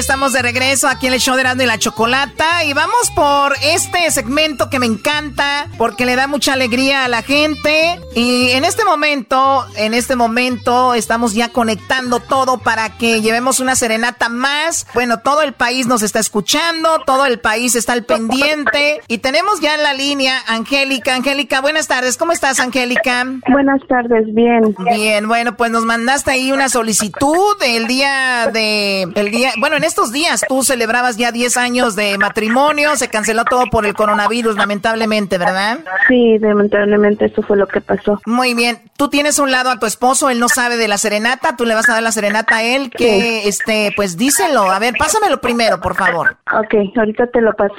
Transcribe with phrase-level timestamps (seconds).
[0.00, 3.54] Estamos de regreso aquí en el show de Erasmo y la Chocolata y vamos por
[3.62, 8.64] este segmento que me encanta porque le da mucha alegría a la gente y en
[8.64, 14.86] este momento, en este momento estamos ya conectando todo para que llevemos una serenata más.
[14.94, 19.60] Bueno, todo el país nos está escuchando, todo el país está al pendiente y tenemos
[19.60, 21.14] ya en la línea Angélica.
[21.14, 22.16] Angélica, buenas tardes.
[22.16, 23.26] ¿Cómo estás, Angélica?
[23.48, 24.74] Buenas tardes, bien.
[24.94, 29.89] Bien, bueno, pues nos mandaste ahí una solicitud el día de el día, bueno, en
[29.90, 34.56] estos días tú celebrabas ya 10 años de matrimonio, se canceló todo por el coronavirus,
[34.56, 35.80] lamentablemente, ¿verdad?
[36.06, 38.20] Sí, lamentablemente eso fue lo que pasó.
[38.24, 38.80] Muy bien.
[38.96, 41.74] Tú tienes un lado a tu esposo, él no sabe de la serenata, tú le
[41.74, 44.70] vas a dar la serenata a él, que este, pues díselo.
[44.70, 46.36] A ver, pásamelo primero, por favor.
[46.52, 47.74] Ok, ahorita te lo paso.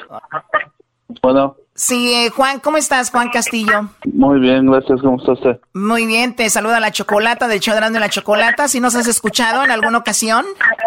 [1.22, 3.90] Bueno, Sí, eh, Juan, ¿cómo estás, Juan Castillo?
[4.14, 5.02] muy bien, gracias.
[5.02, 5.60] ¿Cómo está usted?
[5.74, 8.68] Muy bien, te saluda la chocolata del show de la chocolata.
[8.68, 10.46] Si nos has escuchado en alguna ocasión.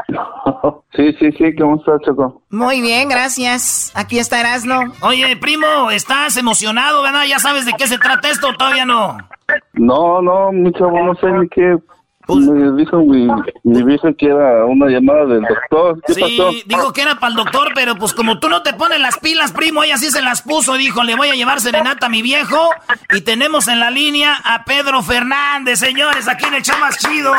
[0.97, 1.57] Sí, sí, sí.
[1.57, 2.43] ¿Cómo está, Choco?
[2.51, 3.91] Muy bien, gracias.
[3.97, 4.93] Aquí está Erasmo.
[5.01, 7.25] Oye, primo, estás emocionado, ¿verdad?
[7.29, 9.19] ¿Ya sabes de qué se trata esto todavía no?
[9.73, 11.77] No, no, mi chavo, no sé ni qué.
[12.27, 13.27] Pues- Me dijo mi,
[13.65, 16.01] mi vieja que era una llamada del doctor.
[16.07, 16.51] ¿Qué Sí, pasó?
[16.67, 19.53] dijo que era para el doctor, pero pues como tú no te pones las pilas,
[19.53, 20.75] primo, ella sí se las puso.
[20.75, 22.57] Dijo, le voy a llevar serenata a mi viejo.
[23.15, 27.33] Y tenemos en la línea a Pedro Fernández, señores, aquí en el show más chido.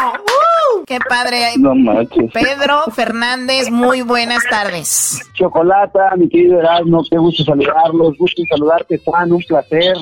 [0.86, 1.54] Qué padre.
[1.58, 2.32] No manches.
[2.32, 5.20] Pedro Fernández, muy buenas tardes.
[5.34, 9.96] Chocolata, mi querido Erasmo, qué gusto saludarlos, gusto saludarte, Juan, un placer,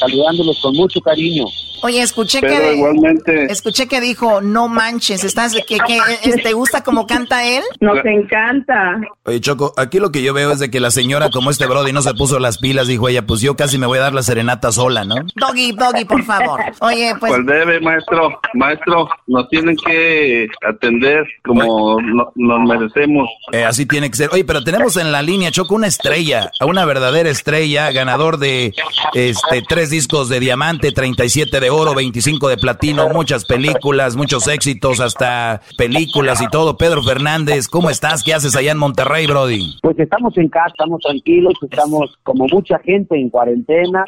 [0.00, 1.44] saludándolos con mucho cariño.
[1.82, 6.82] Oye, escuché Pero que igualmente, escuché que dijo, no manches, estás que, que te gusta
[6.82, 7.62] como canta él.
[7.80, 9.00] Nos encanta.
[9.24, 11.94] Oye, Choco, aquí lo que yo veo es de que la señora, como este Brody,
[11.94, 14.22] no se puso las pilas, dijo ella, pues yo casi me voy a dar la
[14.22, 15.14] serenata sola, ¿no?
[15.36, 16.60] Doggy, doggy, por favor.
[16.80, 18.38] Oye, pues ¿cuál debe, maestro?
[18.52, 23.26] Maestro, nos tienen que atender como no- nos merecemos.
[23.52, 24.28] Eh, así tiene que ser.
[24.32, 28.74] Oye, pero tenemos en la línea, Choco, una estrella, una verdadera estrella, ganador de
[29.14, 35.00] este tres discos de diamante, 37 de oro, 25 de platino, muchas películas, muchos éxitos,
[35.00, 36.76] hasta películas y todo.
[36.76, 38.22] Pedro Fernández, ¿cómo estás?
[38.22, 39.78] ¿Qué haces allá en Monterrey, Brody?
[39.82, 44.04] Pues estamos en casa, estamos tranquilos, estamos como mucha gente en cuarentena,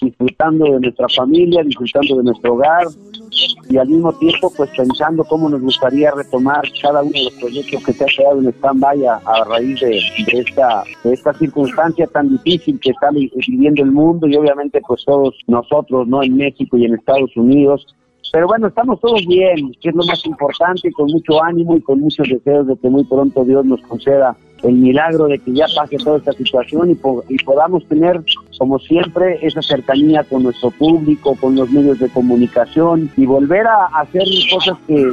[0.00, 2.86] disfrutando de nuestra familia, disfrutando de nuestro hogar
[3.70, 7.84] y al mismo tiempo pues pensando cómo nos gustaría retomar cada uno de los proyectos
[7.84, 9.98] que se ha quedado en stand-by a, a raíz de,
[10.32, 15.04] esta, de esta circunstancia tan difícil que está vi- viviendo el mundo y obviamente pues
[15.04, 16.22] todos nosotros, ¿no?
[16.22, 17.86] En México y en Estados Unidos.
[18.32, 22.00] Pero bueno, estamos todos bien, que es lo más importante, con mucho ánimo y con
[22.00, 25.96] muchos deseos de que muy pronto Dios nos conceda el milagro de que ya pase
[25.98, 28.20] toda esta situación y, po- y podamos tener,
[28.58, 33.86] como siempre, esa cercanía con nuestro público, con los medios de comunicación y volver a
[34.00, 35.06] hacer cosas que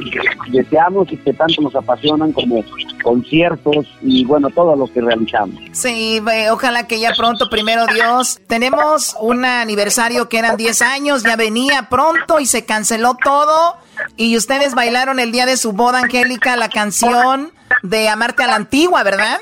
[0.52, 2.64] deseamos y que tanto nos apasionan como
[3.04, 5.56] conciertos y bueno, todo lo que realizamos.
[5.72, 6.20] sí,
[6.52, 8.40] ojalá que ya pronto, primero Dios.
[8.48, 13.78] Tenemos un aniversario que eran 10 años, ya venía pronto y se canceló todo.
[14.18, 17.52] Y ustedes bailaron el día de su boda, Angélica, la canción
[17.90, 19.40] de Amarte a la Antigua, ¿verdad?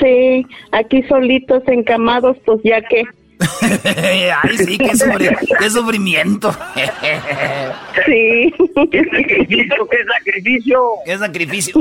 [0.00, 3.04] Sí, aquí solitos, encamados, pues ya que
[3.40, 6.50] Ay, sí, qué, sufrimiento.
[8.06, 8.54] sí.
[8.90, 9.88] ¿Qué sacrificio?
[9.88, 10.80] ¿Qué sacrificio?
[11.04, 11.74] ¿Qué sacrificio?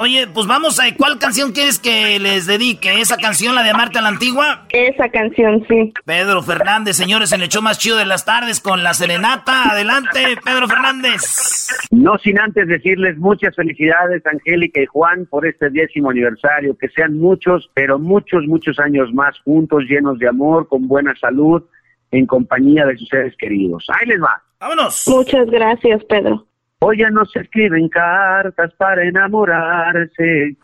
[0.00, 0.94] oye, pues vamos a...
[0.96, 3.00] ¿Cuál canción quieres que les dedique?
[3.00, 4.66] ¿Esa canción, la de Marta la Antigua?
[4.70, 5.92] Esa canción, sí.
[6.04, 9.70] Pedro Fernández, señores, en el show más chido de las tardes con la serenata.
[9.70, 11.68] Adelante, Pedro Fernández.
[11.90, 16.76] No sin antes decirles muchas felicidades, Angélica y Juan, por este décimo aniversario.
[16.78, 21.62] Que sean muchos, pero muchos, muchos años más juntos, llenos de amor, con buena salud,
[22.10, 23.86] en compañía de sus seres queridos.
[23.88, 24.42] Ahí les va.
[24.60, 25.04] Vámonos.
[25.08, 26.46] Muchas gracias, Pedro.
[26.80, 30.56] Hoy ya no se escriben cartas para enamorarse.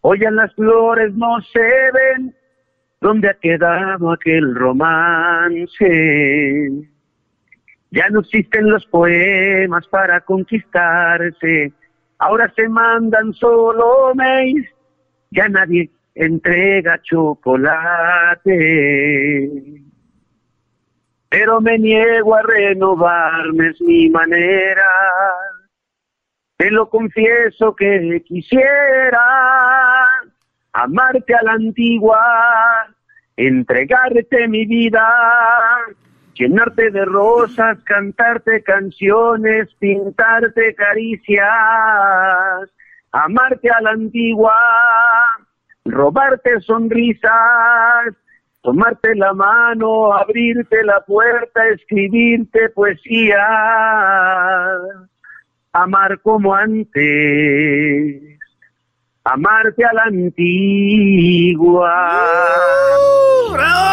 [0.00, 2.34] Hoy ya las flores no se ven.
[3.00, 5.86] ¿Dónde ha quedado aquel romance?
[7.90, 11.72] Ya no existen los poemas para conquistarse.
[12.18, 14.68] Ahora se mandan solo mails.
[15.30, 18.52] Ya nadie entrega chocolate.
[21.28, 24.88] Pero me niego a renovarme, es mi manera.
[26.56, 29.20] Te lo confieso que quisiera
[30.72, 32.86] amarte a la antigua,
[33.36, 35.08] entregarte mi vida,
[36.34, 41.50] llenarte de rosas, cantarte canciones, pintarte caricias,
[43.12, 44.54] amarte a la antigua,
[45.84, 48.14] robarte sonrisas,
[48.62, 53.46] tomarte la mano, abrirte la puerta, escribirte poesía,
[55.72, 58.33] amar como antes,
[59.24, 61.90] amarte a la antigua.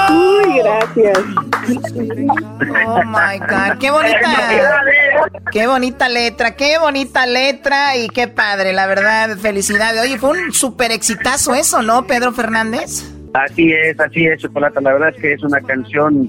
[0.09, 1.19] Uy, gracias.
[2.85, 4.83] Oh my God, qué bonita,
[5.51, 10.01] qué bonita letra, qué bonita letra y qué padre, la verdad, felicidades.
[10.01, 13.09] Oye, fue un súper exitazo eso, ¿no, Pedro Fernández?
[13.33, 14.81] Así es, así es, Chocolata.
[14.81, 16.27] La verdad es que es una canción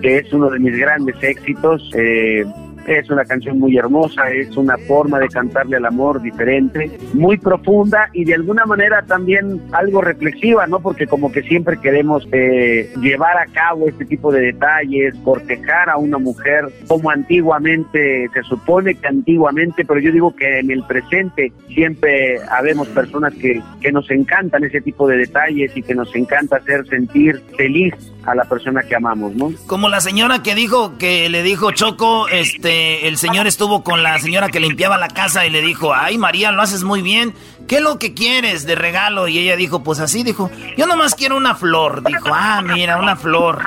[0.00, 1.90] que es uno de mis grandes éxitos.
[1.96, 2.44] Eh,
[2.88, 8.08] es una canción muy hermosa, es una forma de cantarle al amor diferente, muy profunda
[8.12, 10.80] y de alguna manera también algo reflexiva, ¿no?
[10.80, 15.98] Porque como que siempre queremos eh, llevar a cabo este tipo de detalles, cortejar a
[15.98, 21.52] una mujer como antiguamente, se supone que antiguamente, pero yo digo que en el presente
[21.74, 26.56] siempre habemos personas que, que nos encantan ese tipo de detalles y que nos encanta
[26.56, 27.94] hacer sentir feliz
[28.28, 29.52] a la persona que amamos, ¿no?
[29.66, 34.18] Como la señora que dijo que le dijo Choco, este, el señor estuvo con la
[34.18, 37.34] señora que limpiaba la casa y le dijo, ay María, lo haces muy bien,
[37.68, 39.28] ¿qué es lo que quieres de regalo?
[39.28, 42.02] Y ella dijo, pues así, dijo, yo nomás quiero una flor.
[42.02, 43.62] Dijo, ah, mira, una flor.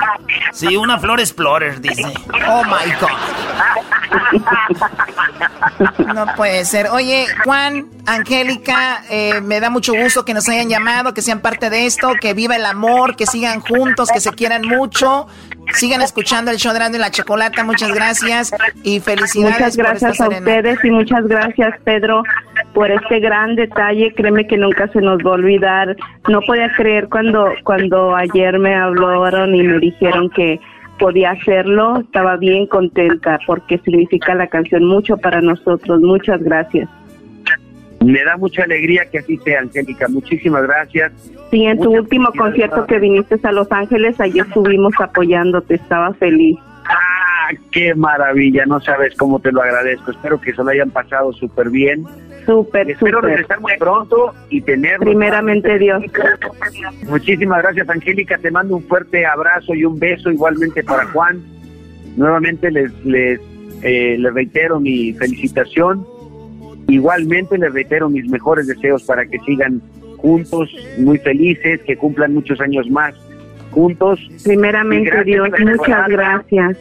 [0.52, 2.04] Sí, una flor explorer, dice.
[2.48, 3.08] Oh my God.
[6.14, 6.88] No puede ser.
[6.88, 11.70] Oye, Juan, Angélica, eh, me da mucho gusto que nos hayan llamado, que sean parte
[11.70, 15.26] de esto, que viva el amor, que sigan juntos, que se quieran mucho.
[15.72, 17.64] Sigan escuchando el show de y la Chocolata.
[17.64, 18.52] Muchas gracias
[18.82, 19.54] y felicidades.
[19.54, 22.22] Muchas gracias a ustedes y muchas gracias, Pedro,
[22.74, 24.12] por este gran detalle.
[24.14, 25.96] Créeme que nunca se nos va a olvidar.
[26.28, 30.60] No podía creer cuando, cuando ayer me hablaron y me dijeron que
[30.98, 32.00] podía hacerlo.
[32.00, 36.00] Estaba bien contenta porque significa la canción mucho para nosotros.
[36.00, 36.88] Muchas gracias.
[38.04, 40.08] Me da mucha alegría que así sea, Angélica.
[40.08, 41.12] Muchísimas gracias.
[41.50, 45.74] Sí, en tu último concierto que viniste a Los Ángeles, ayer estuvimos apoyándote.
[45.74, 46.56] Estaba feliz.
[46.86, 48.66] ¡Ah, qué maravilla!
[48.66, 50.10] No sabes cómo te lo agradezco.
[50.10, 52.04] Espero que se lo hayan pasado súper bien.
[52.46, 54.98] Súper, Espero regresar muy pronto y tener...
[54.98, 56.02] Primeramente Dios.
[57.08, 58.36] Muchísimas gracias, Angélica.
[58.38, 61.40] Te mando un fuerte abrazo y un beso igualmente para Juan.
[62.16, 63.40] Nuevamente les, les,
[63.82, 66.04] eh, les reitero mi felicitación
[66.88, 69.80] Igualmente les reitero mis mejores deseos para que sigan
[70.18, 73.14] juntos, muy felices, que cumplan muchos años más
[73.70, 74.20] juntos.
[74.44, 76.78] Primeramente Dios, muchas gracias.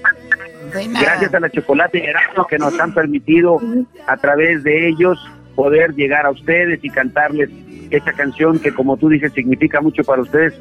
[0.73, 3.59] Gracias a la Chocolate y Erasmo que nos han permitido
[4.07, 5.17] a través de ellos
[5.55, 7.49] poder llegar a ustedes y cantarles
[7.89, 10.53] esta canción que como tú dices significa mucho para ustedes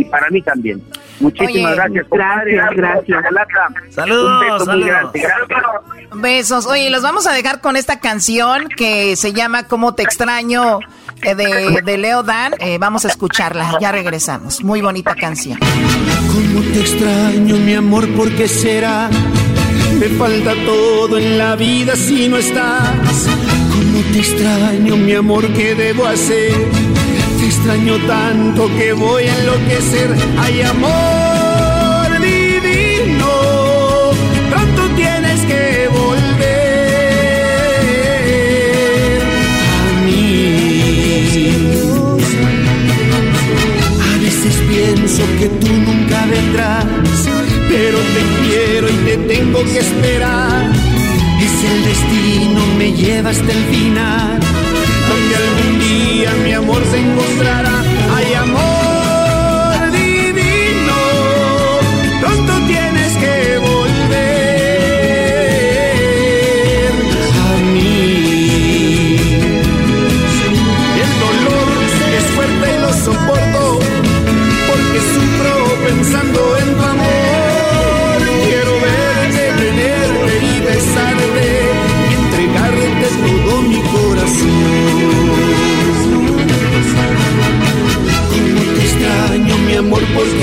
[0.00, 0.82] y para mí también.
[1.20, 2.06] Muchísimas gracias.
[2.10, 3.94] Gracias, gracias.
[3.94, 4.76] Saludos, Un beso saludos.
[4.76, 5.20] muy grande.
[5.20, 6.12] Gracias.
[6.14, 6.66] Besos.
[6.66, 10.78] Oye, los vamos a dejar con esta canción que se llama Cómo te extraño
[11.22, 12.54] eh, de, de Leo Dan.
[12.60, 13.78] Eh, vamos a escucharla.
[13.80, 14.62] Ya regresamos.
[14.62, 15.58] Muy bonita canción.
[15.58, 19.10] Cómo te extraño, mi amor, ¿por qué será?
[19.98, 23.26] Me falta todo en la vida si no estás.
[23.72, 26.52] Cómo te extraño, mi amor, ¿qué debo hacer?
[27.58, 30.14] extraño tanto que voy a enloquecer.
[30.38, 33.30] Hay amor divino,
[34.50, 36.38] pronto tienes que volver
[39.74, 41.50] a mí.
[44.00, 46.86] A veces pienso que tú nunca vendrás,
[47.68, 50.70] pero te quiero y te tengo que esperar.
[51.40, 54.67] Es el destino, me lleva hasta el final
[56.68, 57.87] amor se encontrará.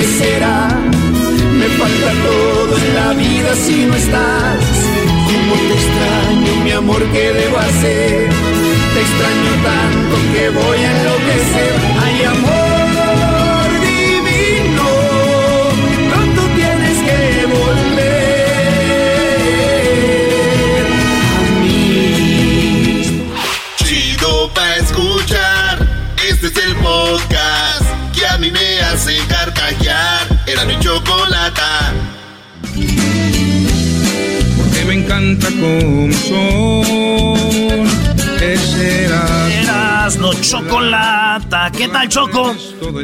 [0.06, 0.68] Será?
[1.58, 4.64] Me falta todo en la vida si no estás.
[5.26, 8.28] Cómo te extraño, mi amor, ¿qué debo hacer?
[8.94, 11.74] Te extraño tanto que voy a enloquecer.
[12.02, 14.86] Hay amor divino,
[16.10, 17.20] pronto tienes que
[17.56, 18.06] volver
[21.36, 21.80] a mí.
[23.84, 25.74] Chido pa' escuchar.
[26.28, 27.85] Este es el podcast
[29.66, 30.42] carcajear.
[30.46, 31.92] Era mi chocolata.
[34.56, 37.86] Porque me encanta como son.
[38.40, 39.04] Ese.
[39.04, 41.70] Eras no chocolata.
[41.72, 42.54] ¿Qué tal, Choco?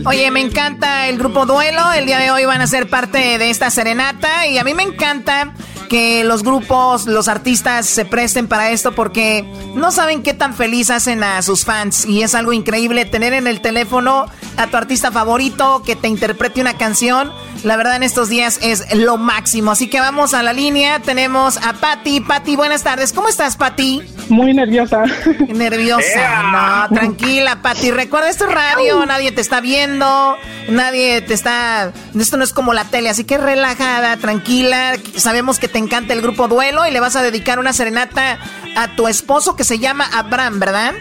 [0.05, 1.93] Oye, me encanta el grupo Duelo.
[1.93, 4.47] El día de hoy van a ser parte de esta serenata.
[4.47, 5.55] Y a mí me encanta
[5.89, 10.91] que los grupos, los artistas se presten para esto porque no saben qué tan feliz
[10.91, 12.07] hacen a sus fans.
[12.07, 14.27] Y es algo increíble tener en el teléfono
[14.57, 17.33] a tu artista favorito que te interprete una canción.
[17.65, 19.71] La verdad en estos días es lo máximo.
[19.71, 21.01] Así que vamos a la línea.
[21.01, 22.21] Tenemos a Patti.
[22.21, 23.13] Patti, buenas tardes.
[23.13, 24.03] ¿Cómo estás, Patti?
[24.29, 25.05] Muy nerviosa.
[25.49, 26.43] Nerviosa.
[26.89, 27.91] No, tranquila, Patti.
[27.91, 30.37] Recuerda, esto es radio, nadie te está viendo,
[30.69, 31.93] nadie te está...
[32.19, 34.95] Esto no es como la tele, así que relajada, tranquila.
[35.17, 38.39] Sabemos que te encanta el grupo Duelo y le vas a dedicar una serenata
[38.77, 40.95] a tu esposo que se llama Abraham, ¿verdad?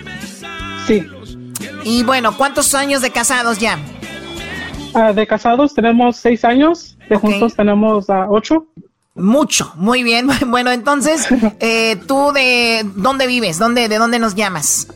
[0.87, 1.07] Sí.
[1.83, 3.79] Y bueno, ¿cuántos años de casados ya?
[4.93, 8.67] Ah, de casados tenemos seis años, de juntos tenemos ah, ocho.
[9.15, 10.27] Mucho, muy bien.
[10.47, 11.27] Bueno, entonces,
[11.59, 13.57] eh, ¿tú de dónde vives?
[13.57, 14.87] ¿Dónde, ¿De dónde nos llamas?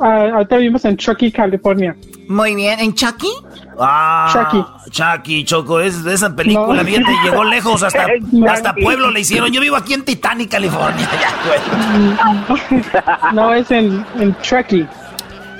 [0.00, 1.96] Ah, ahorita vivimos en Chucky, California.
[2.28, 2.80] Muy bien.
[2.80, 3.30] ¿En Chucky?
[3.78, 4.64] Ah, Chucky.
[4.90, 6.84] Chucky, Choco, es de esa película, No.
[6.88, 8.06] fíjate, llegó lejos, hasta,
[8.48, 9.50] hasta Pueblo le hicieron.
[9.52, 11.08] Yo vivo aquí en Titanic, California.
[11.20, 13.34] Ya, güey.
[13.34, 14.86] no, es en, en Chucky.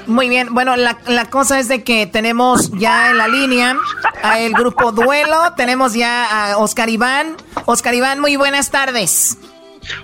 [0.07, 3.77] Muy bien, bueno, la, la cosa es de que tenemos ya en la línea
[4.23, 7.37] a el grupo Duelo, tenemos ya a Oscar Iván.
[7.67, 9.39] Oscar Iván, muy buenas tardes.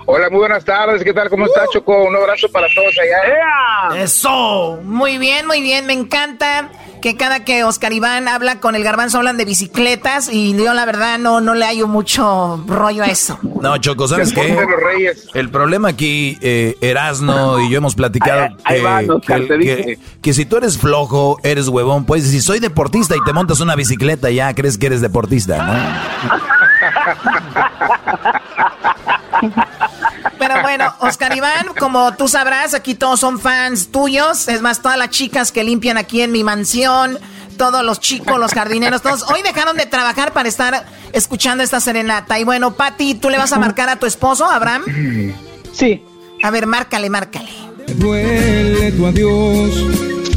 [0.07, 1.03] Hola, muy buenas tardes.
[1.05, 1.29] ¿Qué tal?
[1.31, 2.05] ¿Cómo está, Choco?
[2.05, 4.03] Un abrazo para todos allá.
[4.03, 4.81] Eso.
[4.83, 6.71] Muy bien, muy bien, me encanta
[7.01, 10.85] que cada que Oscar Iván habla con el garbanzo hablan de bicicletas y yo la
[10.85, 13.39] verdad no, no le hallo mucho rollo a eso.
[13.61, 14.57] No, Choco, ¿sabes qué?
[15.35, 19.47] El problema aquí, eh, Erasno y yo hemos platicado Ahí- ahí que, va, Oscar, que-
[19.47, 19.99] te que- dije.
[20.21, 23.77] que si tú eres flojo, eres huevón, pues si soy deportista y te montas una
[23.77, 26.29] bicicleta, ya crees que eres deportista, ¿no?
[31.09, 34.49] Oscar Iván, como tú sabrás, aquí todos son fans tuyos.
[34.49, 37.19] Es más, todas las chicas que limpian aquí en mi mansión,
[37.57, 42.39] todos los chicos, los jardineros, todos, hoy dejaron de trabajar para estar escuchando esta serenata.
[42.39, 44.83] Y bueno, Patti, ¿tú le vas a marcar a tu esposo, Abraham?
[45.73, 46.05] Sí.
[46.43, 47.49] A ver, márcale, márcale.
[47.97, 49.71] Duele tu adiós,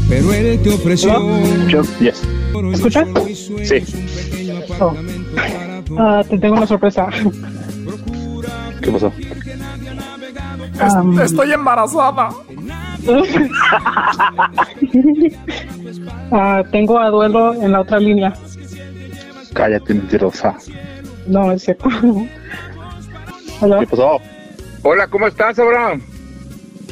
[0.08, 1.42] pero él te ofreció.
[2.74, 3.08] ¿Escuchas?
[3.64, 3.84] Sí.
[4.80, 4.96] Oh.
[5.98, 7.08] Ah, te tengo una sorpresa.
[8.82, 9.12] ¿Qué pasó?
[11.24, 12.30] Estoy embarazada.
[16.32, 18.34] ah, tengo a duelo en la otra línea.
[19.54, 20.56] Cállate, mentirosa.
[21.28, 21.90] No, es cierto.
[23.62, 23.80] Hola.
[23.80, 24.20] ¿Qué pasó?
[24.84, 26.02] Hola, ¿cómo estás, Abraham?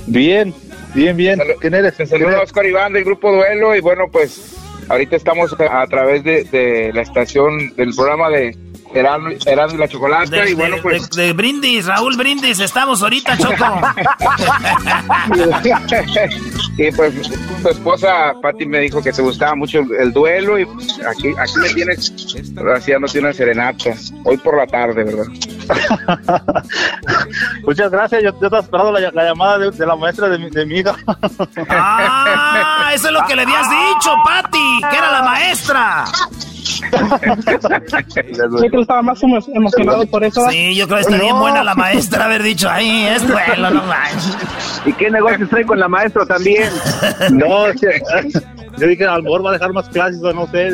[0.08, 0.54] Bien,
[0.94, 1.40] bien, bien.
[1.60, 1.96] ¿Quién eres?
[1.98, 4.56] Te saluda Oscar Iván del Grupo Duelo y bueno, pues
[4.88, 8.56] ahorita estamos a, a través de, de la estación del programa de
[8.94, 11.10] Erasmo Erasmo y la Chocolata De, y bueno, de- pues...
[11.12, 13.56] de- de Brindis, Raúl Brindis, estamos ahorita, Choco.
[16.78, 17.14] y pues
[17.62, 21.34] tu esposa Patti me dijo que te gustaba mucho el, el duelo y pues, aquí,
[21.38, 22.14] aquí me tienes
[22.76, 23.92] haciéndote una serenata
[24.24, 25.26] hoy por la tarde, ¿verdad?
[27.66, 28.24] Muchas gracias.
[28.24, 30.80] Yo, yo estaba esperando la, la llamada de, de la maestra de mi, de mi
[30.80, 30.96] hija.
[31.70, 36.06] Ah, eso es lo que le habías dicho, Patti, que era la maestra.
[36.70, 40.48] Yo creo que estaba más emo- emocionado por eso.
[40.50, 41.42] Sí, yo creo que está bien No.
[41.42, 44.38] buena la maestra haber dicho, ay, es duelo, no manches.
[44.86, 46.70] ¿Y qué negocios trae con la maestra también?
[47.32, 48.02] No, que-
[48.78, 50.70] yo dije, a lo mejor va a dejar más clases o no sé.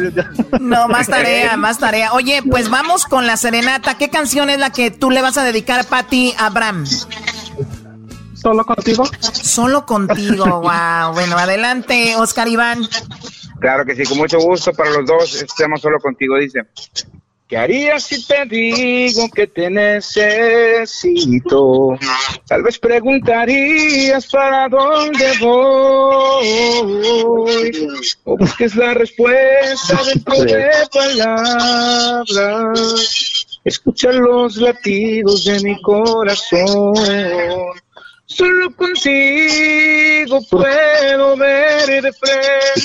[0.60, 2.14] No, más tarea, más tarea.
[2.14, 3.96] Oye, pues vamos con la serenata.
[3.98, 6.86] ¿Qué canción es la que tú le vas a dedicar, Patti, a Abraham?
[8.36, 9.06] Solo contigo.
[9.32, 11.14] Solo contigo, wow.
[11.14, 12.82] Bueno, adelante, Oscar Iván.
[13.60, 15.42] Claro que sí, con mucho gusto para los dos.
[15.42, 16.62] Estemos solo contigo, dice.
[17.48, 20.10] ¿Qué harías si te digo que te necesito?
[22.48, 26.42] Tal vez preguntarías para dónde voy.
[28.24, 32.26] O busques la respuesta dentro de palabras.
[33.64, 36.96] Escucha los latidos de mi corazón.
[38.28, 42.82] Solo contigo puedo ver de frente.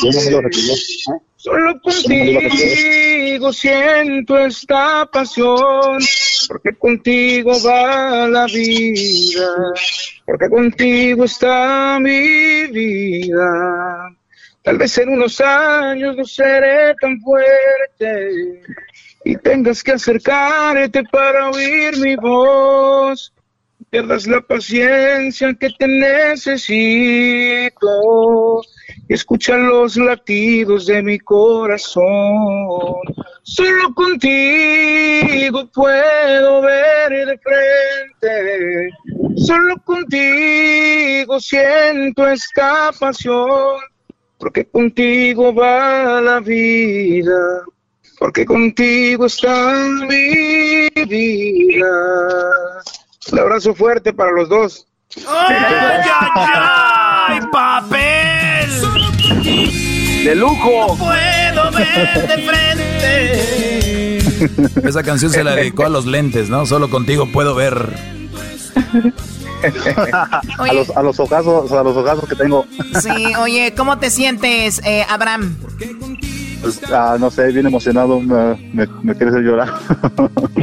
[1.37, 5.99] Solo contigo siento esta pasión,
[6.47, 9.49] porque contigo va la vida,
[10.27, 14.15] porque contigo está mi vida.
[14.63, 18.63] Tal vez en unos años no seré tan fuerte
[19.25, 23.33] y tengas que acercarte para oír mi voz
[23.91, 27.81] pierdas la paciencia que te necesito.
[29.09, 32.05] Escucha los latidos de mi corazón.
[33.43, 38.91] Solo contigo puedo ver de frente.
[39.37, 43.81] Solo contigo siento esta pasión.
[44.39, 47.65] Porque contigo va la vida.
[48.19, 49.75] Porque contigo está
[50.09, 51.91] mi vida.
[53.31, 54.87] Un abrazo fuerte para los dos.
[55.29, 56.00] ¡Ay, ay,
[57.29, 57.41] ay!
[57.53, 58.71] ¡Papel!
[60.25, 60.87] ¡De lujo!
[60.89, 62.89] No puedo ver de frente.
[64.89, 66.65] Esa canción se la dedicó a los lentes, ¿no?
[66.65, 67.95] Solo contigo puedo ver.
[70.59, 72.65] a, los, a los ojazos, a los ojazos que tengo.
[73.00, 75.59] Sí, oye, ¿cómo te sientes, eh, Abraham?
[76.61, 79.73] Pues, ah, no sé, bien emocionado, me, me, me quiere hacer llorar.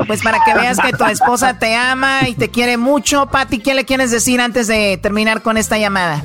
[0.05, 3.73] Pues para que veas que tu esposa te ama y te quiere mucho, Pati, ¿qué
[3.73, 6.23] le quieres decir antes de terminar con esta llamada?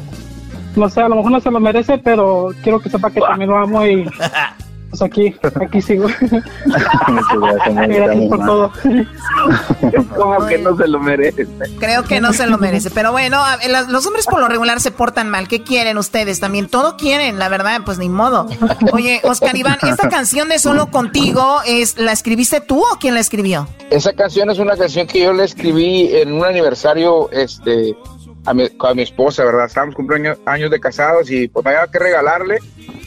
[0.76, 3.50] No sé, a lo mejor no se lo merece, pero quiero que sepa que también
[3.50, 4.09] lo amo y
[4.93, 6.07] pues aquí, aquí sigo.
[6.67, 8.73] gracias, por todo.
[10.15, 11.47] Como que no se lo merece.
[11.81, 12.91] Creo que no se lo merece.
[12.91, 13.43] Pero bueno,
[13.89, 15.49] los hombres por lo regular se portan mal.
[15.49, 16.41] ¿Qué quieren ustedes?
[16.41, 18.47] También todo quieren, la verdad, pues ni modo.
[18.93, 23.21] Oye, Oscar Iván, esta canción de Solo Contigo, es ¿la escribiste tú o quién la
[23.21, 23.66] escribió?
[23.88, 27.97] Esa canción es una canción que yo le escribí en un aniversario, este,
[28.45, 29.64] a mi, a mi esposa, ¿verdad?
[29.64, 32.59] Estábamos cumpliendo años de casados y pues me había que regalarle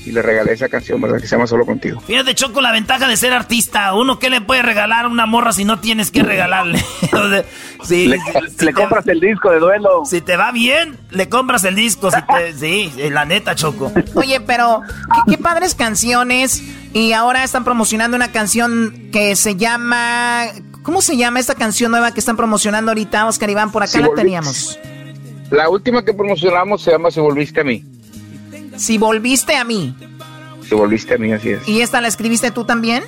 [0.05, 1.19] y le regalé esa canción, ¿verdad?
[1.19, 1.99] Que se llama Solo Contigo.
[2.01, 3.93] Fíjate, Choco, la ventaja de ser artista.
[3.93, 6.79] Uno, ¿qué le puede regalar a una morra si no tienes que regalarle?
[7.83, 8.19] sí, le,
[8.59, 10.03] le compras el disco de duelo.
[10.05, 12.11] Si te va bien, le compras el disco.
[12.11, 13.91] Si te, sí, la neta, Choco.
[14.13, 14.81] Oye, pero
[15.25, 16.63] qué, qué padres canciones.
[16.93, 20.45] Y ahora están promocionando una canción que se llama...
[20.83, 23.71] ¿Cómo se llama esta canción nueva que están promocionando ahorita, Oscar Iván?
[23.71, 24.79] Por acá Si la teníamos.
[25.49, 27.83] La última que promocionamos se llama Si Volviste a mí.
[28.77, 29.95] Si volviste a mí.
[30.67, 31.67] Si Volviste a mí, así es.
[31.67, 33.03] ¿Y esta la escribiste tú también?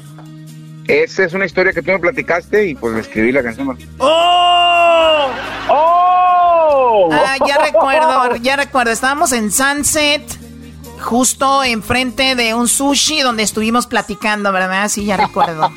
[0.88, 3.78] Esa es una historia que tú me platicaste y pues escribí la canción.
[3.98, 5.30] ¡Oh!
[5.70, 7.10] ¡Oh!
[7.12, 8.92] Ah, ya recuerdo, ya recuerdo.
[8.92, 10.24] Estábamos en Sunset,
[11.02, 14.88] justo enfrente de un sushi donde estuvimos platicando, ¿verdad?
[14.88, 15.72] Sí, ya recuerdo.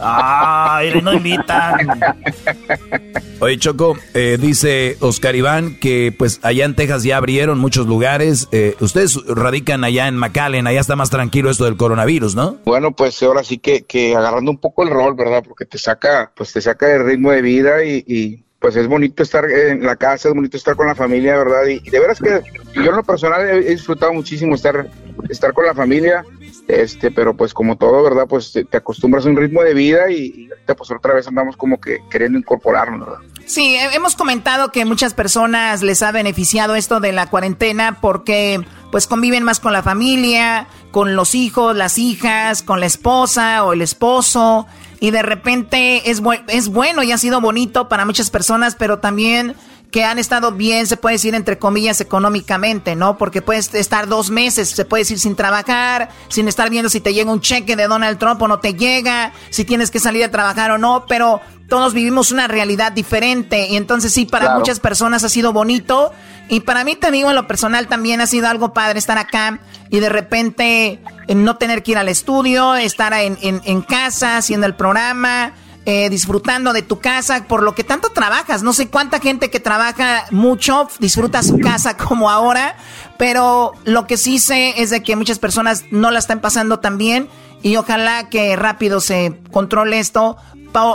[0.00, 2.00] Ay, no invitan.
[3.40, 8.48] Oye, Choco, eh, dice Oscar Iván que pues allá en Texas ya abrieron muchos lugares.
[8.52, 12.58] Eh, ustedes radican allá en McAllen, allá está más tranquilo esto del coronavirus, ¿no?
[12.64, 15.42] Bueno, pues ahora sí que, que agarrando un poco el rol, ¿verdad?
[15.46, 19.22] Porque te saca, pues te saca del ritmo de vida y, y, pues es bonito
[19.22, 21.66] estar en la casa, es bonito estar con la familia, ¿verdad?
[21.66, 22.42] Y, y de veras que
[22.74, 24.86] yo en lo personal he, he disfrutado muchísimo estar,
[25.30, 26.22] estar con la familia,
[26.70, 28.26] este, pero pues como todo, ¿verdad?
[28.28, 31.56] Pues te, acostumbras a un ritmo de vida y, y ahorita pues otra vez andamos
[31.56, 33.20] como que queriendo incorporarnos, ¿verdad?
[33.46, 38.60] Sí, he- hemos comentado que muchas personas les ha beneficiado esto de la cuarentena porque
[38.92, 43.72] pues conviven más con la familia, con los hijos, las hijas, con la esposa o
[43.72, 44.66] el esposo
[45.00, 48.98] y de repente es, bu- es bueno y ha sido bonito para muchas personas, pero
[48.98, 49.54] también
[49.90, 53.18] que han estado bien, se puede decir entre comillas, económicamente, ¿no?
[53.18, 57.12] Porque puedes estar dos meses, se puede decir sin trabajar, sin estar viendo si te
[57.12, 60.30] llega un cheque de Donald Trump o no te llega, si tienes que salir a
[60.30, 64.58] trabajar o no, pero todos vivimos una realidad diferente y entonces sí, para Claro.
[64.60, 66.12] muchas personas ha sido bonito
[66.48, 69.60] y para mí te digo en lo personal también ha sido algo padre estar acá
[69.88, 70.98] y de repente
[71.28, 75.52] eh, no tener que ir al estudio, estar en, en- en casa haciendo el programa,
[75.86, 78.62] eh, disfrutando de tu casa, por lo que tanto trabajas.
[78.62, 82.76] No sé cuánta gente que trabaja mucho disfruta su casa como ahora,
[83.18, 86.98] pero lo que sí sé es de que muchas personas no la están pasando tan
[86.98, 87.28] bien
[87.62, 90.36] y ojalá que rápido se controle esto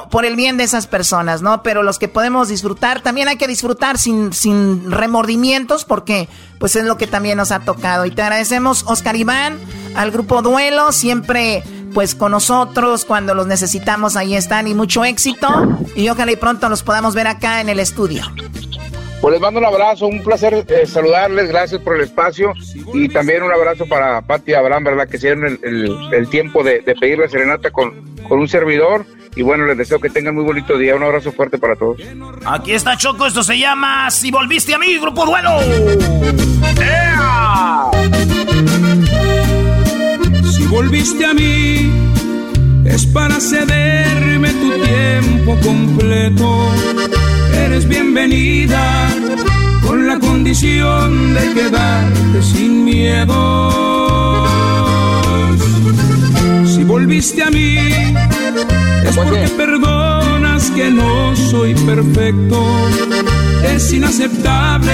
[0.10, 1.62] por el bien de esas personas, ¿no?
[1.62, 6.86] Pero los que podemos disfrutar, también hay que disfrutar sin, sin remordimientos porque pues es
[6.86, 8.06] lo que también nos ha tocado.
[8.06, 9.60] Y te agradecemos, Oscar Iván,
[9.95, 11.63] al grupo Duelo, siempre
[11.95, 15.47] pues con nosotros cuando los necesitamos, ahí están y mucho éxito.
[15.95, 18.21] Y ojalá y pronto los podamos ver acá en el estudio.
[19.21, 22.51] Pues les mando un abrazo, un placer eh, saludarles, gracias por el espacio
[22.93, 25.08] y también un abrazo para Pati y Abraham, ¿verdad?
[25.08, 29.05] Que hicieron el, tiempo de, pedir la serenata con, con un servidor.
[29.38, 30.97] Y bueno, les deseo que tengan muy bonito día.
[30.97, 32.01] Un abrazo fuerte para todos.
[32.45, 35.60] Aquí está Choco, esto se llama Si volviste a mí, Grupo Duelo.
[40.65, 41.91] Si volviste a mí,
[42.86, 46.71] es para cederme tu tiempo completo
[47.54, 49.10] eres bienvenida
[49.86, 54.47] con la condición de quedarte sin miedo.
[56.65, 57.78] Si volviste a mí,
[59.08, 62.65] es porque perdonas que no soy perfecto.
[63.71, 64.93] Es inaceptable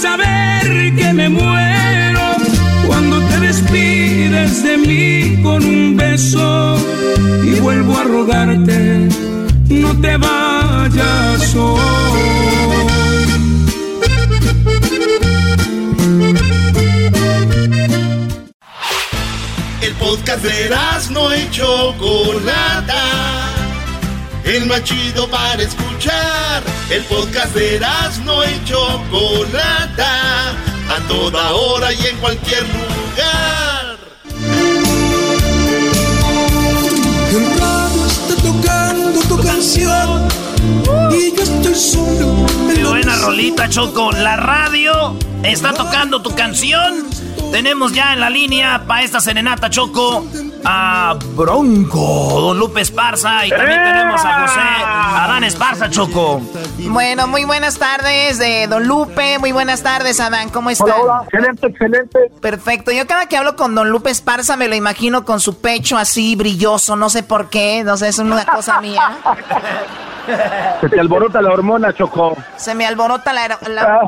[0.00, 2.34] saber que me muero
[2.86, 6.76] cuando te despides de mí con un beso
[7.44, 9.08] y vuelvo a rogarte
[9.68, 11.80] no te vayas hoy.
[19.82, 20.70] El podcast de
[21.10, 23.49] no y Chocolata.
[24.50, 26.64] El más chido para escuchar.
[26.90, 27.80] El podcast de
[28.24, 30.50] no y Chocolata.
[30.88, 33.96] A toda hora y en cualquier lugar.
[38.42, 40.28] tocando tu canción
[41.12, 42.46] y yo estoy solo.
[42.74, 44.10] Qué buena rolita, Choco.
[44.10, 47.08] La radio está tocando tu canción.
[47.50, 50.24] Tenemos ya en la línea para esta serenata, Choco,
[50.64, 56.40] a Bronco, Don Lupe Esparza y también tenemos a José Adán Esparza, Choco.
[56.78, 59.38] Bueno, muy buenas tardes, de Don Lupe.
[59.38, 60.50] Muy buenas tardes, Adán.
[60.50, 60.70] ¿Cómo?
[60.78, 61.22] Hola, hola.
[61.24, 62.18] Excelente, excelente.
[62.40, 62.92] Perfecto.
[62.92, 66.36] Yo cada que hablo con Don Lupe Esparza me lo imagino con su pecho así
[66.36, 66.96] brilloso.
[66.96, 67.82] No sé por qué.
[67.84, 69.18] No sé, es una cosa mía.
[70.80, 72.36] Se te alborota la hormona, Choco.
[72.56, 73.58] Se me alborota la,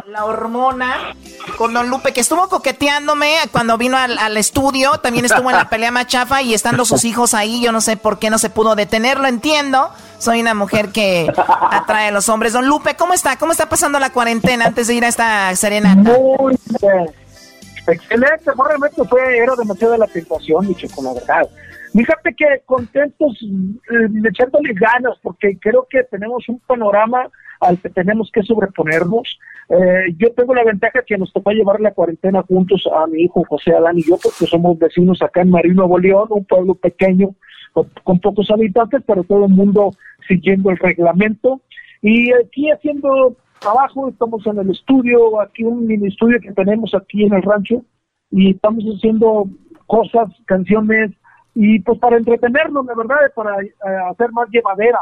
[0.07, 1.15] la, hormona
[1.57, 4.93] con Don Lupe, que estuvo coqueteándome cuando vino al, al, estudio.
[4.99, 7.63] También estuvo en la pelea machafa y estando sus hijos ahí.
[7.63, 9.91] Yo no sé por qué no se pudo detenerlo, entiendo.
[10.19, 11.33] Soy una mujer que
[11.71, 12.53] atrae a los hombres.
[12.53, 13.37] Don Lupe, ¿cómo está?
[13.39, 16.01] ¿Cómo está pasando la cuarentena antes de ir a esta serenata?
[16.01, 17.23] Muy bien.
[17.87, 21.43] Excelente, realmente fue, era demasiado la tentación, mi Choco, la verdad.
[21.93, 27.29] Fíjate que contentos, eh, echándole ganas, porque creo que tenemos un panorama
[27.61, 29.39] al que tenemos que sobreponernos.
[29.69, 33.45] Eh, yo tengo la ventaja que nos tocó llevar la cuarentena juntos a mi hijo
[33.49, 37.35] José Adán y yo, porque somos vecinos acá en Marino, Nuevo León, un pueblo pequeño
[37.73, 39.93] con, pocos habitantes, pero todo el mundo
[40.27, 41.61] siguiendo el reglamento.
[42.01, 47.25] Y aquí haciendo trabajo, estamos en el estudio, aquí un mini estudio que tenemos aquí
[47.25, 47.85] en el rancho,
[48.31, 49.47] y estamos haciendo
[49.87, 51.13] cosas, canciones,
[51.55, 53.73] y pues para entretenernos, la verdad, para eh,
[54.11, 55.01] hacer más llevadera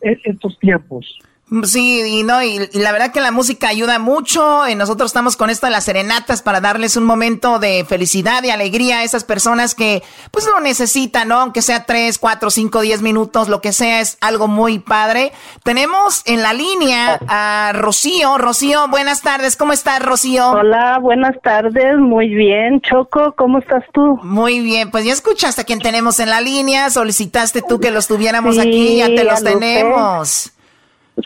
[0.00, 1.18] estos tiempos.
[1.64, 4.66] Sí, y no, y, la verdad que la música ayuda mucho.
[4.68, 8.50] Y nosotros estamos con esto de las serenatas para darles un momento de felicidad y
[8.50, 11.40] alegría a esas personas que pues lo necesitan, ¿no?
[11.40, 15.32] Aunque sea tres, cuatro, cinco, diez minutos, lo que sea, es algo muy padre.
[15.62, 18.38] Tenemos en la línea a Rocío.
[18.38, 19.56] Rocío, buenas tardes.
[19.56, 20.52] ¿Cómo estás, Rocío?
[20.52, 21.98] Hola, buenas tardes.
[21.98, 22.80] Muy bien.
[22.80, 24.18] Choco, ¿cómo estás tú?
[24.22, 24.90] Muy bien.
[24.90, 26.88] Pues ya escuchaste a quien tenemos en la línea.
[26.88, 28.96] Solicitaste tú que los tuviéramos aquí.
[28.96, 30.52] Ya te los tenemos.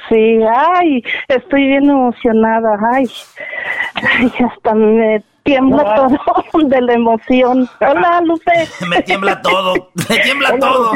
[0.09, 3.09] Sí, ay, estoy bien emocionada, ay,
[3.95, 6.19] ay hasta me tiembla todo
[6.69, 7.69] de la emoción.
[7.81, 8.69] Hola, Lupe.
[8.89, 10.93] me tiembla todo, me tiembla todo.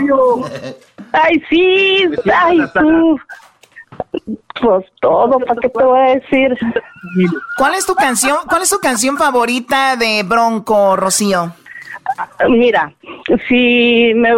[1.13, 3.21] Ay, sí, ay, tú.
[4.61, 6.59] Pues todo, ¿para qué te voy a decir?
[7.57, 11.53] ¿Cuál es tu canción, cuál es tu canción favorita de Bronco, Rocío?
[12.49, 12.93] Mira,
[13.49, 14.31] si me,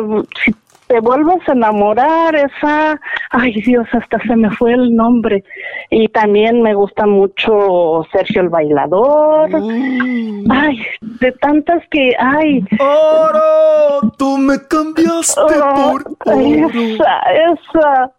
[0.44, 0.54] si
[0.92, 3.00] te vuelves a enamorar, esa,
[3.30, 5.42] ay Dios, hasta se me fue el nombre.
[5.88, 9.48] Y también me gusta mucho Sergio el Bailador.
[9.58, 10.50] Mm.
[10.50, 12.62] Ay, de tantas que, ay.
[12.78, 18.12] Oro, tú me cambiaste Oh, por Esa, esa.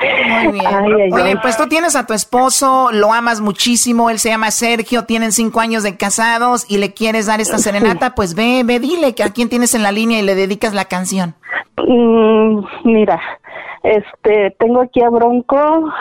[0.00, 0.66] Muy bien.
[0.66, 1.36] Ay, ay, Oye, ay.
[1.42, 5.60] pues tú tienes a tu esposo, lo amas muchísimo, él se llama Sergio, tienen cinco
[5.60, 9.32] años de casados y le quieres dar esta serenata, pues ve, ve, dile que a
[9.32, 11.34] quién tienes en la línea y le dedicas la canción.
[11.76, 13.20] Mm, mira,
[13.82, 15.56] este, tengo aquí a Bronco,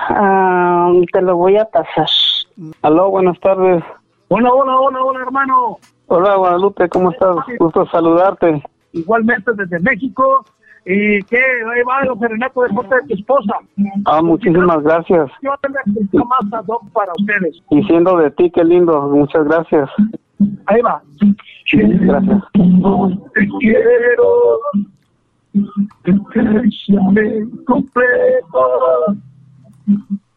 [0.09, 2.07] ah, te lo voy a pasar.
[2.81, 3.83] Aló, buenas tardes.
[4.29, 5.77] Hola, hola, hola, hola, hermano.
[6.07, 7.35] Hola, Guadalupe, ¿cómo estás?
[7.59, 8.61] Gusto saludarte.
[8.93, 10.45] Igualmente desde México.
[10.89, 11.37] ¿Y qué?
[11.37, 13.55] Ahí va el serenato de parte de tu esposa.
[14.05, 15.29] Ah, muchísimas gracias.
[15.41, 17.61] Yo tengo más ad para ustedes.
[17.71, 19.01] Y siendo de ti, qué lindo.
[19.09, 19.89] Muchas gracias.
[20.67, 21.01] Ahí va.
[21.73, 22.43] Gracias.
[22.53, 24.59] Te quiero.
[26.03, 26.13] Te
[27.65, 29.17] completo.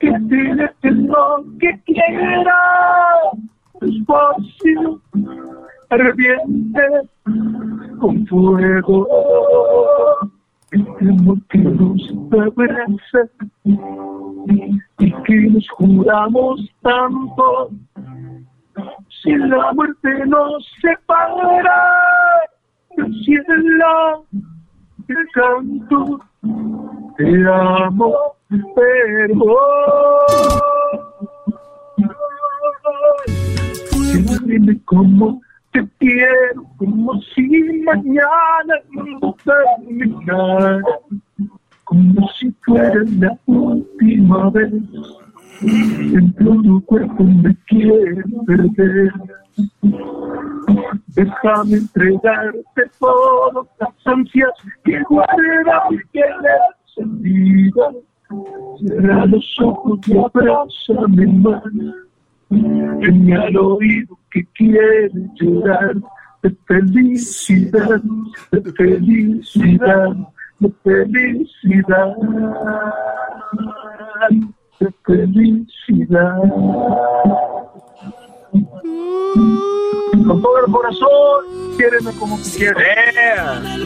[0.01, 2.57] Que tienes lo que quiera.
[3.81, 5.01] Despacio.
[5.91, 6.83] Arrepiente
[8.01, 9.07] con fuego.
[10.73, 13.29] El amor que nos abraza
[14.99, 17.71] y que nos juramos tanto.
[19.23, 21.83] Si la muerte nos separa
[22.97, 24.25] del cielo,
[25.09, 26.21] el canto,
[27.17, 28.15] te amo,
[28.75, 29.45] pero
[34.85, 35.41] cómo
[35.73, 37.49] te quiero, como si
[37.85, 38.75] mañana
[39.21, 40.81] no terminara,
[41.85, 44.73] como si fuera la última vez.
[45.61, 49.13] De tu cuerpo me quiero perder.
[51.09, 54.51] Déjame entregarte todas las ansias
[54.85, 56.61] que guarda mi querer
[56.95, 57.91] sentida.
[58.79, 61.63] Cierra los ojos y abrázame más.
[62.51, 65.95] Ven al oído que quiere llorar
[66.43, 68.03] de felicidad,
[68.51, 70.17] de felicidad,
[70.59, 72.17] de felicidad,
[74.81, 76.35] de felicidad.
[78.53, 82.77] Con todo el corazón, quiéreme como tú quieres.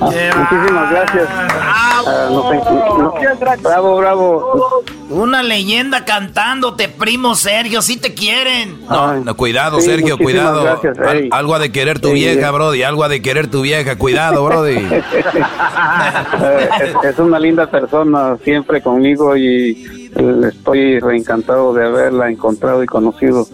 [0.01, 1.29] Muchísimas gracias.
[1.31, 4.83] Ah, no sé, no- bravo, bravo.
[5.11, 8.81] Una leyenda cantándote, primo Sergio, si te quieren.
[8.89, 10.63] No, no, cuidado, Sí, Sergio, muchísimas cuidado.
[10.65, 12.53] gracias, Al- algo ha de querer tu Sí, vieja, eh.
[12.53, 12.83] Brody.
[12.83, 13.97] Algo ha de querer tu vieja.
[13.97, 14.77] Cuidado, Brody.
[16.43, 22.83] Eh, es, es una linda persona siempre conmigo y eh, estoy reencantado de haberla encontrado
[22.83, 23.47] y conocido.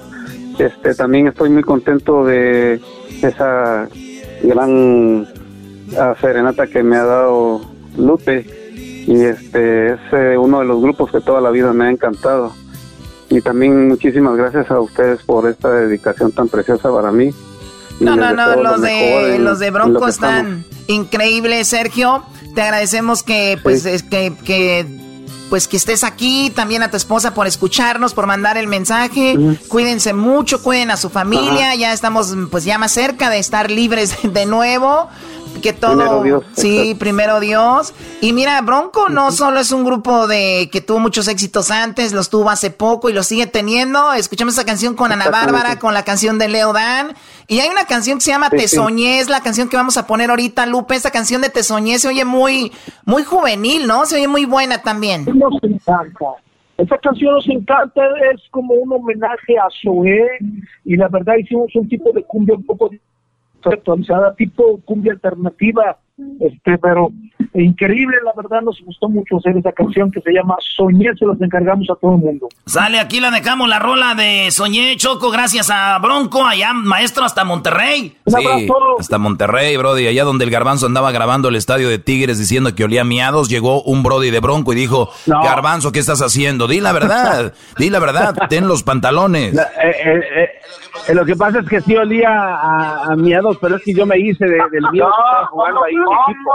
[0.61, 2.81] Este también estoy muy contento de
[3.23, 3.88] esa
[4.42, 5.27] gran
[5.99, 7.61] ah, serenata que me ha dado
[7.96, 8.46] Lupe
[9.07, 12.53] y este es eh, uno de los grupos que toda la vida me ha encantado
[13.31, 17.31] y también muchísimas gracias a ustedes por esta dedicación tan preciosa para mí.
[18.01, 22.25] No, no, no, los de, en- los de lo Bronco están increíbles, Sergio.
[22.55, 24.85] Te agradecemos que, pues, es que, que,
[25.51, 26.51] pues, que estés aquí.
[26.55, 29.37] También a tu esposa por escucharnos, por mandar el mensaje.
[29.69, 31.75] Cuídense mucho, cuiden a su familia.
[31.75, 35.11] Ya estamos, pues, ya más cerca de estar libres de nuevo.
[35.63, 36.45] Que todo, Primero Dios.
[36.53, 37.93] sí, primero Dios.
[38.23, 42.31] Y mira, Bronco no solo es un grupo de que tuvo muchos éxitos antes, los
[42.31, 44.13] tuvo hace poco y los sigue teniendo.
[44.15, 45.29] Escuchamos esa canción con Ana.
[45.31, 47.15] Bárbara, con la canción de Leo Dan.
[47.47, 48.77] Y hay una canción que se llama Sí, Te sí.
[48.77, 50.95] Soñé, es la canción que vamos a poner ahorita, Lupe.
[50.95, 52.73] Esta canción de Te Soñé se oye muy,
[53.05, 54.07] muy juvenil, ¿no?
[54.07, 55.27] Se oye muy buena también.
[55.27, 56.25] Nos encanta.
[56.79, 58.01] Esta canción nos encanta,
[58.33, 60.27] es como un homenaje a Zoé
[60.87, 62.89] y la verdad hicimos un tipo de cumbia un poco
[63.64, 65.99] actualizada, tipo cumbia alternativa,
[66.40, 67.11] este, pero
[67.54, 71.40] increíble, la verdad nos gustó mucho hacer esa canción que se llama Soñé, se las
[71.40, 72.48] encargamos a todo el mundo.
[72.66, 77.44] Sale, aquí la dejamos, la rola de Soñé Choco, gracias a Bronco, allá, maestro, hasta
[77.44, 78.16] Monterrey.
[78.26, 80.06] Sí, hasta Monterrey, Brody.
[80.06, 83.83] Allá donde el Garbanzo andaba grabando el estadio de Tigres diciendo que olía miados, llegó
[83.83, 85.42] un Brody de Bronco y dijo, No.
[85.42, 86.68] Garbanzo, ¿qué estás haciendo?
[86.68, 89.54] Di la verdad, di la verdad, ten los pantalones.
[89.54, 90.48] La- eh, eh, eh,
[91.09, 94.06] eh, lo que pasa es que sí olía a, a miados, pero es que yo
[94.06, 95.94] me hice de- del miedo que estaba jugando ahí.
[96.12, 96.51] Equipo.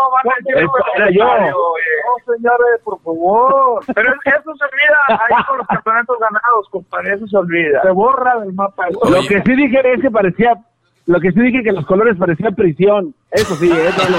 [0.45, 1.25] Eso era yo.
[1.25, 3.83] No, señores, por favor.
[3.95, 7.81] Pero eso se olvida ahí con los campeonatos ganados, compadre, eso se olvida.
[7.81, 8.87] Se borra del mapa.
[8.89, 10.55] Lo que sí dije es que parecía
[11.07, 13.13] Lo que sí dije que los colores parecían prisión.
[13.29, 14.17] Eso sí, eso lo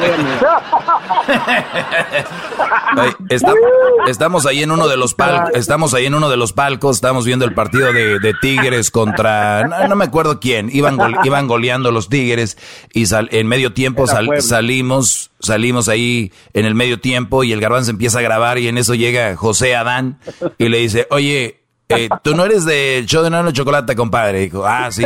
[4.09, 7.25] estamos ahí en uno de los palcos, estamos ahí en uno de los palcos, estamos
[7.25, 12.59] viendo el partido de, Tigres contra no, me acuerdo quién, iban iban goleando los Tigres
[12.93, 18.19] y en medio tiempo salimos salimos ahí en el medio tiempo y el garbanzo empieza
[18.19, 20.19] a grabar y en eso llega José Adán
[20.59, 24.41] y le dice, "Oye, eh, tú no eres del show de Nano Chocolate, compadre.
[24.41, 25.05] Dijo, ah, sí.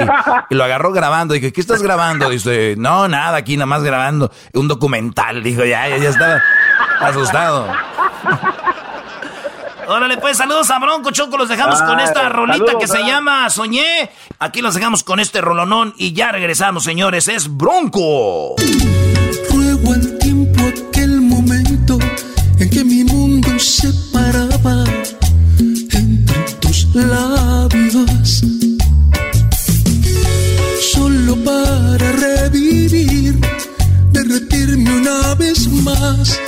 [0.49, 1.35] Y lo agarró grabando.
[1.35, 2.29] Dije, ¿qué estás grabando?
[2.31, 5.43] Dice, no, nada, aquí nada más grabando un documental.
[5.43, 6.41] Dijo, ya, ya, ya estaba
[7.01, 7.67] asustado.
[9.89, 11.37] Órale, pues saludos a Bronco Choco.
[11.37, 14.11] Los dejamos con esta rolita que se llama Soñé.
[14.39, 17.27] Aquí los dejamos con este rolonón y ya regresamos, señores.
[17.29, 18.55] Es Bronco.
[19.53, 21.99] Ruego al tiempo aquel momento
[22.59, 24.50] en que mi mundo se paraba
[26.95, 28.43] labios.
[30.93, 33.39] Solo para revivir,
[34.13, 36.39] derretirme una vez más,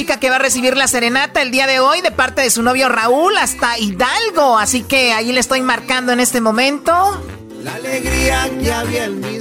[0.00, 2.62] chica que va a recibir la serenata el día de hoy de parte de su
[2.62, 7.22] novio Raúl hasta Hidalgo, así que ahí le estoy marcando en este momento.
[7.62, 9.38] La alegría que había en mi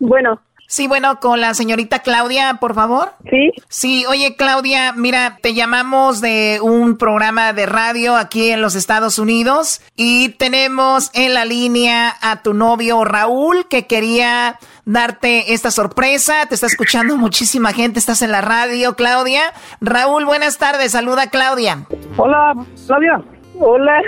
[0.00, 0.38] Bueno.
[0.66, 3.12] Sí, bueno, con la señorita Claudia, por favor.
[3.30, 3.52] Sí.
[3.70, 9.18] Sí, oye Claudia, mira, te llamamos de un programa de radio aquí en los Estados
[9.18, 16.46] Unidos y tenemos en la línea a tu novio Raúl que quería darte esta sorpresa.
[16.48, 19.42] Te está escuchando muchísima gente, estás en la radio, Claudia.
[19.80, 21.86] Raúl, buenas tardes, saluda Claudia.
[22.16, 22.54] Hola,
[22.86, 23.22] Claudia.
[23.58, 24.02] Hola.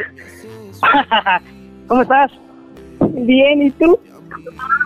[1.86, 2.30] ¿Cómo estás?
[3.00, 3.98] Bien, ¿y tú?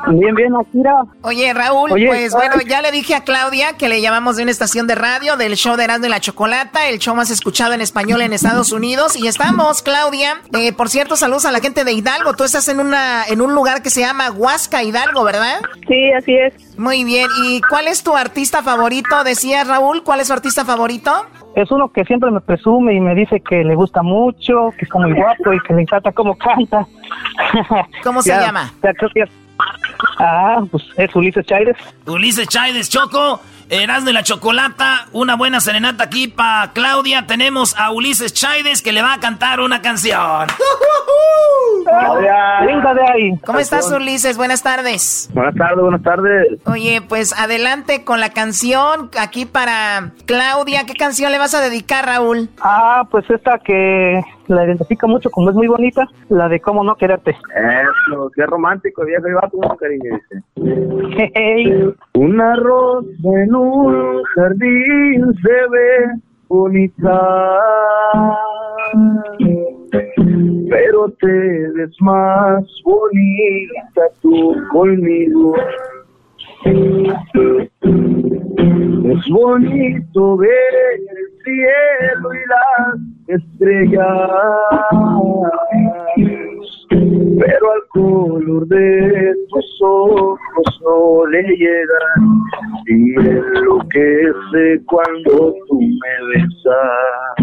[0.09, 1.03] Bien, bien, Akira.
[1.23, 2.49] Oye, Raúl, Oye, pues ay.
[2.49, 5.55] bueno, ya le dije a Claudia que le llamamos de una estación de radio del
[5.57, 9.17] show de Erasmo y la Chocolata, el show más escuchado en español en Estados Unidos.
[9.17, 10.41] Y estamos, Claudia.
[10.53, 12.35] Eh, por cierto, saludos a la gente de Hidalgo.
[12.35, 15.61] Tú estás en una en un lugar que se llama Huasca, Hidalgo, ¿verdad?
[15.87, 16.55] Sí, así es.
[16.79, 17.29] Muy bien.
[17.45, 19.25] ¿Y cuál es tu artista favorito?
[19.25, 21.27] Decía Raúl, ¿cuál es su artista favorito?
[21.55, 24.99] Es uno que siempre me presume y me dice que le gusta mucho, que está
[24.99, 26.87] muy guapo y que le encanta cómo canta.
[28.05, 28.71] ¿Cómo se Ya- llama?
[28.83, 29.29] ya creo que ya-
[30.21, 31.77] Ah, pues es Ulises Chávez.
[32.07, 37.27] Ulises Chaides Choco, Erasmo de la Chocolata, una buena serenata aquí para Claudia.
[37.27, 40.47] Tenemos a Ulises Chaides que le va a cantar una canción.
[42.65, 43.39] Venga de ahí.
[43.45, 44.39] ¿Cómo estás, Ulises?
[44.39, 45.29] Buenas tardes.
[45.35, 46.47] Buenas tardes, buenas tardes.
[46.65, 50.85] Oye, pues adelante con la canción aquí para Claudia.
[50.87, 52.49] ¿Qué canción le vas a dedicar, Raúl?
[52.61, 56.95] Ah, pues esta que la identifica mucho como es muy bonita, la de cómo no
[56.97, 57.31] quererte.
[57.31, 61.31] Eso, qué romántico, viejo va con cariño, dice.
[61.35, 61.95] Hey.
[62.15, 67.59] Una rosa en un jardín se ve bonita,
[70.69, 75.55] pero te ves más bonita tú conmigo.
[79.05, 80.51] Es bonito ver
[80.99, 84.31] el cielo y las estrellas,
[87.39, 90.39] pero al color de tus ojos
[90.85, 92.21] no le llegan
[92.87, 97.39] y me enloquece cuando tú me besas.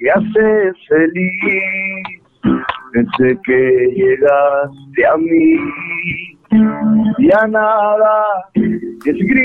[0.00, 2.22] Y hace feliz
[2.92, 3.60] desde que
[3.94, 5.56] llegaste a mí.
[7.18, 9.42] Ya nada es gris,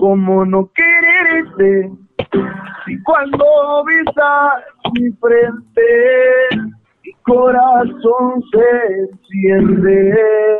[0.00, 1.92] como no quererte,
[2.86, 5.82] si cuando visas mi frente,
[7.04, 8.64] mi corazón se
[9.02, 10.58] enciende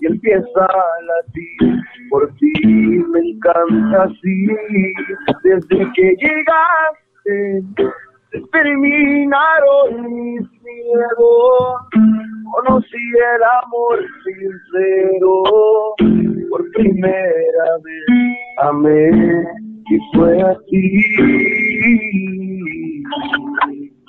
[0.00, 1.80] y empieza a latir.
[2.10, 4.48] Por ti me encanta así.
[5.44, 7.62] Desde que llegaste
[8.52, 11.76] terminaron mis miedos.
[12.52, 13.04] Conocí
[13.36, 15.32] el amor sincero
[16.50, 18.04] por primera vez
[18.58, 19.10] amé
[19.90, 20.82] y fue así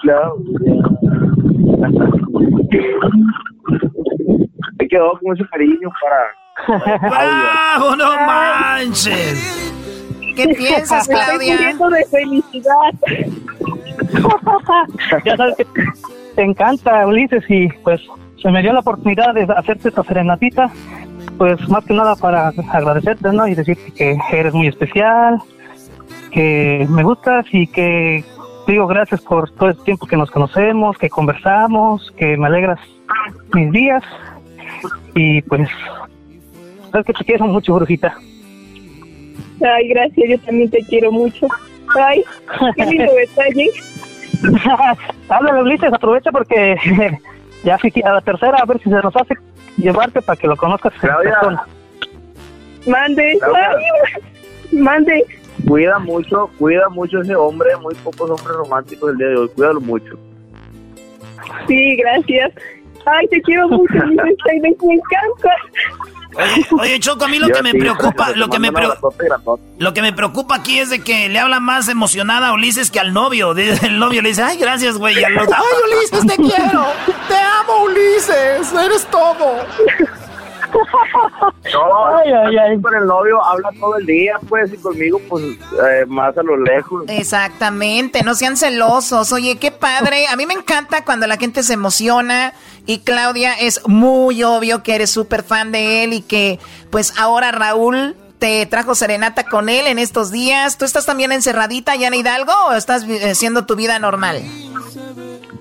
[0.02, 0.84] Claudia
[4.80, 9.72] me quedó con ese cariño para ¡Bravo, no manches!
[10.36, 11.70] ¿Qué piensas, Claudia?
[11.70, 12.94] Estoy de felicidad.
[15.26, 15.66] ya sabes que
[16.36, 18.02] te encanta, Ulises, y pues
[18.42, 20.72] se me dio la oportunidad de hacerte esta serenatita,
[21.42, 23.48] pues más que nada para agradecerte, ¿no?
[23.48, 25.40] Y decirte que eres muy especial,
[26.30, 28.24] que me gustas y que
[28.68, 32.80] digo gracias por todo el tiempo que nos conocemos, que conversamos, que me alegras
[33.56, 34.04] mis días
[35.16, 35.68] y pues
[36.92, 38.16] sabes que te quiero mucho, brujita.
[39.66, 41.48] Ay, gracias, yo también te quiero mucho.
[42.00, 42.24] Ay,
[42.76, 43.68] qué lindo detalle.
[45.28, 46.76] Háblale, Ulises, aprovecha porque
[47.64, 49.34] ya fui a la tercera, a ver si se nos hace
[49.82, 50.94] llevarte para que lo conozcas.
[52.88, 53.78] Mande, Claudia.
[54.72, 55.26] ay, mande.
[55.68, 59.82] Cuida mucho, cuida mucho ese hombre, muy pocos hombres románticos del día de hoy, cuídalo
[59.82, 60.18] mucho.
[61.68, 62.52] Sí, gracias.
[63.06, 65.56] Ay, te quiero mucho, me encanta.
[66.36, 68.98] Oye, oye, Choco, a mí lo Yo que me preocupa, lo que me, preo-
[69.78, 73.00] lo que me preocupa aquí es de que le habla más emocionada a Ulises que
[73.00, 73.52] al novio.
[73.58, 75.20] El novio le dice, ay, gracias, güey.
[75.20, 76.86] y al otro, ¡Ay, Ulises, te quiero!
[77.28, 78.74] ¡Te amo, Ulises!
[78.74, 79.66] ¡Eres todo!
[81.74, 82.82] No, Ay, ay, ay.
[82.82, 86.58] con el novio habla todo el día, pues, y conmigo, pues, eh, más a lo
[86.58, 87.06] lejos.
[87.08, 89.32] Exactamente, no sean celosos.
[89.32, 90.28] Oye, qué padre.
[90.28, 92.54] A mí me encanta cuando la gente se emociona
[92.86, 96.60] y Claudia es muy obvio que eres súper fan de él y que
[96.90, 100.78] pues ahora Raúl te trajo serenata con él en estos días.
[100.78, 104.42] ¿Tú estás también encerradita ya en Hidalgo o estás haciendo tu vida normal?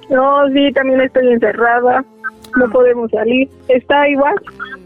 [0.09, 2.05] No, sí, también estoy encerrada.
[2.57, 3.48] No podemos salir.
[3.68, 4.34] Está igual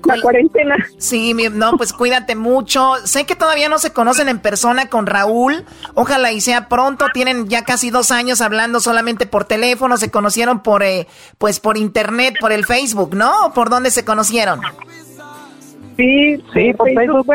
[0.05, 0.75] la cuarentena.
[0.99, 2.93] Sí, mi- no, pues cuídate mucho.
[3.05, 5.65] Sé que todavía no se conocen en persona con Raúl.
[5.95, 7.07] Ojalá y sea pronto.
[7.15, 9.97] Tienen ya casi dos años hablando solamente por teléfono.
[9.97, 11.07] Se conocieron por, eh,
[11.39, 13.47] pues por internet, por el Facebook, ¿no?
[13.47, 14.61] ¿O ¿Por dónde se conocieron?
[15.97, 17.27] Sí, Sí, por Facebook.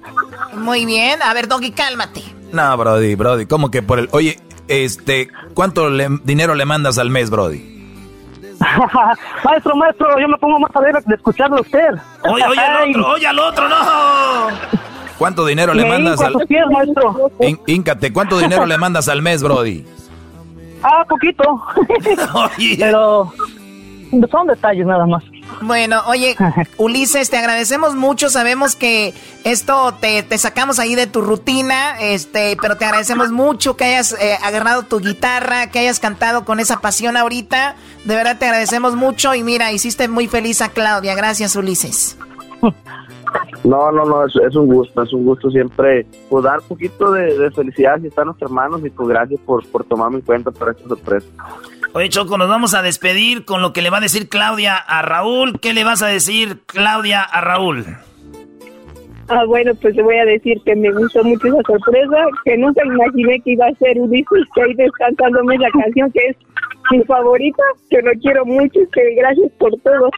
[0.54, 1.20] Muy bien.
[1.22, 2.22] A ver, Doggy, cálmate.
[2.52, 4.08] No, Brody, Brody, ¿cómo que por el...
[4.12, 7.81] Oye, este, ¿cuánto le- dinero le mandas al mes, Brody?
[9.44, 11.94] maestro, maestro, yo me pongo más a ver de escucharlo a usted.
[12.24, 13.76] Oye, oye al otro, oye al otro, no.
[15.18, 16.34] ¿Cuánto dinero le me mandas al...
[16.46, 17.30] pies, maestro.
[17.66, 19.84] Íncate, ¿cuánto dinero le mandas al mes, Brody?
[20.82, 21.62] Ah, poquito.
[22.78, 23.32] Pero
[24.30, 25.22] son detalles nada más.
[25.60, 26.36] Bueno, oye,
[26.78, 28.28] Ulises, te agradecemos mucho.
[28.30, 33.76] Sabemos que esto te, te sacamos ahí de tu rutina, este, pero te agradecemos mucho
[33.76, 37.76] que hayas eh, agarrado tu guitarra, que hayas cantado con esa pasión ahorita.
[38.04, 41.14] De verdad te agradecemos mucho y mira, hiciste muy feliz a Claudia.
[41.14, 42.16] Gracias, Ulises.
[43.64, 47.12] No, no, no, es, es un gusto, es un gusto siempre pues, dar un poquito
[47.12, 50.50] de, de felicidad si están nuestros hermanos y pues gracias por, por tomarme en cuenta
[50.50, 51.26] para esta sorpresa.
[51.94, 55.02] Oye, Choco, nos vamos a despedir con lo que le va a decir Claudia a
[55.02, 55.60] Raúl.
[55.60, 57.84] ¿Qué le vas a decir, Claudia, a Raúl?
[59.28, 62.84] Ah, bueno, pues le voy a decir que me gustó mucho esa sorpresa, que nunca
[62.84, 66.36] imaginé que iba a ser Ulises, que ahí descansándome la canción que es
[66.90, 70.10] mi favorita, que lo quiero mucho, que gracias por todo.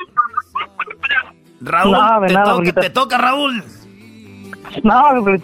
[1.60, 2.80] Raúl, No, te, nada, toca, Brujita.
[2.80, 3.62] te toca, Raúl.
[4.82, 5.02] No,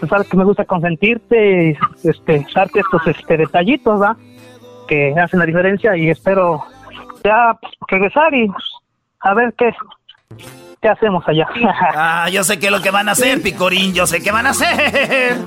[0.09, 4.17] sabes que me gusta consentirte y este, darte estos este, detallitos, ¿va?
[4.91, 6.65] Que hacen la diferencia y espero
[7.25, 7.57] ya
[7.89, 8.51] regresar y
[9.21, 9.73] a ver qué,
[10.83, 11.47] qué hacemos allá.
[11.95, 14.47] Ah, yo sé qué es lo que van a hacer, Picorín, yo sé qué van
[14.49, 15.39] a hacer.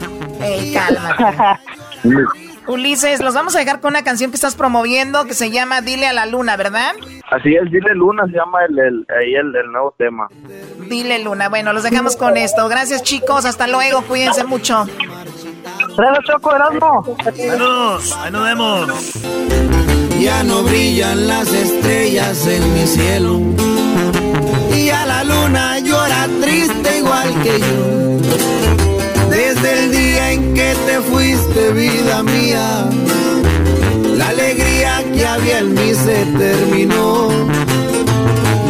[0.41, 1.60] Ey, cálmate.
[2.68, 6.08] Ulises, los vamos a dejar con una canción que estás promoviendo que se llama Dile
[6.08, 6.94] a la Luna, ¿verdad?
[7.30, 10.28] Así es, dile Luna, se llama el, el, ahí el, el nuevo tema.
[10.88, 11.50] Dile Luna.
[11.50, 12.70] Bueno, los dejamos con esto.
[12.70, 13.44] Gracias, chicos.
[13.44, 14.02] Hasta luego.
[14.04, 14.86] Cuídense mucho.
[15.96, 17.06] Gracias, Choco, Erasmo.
[17.36, 18.89] Saludos, ahí nos vemos.
[20.20, 23.39] Ya no brillan las estrellas en mi cielo.
[24.76, 29.30] Y a la luna llora triste igual que yo.
[29.30, 32.89] Desde el día en que te fuiste, vida mía.
[34.18, 37.30] La alegría que había en mí se terminó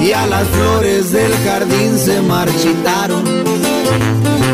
[0.01, 3.23] y a las flores del jardín se marchitaron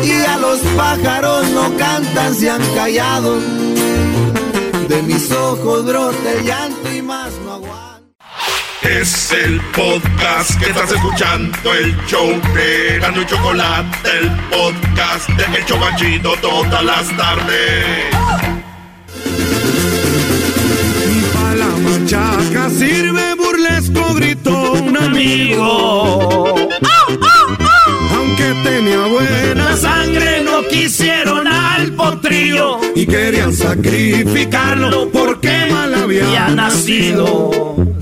[0.02, 3.38] y a los pájaros no cantan, se han callado.
[4.88, 7.90] De mis ojos brota el llanto y más no aguanto.
[8.82, 15.58] Es el podcast que estás escuchando, el show de Gano y Chocolate, el podcast de
[15.58, 18.14] El Chocachito todas las tardes.
[21.46, 26.54] A la machaca sirve burlesco, gritó un amigo.
[28.16, 37.50] Aunque tenía buena sangre, no quisieron al potrillo y querían sacrificarlo porque mal había nacido.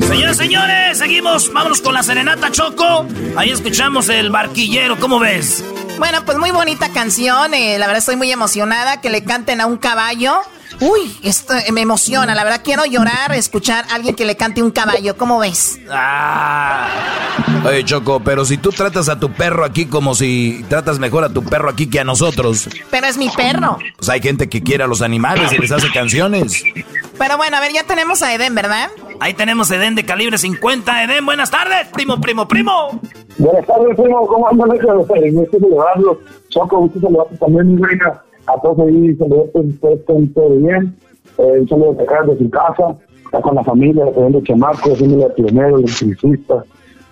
[0.07, 1.53] Señores, señores, seguimos.
[1.53, 3.07] Vámonos con la serenata Choco.
[3.37, 4.99] Ahí escuchamos el barquillero.
[4.99, 5.63] ¿Cómo ves?
[5.99, 7.53] Bueno, pues muy bonita canción.
[7.55, 10.39] eh, la verdad estoy muy emocionada que le canten a un caballo.
[10.81, 12.35] Uy, esto me emociona.
[12.35, 15.17] La verdad quiero llorar, escuchar a alguien que le cante un caballo.
[15.17, 15.79] ¿Cómo ves?
[15.91, 16.89] Ah.
[17.67, 21.29] Oye, Choco, pero si tú tratas a tu perro aquí como si tratas mejor a
[21.31, 23.79] tu perro aquí que a nosotros, Pero es mi perro.
[23.97, 26.63] pues hay gente que quiere a los animales y les hace canciones.
[27.19, 28.89] Pero bueno, a ver, ya tenemos a Eden, ¿verdad?
[29.19, 31.03] Ahí tenemos Eden de calibre 50.
[31.05, 31.89] Eden, buenas tardes.
[31.93, 33.01] Primo, primo, primo.
[33.39, 34.25] Buenas tardes, primo.
[34.29, 34.69] ¿Cómo andan?
[34.69, 36.19] Gusto saludarlos.
[36.51, 38.23] Choco, gusto saludarte también, mi reina.
[38.49, 40.95] A todos ahí, saludarte, ustedes estén todo bien.
[41.39, 42.97] Eh, un saludo de acá, su casa.
[43.25, 46.65] Está con la familia, de chamaco, haciéndole de pionero, electricista,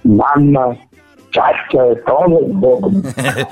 [0.03, 0.79] manda,
[1.37, 2.41] chacha, de todo.
[2.41, 2.55] de
[3.45, 3.49] todo.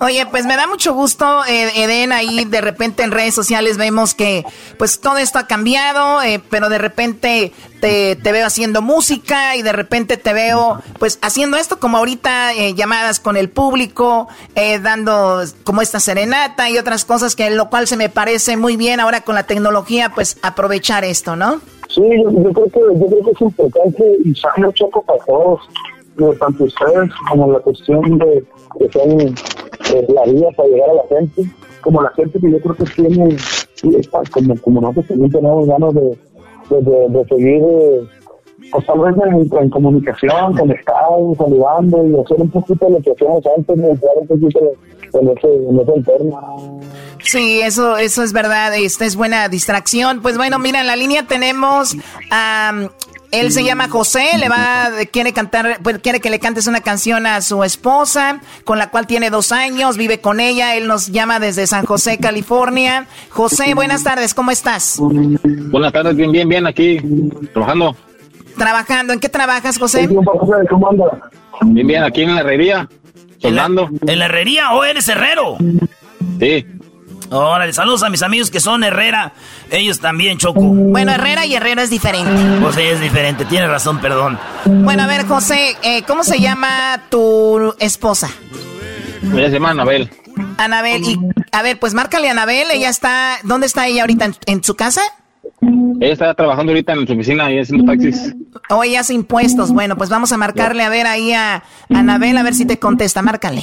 [0.00, 4.14] Oye, pues me da mucho gusto, eh, Eden, ahí de repente en redes sociales vemos
[4.14, 4.44] que
[4.76, 9.62] pues todo esto ha cambiado, eh, pero de repente te, te veo haciendo música y
[9.62, 14.26] de repente te veo pues haciendo esto como ahorita, eh, llamadas con el público,
[14.56, 18.76] eh, dando como esta serenata y otras cosas que lo cual se me parece muy
[18.76, 21.60] bien ahora con la tecnología pues aprovechar esto, ¿no?
[21.88, 25.60] Sí, yo, yo creo que yo creo que es importante y sano choco para todos,
[26.38, 28.44] tanto ustedes como la cuestión de
[28.78, 31.42] que sean eh, la vía para llegar a la gente,
[31.80, 33.36] como la gente que yo creo que tiene,
[34.30, 36.18] como, como nosotros también tenemos ganas de,
[36.70, 38.00] de, seguir, eh,
[38.70, 43.42] pues tal vez en, en comunicación, conectados, saludando y hacer un poquito lo que hacíamos
[43.56, 43.88] antes, ¿no?
[43.88, 44.60] entrar un poquito
[45.14, 46.32] en ese, en ese.
[47.22, 48.74] Sí, eso, eso es verdad.
[48.74, 50.22] Esta es buena distracción.
[50.22, 51.96] Pues bueno, mira, en la línea tenemos
[52.30, 52.88] a
[53.32, 57.26] él se llama José, le va, quiere cantar, pues quiere que le cantes una canción
[57.26, 60.76] a su esposa, con la cual tiene dos años, vive con ella.
[60.76, 63.06] Él nos llama desde San José, California.
[63.30, 64.98] José, buenas tardes, ¿cómo estás?
[65.00, 67.00] Buenas tardes, bien, bien, bien, aquí,
[67.52, 67.96] trabajando.
[68.56, 70.08] Trabajando, ¿en qué trabajas, José?
[70.68, 71.30] ¿Cómo anda?
[71.62, 72.88] Bien, bien, aquí en la herrería,
[73.38, 73.88] soldando.
[74.06, 75.56] ¿En la herrería o eres herrero?
[76.38, 76.66] Sí.
[77.32, 79.32] Órale, saludos a mis amigos que son Herrera.
[79.70, 80.60] Ellos también, Choco.
[80.60, 82.30] Bueno, Herrera y Herrera es diferente.
[82.60, 84.38] Pues sí, es diferente, tiene razón, perdón.
[84.66, 88.28] Bueno, a ver, José, eh, ¿cómo se llama tu esposa?
[89.34, 90.10] Ella se llama Anabel.
[90.58, 91.18] Anabel, y
[91.52, 94.26] a ver, pues márcale a Anabel, ella está, ¿dónde está ella ahorita?
[94.26, 95.00] ¿En, en su casa?
[96.00, 98.34] Ella está trabajando ahorita en su oficina y haciendo taxis.
[98.68, 99.72] O ella hace impuestos.
[99.72, 103.22] Bueno, pues vamos a marcarle a ver ahí a Anabel, a ver si te contesta.
[103.22, 103.62] Márcale.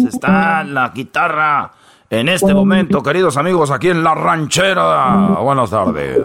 [0.00, 1.70] Se está la guitarra
[2.10, 5.36] en este momento, queridos amigos, aquí en la ranchera.
[5.40, 6.18] Buenas tardes.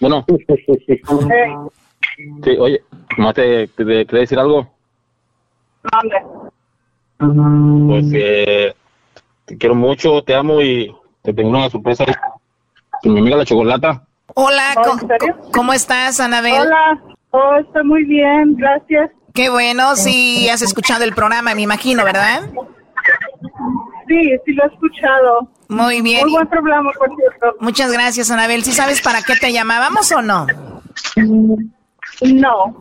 [0.00, 0.24] Bueno.
[2.44, 2.82] Sí, oye,
[3.18, 4.68] ¿no te, te, decir algo?
[7.18, 8.74] Pues eh,
[9.44, 12.04] te quiero mucho, te amo y te tengo una sorpresa
[13.02, 14.02] con mi amiga la chocolata.
[14.34, 14.98] Hola, co-
[15.52, 16.62] ¿cómo estás, Anabel?
[16.62, 17.02] Hola,
[17.34, 19.10] oh, estoy muy bien, gracias.
[19.34, 22.42] Qué bueno, sí, has escuchado el programa, me imagino, ¿verdad?
[24.06, 25.48] Sí, sí lo he escuchado.
[25.68, 26.22] Muy bien.
[26.22, 27.56] Muy buen programa, por cierto.
[27.58, 28.62] Muchas gracias, Anabel.
[28.62, 30.46] ¿Sí sabes para qué te llamábamos o no?
[32.22, 32.76] No.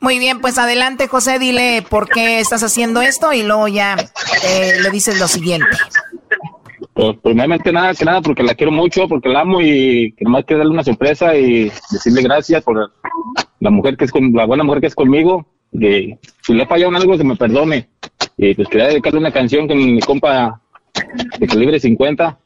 [0.00, 3.96] Muy bien, pues adelante, José, dile por qué estás haciendo esto y luego ya
[4.44, 5.66] eh, le dices lo siguiente.
[6.94, 10.44] Pues, primeramente nada que nada porque la quiero mucho, porque la amo y que nomás
[10.44, 12.90] quiero darle una sorpresa y decirle gracias por
[13.60, 15.46] la mujer que es con, la buena mujer que es conmigo,
[15.78, 17.88] que si le he fallado en algo se me perdone.
[18.36, 20.60] Y pues quería dedicarle una canción con mi compa
[21.38, 22.38] de calibre 50.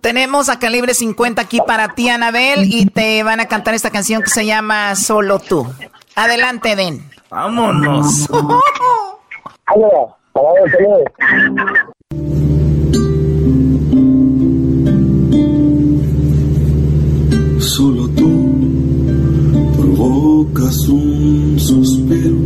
[0.00, 4.22] Tenemos a calibre 50 aquí para ti, Anabel, y te van a cantar esta canción
[4.22, 5.66] que se llama Solo tú.
[6.14, 7.02] Adelante, Den.
[7.30, 8.28] Vámonos.
[17.58, 18.03] Solo tú
[20.34, 22.36] provocas un suspiro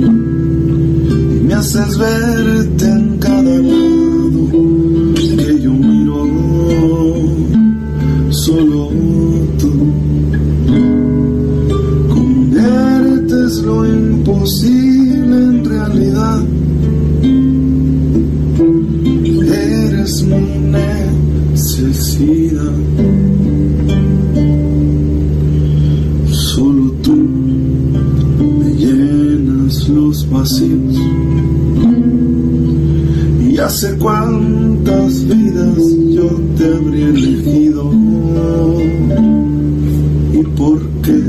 [0.00, 4.40] y me haces verte en cada lado
[5.14, 6.26] que yo miro,
[8.30, 8.90] solo
[9.58, 9.70] tú
[12.08, 14.87] conviertes lo imposible.
[33.50, 35.76] Y hace cuántas vidas
[36.08, 37.92] yo te habría elegido.
[40.32, 41.20] ¿Y por qué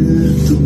[0.48, 0.58] tú?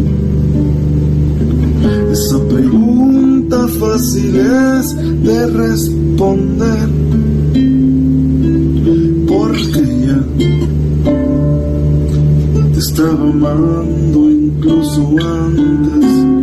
[2.12, 6.90] Esa pregunta fácil es de responder.
[9.28, 10.20] Porque ya
[12.72, 16.43] te estaba amando incluso antes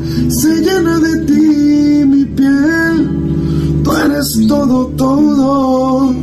[0.51, 3.09] se llena de ti mi piel.
[3.83, 6.13] Tú eres todo, todo,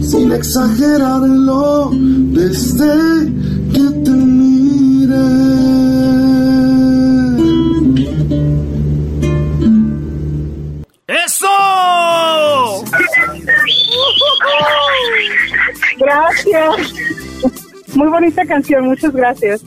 [0.00, 3.32] sin exagerarlo, desde
[3.72, 5.26] que te mire.
[11.06, 12.84] ¡Eso!
[15.98, 16.92] Gracias.
[17.94, 19.62] Muy bonita canción, muchas gracias.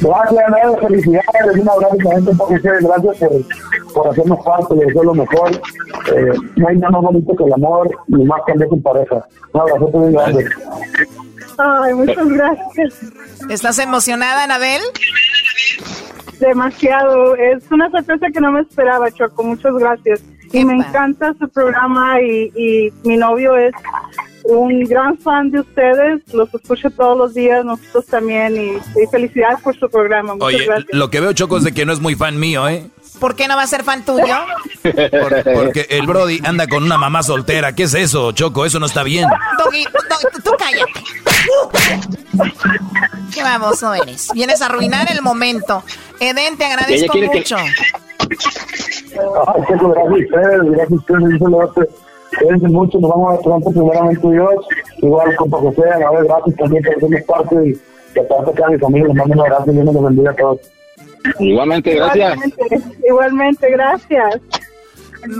[0.00, 5.02] Gracias, Nel, felicidades, un abrazo también para ustedes, gracias por, por hacernos parte de eso
[5.02, 5.50] lo mejor.
[6.14, 9.26] Eh, no hay nada más bonito que el amor y más cuando con pareja.
[9.52, 10.48] Un abrazo muy grande.
[11.58, 13.00] Ay, muchas gracias.
[13.50, 14.82] ¿Estás emocionada, Anabel?
[16.38, 17.34] Demasiado.
[17.34, 19.42] Es una sorpresa que no me esperaba, Choco.
[19.42, 20.22] Muchas gracias.
[20.52, 23.72] Y me encanta su programa y, y mi novio es
[24.44, 26.22] un gran fan de ustedes.
[26.32, 28.56] Los escucho todos los días, nosotros también.
[28.56, 30.34] Y, y felicidades por su programa.
[30.34, 30.86] Muchas Oye, gracias.
[30.92, 32.86] lo que veo, Choco, es de que no es muy fan mío, ¿eh?
[33.20, 34.22] ¿Por qué no va a ser fan tuyo?
[34.82, 37.74] Por- porque el Brody anda con una mamá soltera.
[37.74, 38.64] ¿Qué es eso, Choco?
[38.64, 39.26] Eso no está bien.
[39.58, 40.92] Doggy, Doggy, tú, cállate.
[43.34, 44.28] ¿Qué vamos, no eres?
[44.34, 45.82] Vienes a arruinar el momento.
[46.20, 47.56] Eden, te agradezco quiere que- mucho.
[47.56, 47.72] Ay,
[49.68, 51.00] Checo, gracias a ustedes, gracias
[52.38, 54.66] Cuídense mucho, nos vamos a ver pronto, primeramente Dios.
[54.98, 58.70] Igual, compa José, a ver, gracias también por hacernos parte y que aparte acá a
[58.70, 60.60] mi familia, les mando un abrazo y Dios nos bendiga a todos.
[61.40, 62.34] Igualmente, gracias.
[62.34, 64.40] Igualmente, igualmente, gracias.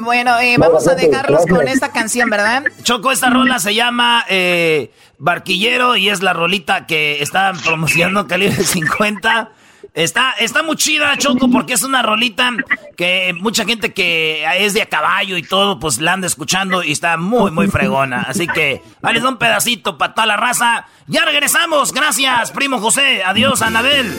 [0.02, 2.64] Bueno, eh, vamos a dejarlos con esta canción, ¿verdad?
[2.82, 8.56] Choco, esta rola se llama eh, Barquillero y es la rolita que está promocionando Calibre
[8.64, 9.52] 50.
[9.98, 12.52] Está, está muy chida, Choco, porque es una rolita
[12.96, 16.92] que mucha gente que es de a caballo y todo, pues la anda escuchando y
[16.92, 18.22] está muy, muy fregona.
[18.28, 20.86] Así que, vale, un pedacito para toda la raza.
[21.08, 21.92] Ya regresamos.
[21.92, 23.24] Gracias, primo José.
[23.24, 24.14] Adiós, Anabel.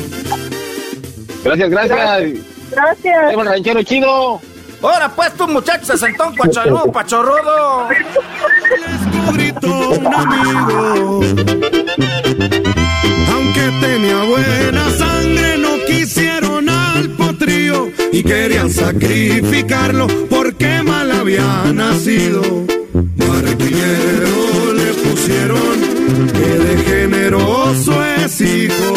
[1.46, 2.24] Gracias, gracias.
[2.72, 3.34] Gracias.
[3.34, 4.42] El ranchero chido.
[4.82, 7.88] Ahora pues tu muchacho se sentó un cuachalú, pachorrudo.
[9.64, 11.22] un amigo.
[13.32, 14.90] Aunque tenía buena
[18.12, 22.42] y querían sacrificarlo porque mal había nacido.
[22.94, 28.94] Barquillero le pusieron que de generoso es hijo.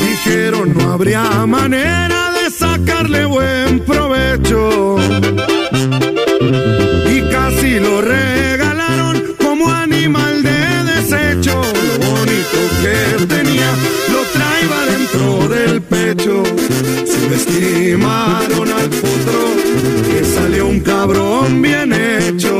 [0.00, 4.96] Dijeron no habría manera de sacarle buen provecho
[7.10, 8.29] y casi lo regalaron
[17.40, 19.40] Subestimaron al potro
[20.10, 22.58] que salió un cabrón bien hecho.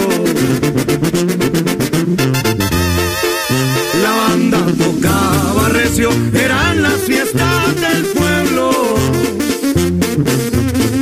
[4.03, 8.71] La banda tocaba recio, eran las fiestas del pueblo.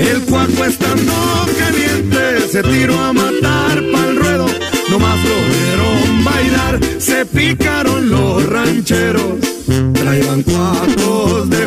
[0.00, 1.12] El cuaco estando
[1.58, 4.46] caliente se tiró a matar pa'l ruedo.
[4.90, 9.38] Nomás lo vieron bailar, se picaron los rancheros.
[9.94, 11.66] Traían cuacos de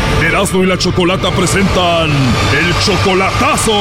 [0.31, 3.73] Erasmo y la Chocolata presentan el chocolatazo.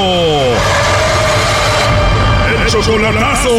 [2.68, 3.50] chocolatazo.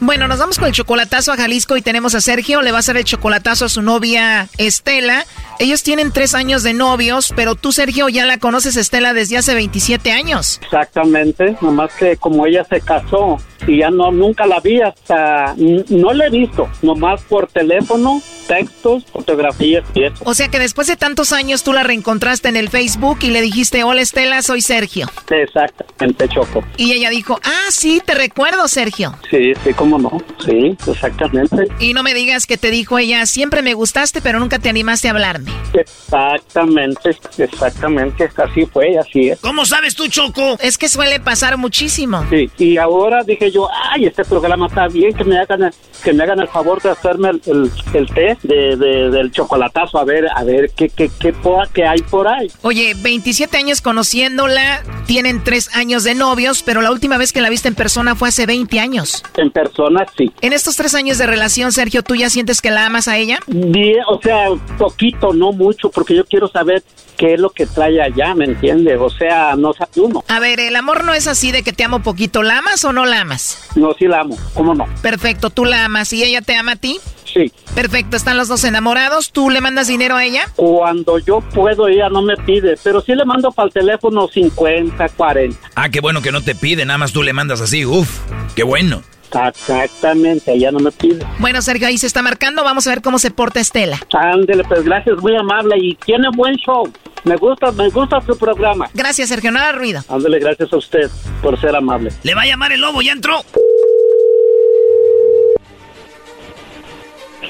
[0.00, 2.62] Bueno, nos vamos con el chocolatazo a Jalisco y tenemos a Sergio.
[2.62, 5.26] Le va a hacer el chocolatazo a su novia Estela.
[5.58, 9.54] Ellos tienen tres años de novios, pero tú, Sergio, ya la conoces Estela desde hace
[9.54, 10.60] 27 años.
[10.62, 13.36] Exactamente, nomás que como ella se casó
[13.66, 19.04] y ya no nunca la vi hasta no la he visto, nomás por teléfono, textos,
[19.12, 20.22] fotografías y eso.
[20.24, 23.40] O sea que después de tantos años tú la reencontraste en el Facebook y le
[23.40, 26.64] dijiste, "Hola Estela, soy Sergio." Exactamente, Choco.
[26.76, 30.22] Y ella dijo, "Ah, sí, te recuerdo, Sergio." Sí, sí, cómo no.
[30.44, 31.68] Sí, exactamente.
[31.80, 35.08] Y no me digas que te dijo ella, "Siempre me gustaste, pero nunca te animaste
[35.08, 39.40] a hablarme." Exactamente, exactamente, así fue, así es.
[39.40, 40.56] ¿Cómo sabes tú, Choco?
[40.60, 42.24] Es que suele pasar muchísimo.
[42.30, 45.70] Sí, y ahora dije yo, ay, este programa está bien, que me hagan,
[46.02, 50.26] que me hagan el favor de hacerme el, el, té de, del chocolatazo, a ver,
[50.34, 51.34] a ver qué, qué, qué,
[51.72, 52.50] qué hay por ahí.
[52.62, 57.50] Oye, 27 años conociéndola, tienen tres años de novios, pero la última vez que la
[57.50, 59.22] viste en persona fue hace 20 años.
[59.36, 60.32] En persona, sí.
[60.40, 63.38] En estos tres años de relación, Sergio, ¿tú ya sientes que la amas a ella?
[63.46, 66.82] Bien, o sea, poquito, no mucho, porque yo quiero saber
[67.16, 68.98] qué es lo que trae allá, ¿me entiendes?
[69.00, 70.24] O sea, no sabe uno.
[70.28, 72.42] A ver, el amor no es así de que te amo poquito.
[72.42, 73.68] ¿La amas o no la amas?
[73.74, 74.86] No, sí la amo, ¿cómo no?
[75.02, 76.98] Perfecto, ¿tú la amas y ella te ama a ti?
[77.24, 77.52] Sí.
[77.74, 79.32] Perfecto, ¿están los dos enamorados?
[79.32, 80.48] ¿Tú le mandas dinero a ella?
[80.56, 85.08] Cuando yo puedo, ella no me pide, pero sí le mando para el teléfono 50,
[85.10, 85.58] 40.
[85.74, 88.20] Ah, qué bueno que no te pide, nada más tú le mandas así, uf,
[88.54, 89.02] qué bueno.
[89.26, 91.24] Exactamente, ella no me pide.
[91.38, 92.64] Bueno, Sergio, ahí se está marcando.
[92.64, 93.98] Vamos a ver cómo se porta Estela.
[94.12, 96.90] Ándele, pues gracias, muy amable y tiene buen show.
[97.24, 98.88] Me gusta, me gusta su programa.
[98.94, 100.00] Gracias, Sergio, nada ruido.
[100.08, 101.10] Ándele, gracias a usted
[101.42, 102.10] por ser amable.
[102.22, 103.40] Le va a llamar el lobo, ya entró.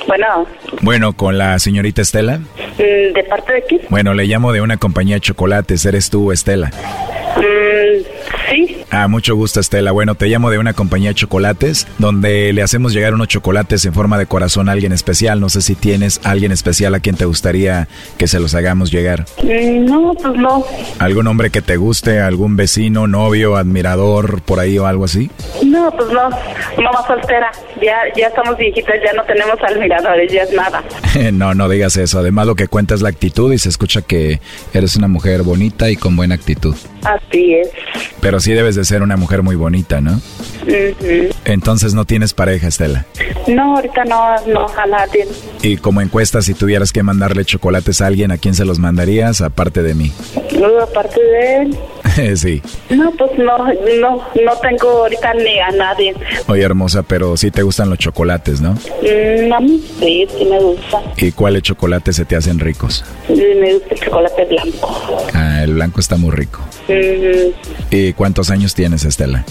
[0.06, 0.46] Bueno.
[0.82, 2.38] Bueno, con la señorita Estela.
[2.38, 3.80] Mm, ¿De parte de quién?
[3.88, 5.84] Bueno, le llamo de una compañía de chocolates.
[5.84, 6.70] ¿Eres tú, Estela?
[7.36, 8.02] Mm,
[8.50, 8.75] sí.
[8.90, 9.90] Ah, mucho gusto, Estela.
[9.92, 13.92] Bueno, te llamo de una compañía de chocolates donde le hacemos llegar unos chocolates en
[13.92, 15.40] forma de corazón a alguien especial.
[15.40, 19.24] No sé si tienes alguien especial a quien te gustaría que se los hagamos llegar.
[19.42, 20.64] Mm, no, pues no.
[20.98, 22.20] ¿Algún hombre que te guste?
[22.20, 25.30] ¿Algún vecino, novio, admirador, por ahí o algo así?
[25.64, 26.30] No, pues no.
[26.82, 27.50] Mamá soltera.
[27.82, 30.84] Ya, ya estamos viejitas, ya no tenemos admiradores, ya es nada.
[31.32, 32.20] no, no digas eso.
[32.20, 34.40] Además, lo que cuenta es la actitud y se escucha que
[34.72, 36.76] eres una mujer bonita y con buena actitud.
[37.06, 37.70] Así es.
[38.20, 40.20] Pero sí debes de ser una mujer muy bonita, ¿no?
[41.44, 43.06] Entonces no tienes pareja, Estela.
[43.46, 45.26] No, ahorita no, no, a nadie.
[45.62, 49.40] Y como encuesta, si tuvieras que mandarle chocolates a alguien, ¿a quién se los mandarías
[49.40, 50.12] aparte de mí?
[50.58, 51.78] No, aparte de él.
[52.36, 52.62] sí.
[52.90, 53.58] No, pues no,
[54.00, 56.14] no, no tengo ahorita ni a nadie.
[56.48, 58.72] Oye, hermosa, pero sí te gustan los chocolates, ¿no?
[58.72, 61.02] Mm, a mí sí, sí me gusta.
[61.16, 63.04] ¿Y cuáles chocolates se te hacen ricos?
[63.28, 65.26] Me gusta el chocolate blanco.
[65.34, 66.60] Ah, el blanco está muy rico.
[67.90, 69.44] ¿Y cuántos años tienes, Estela?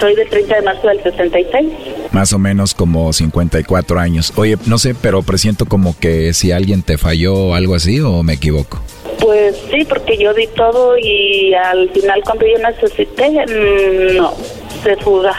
[0.00, 1.68] Soy del 30 de marzo del 66.
[2.12, 4.32] Más o menos como 54 años.
[4.36, 8.22] Oye, no sé, pero presiento como que si alguien te falló o algo así, ¿o
[8.22, 8.80] me equivoco?
[9.20, 14.34] Pues sí, porque yo di todo y al final cuando yo necesité, mm, no,
[14.82, 15.34] se fuga.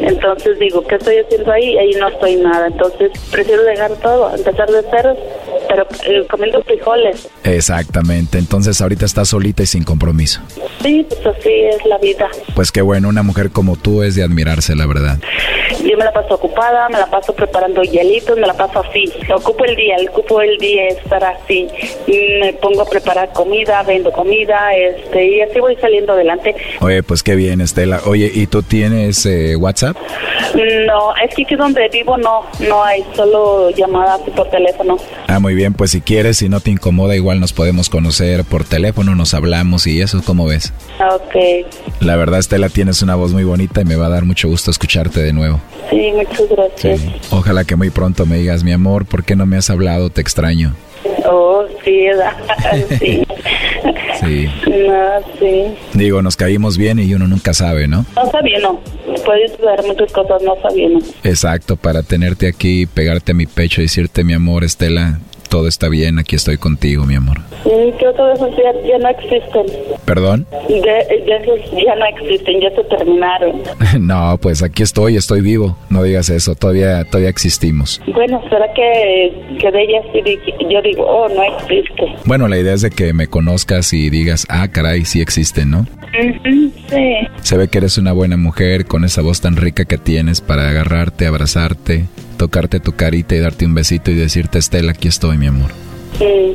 [0.00, 1.76] Entonces digo, ¿qué estoy haciendo ahí?
[1.78, 2.66] Ahí no estoy nada.
[2.66, 5.16] Entonces prefiero dejar todo, empezar de cero,
[5.68, 7.28] pero eh, comiendo frijoles.
[7.44, 8.38] Exactamente.
[8.38, 10.40] Entonces ahorita estás solita y sin compromiso.
[10.82, 12.28] Sí, pues así es la vida.
[12.54, 15.18] Pues qué bueno, una mujer como tú es de admirarse, la verdad.
[15.82, 19.10] Yo me la paso ocupada, me la paso preparando hielitos, me la paso así.
[19.34, 21.68] Ocupo el día, ocupo el día estar así.
[22.06, 26.54] Me pongo a preparar comida, vendo comida, este, y así voy saliendo adelante.
[26.80, 28.00] Oye, pues qué bien, Estela.
[28.06, 29.96] Oye, ¿y tú tienes eh, WhatsApp?
[30.54, 34.96] No, es que aquí donde vivo no, no hay, solo llamadas por teléfono.
[35.26, 38.64] Ah, muy bien, pues si quieres, si no te incomoda, igual nos podemos conocer por
[38.64, 40.72] teléfono, nos hablamos y eso, ¿cómo ves?
[41.00, 41.66] Ok.
[42.00, 44.70] La verdad, Estela, tienes una voz muy bonita y me va a dar mucho gusto
[44.70, 45.60] escucharte de nuevo.
[45.90, 47.00] Sí, muchas gracias.
[47.30, 50.10] Ojalá que muy pronto me digas, mi amor, ¿por qué no me has hablado?
[50.10, 50.74] Te extraño.
[51.26, 51.53] Oh,
[51.84, 52.06] sí,
[52.98, 53.24] sí.
[54.20, 54.48] sí.
[54.66, 55.64] No, sí.
[55.92, 58.04] Digo, nos caímos bien y uno nunca sabe, ¿no?
[58.16, 58.80] No sabía, no.
[59.24, 60.98] Puedes dar muchas cosas, no sabía, no.
[61.22, 65.18] Exacto, para tenerte aquí, pegarte a mi pecho y decirte, mi amor, Estela,
[65.54, 67.38] todo está bien, aquí estoy contigo, mi amor.
[67.62, 69.66] Que esos ya, ya no existen.
[70.04, 70.48] ¿Perdón?
[70.68, 73.62] Ya, ya, ya no existen, ya se terminaron.
[74.00, 75.76] no, pues aquí estoy, estoy vivo.
[75.90, 78.02] No digas eso, todavía todavía existimos.
[78.12, 80.22] Bueno, será que, que de ellas sí
[80.68, 82.16] yo digo, oh, no existe.
[82.24, 85.86] Bueno, la idea es de que me conozcas y digas, ah, caray, sí existen, ¿no?
[86.90, 87.14] sí.
[87.42, 90.68] Se ve que eres una buena mujer con esa voz tan rica que tienes para
[90.68, 95.46] agarrarte, abrazarte, tocarte tu carita y darte un besito y decirte, Estela, aquí estoy, mi
[95.46, 95.70] amor.
[96.18, 96.54] Sí.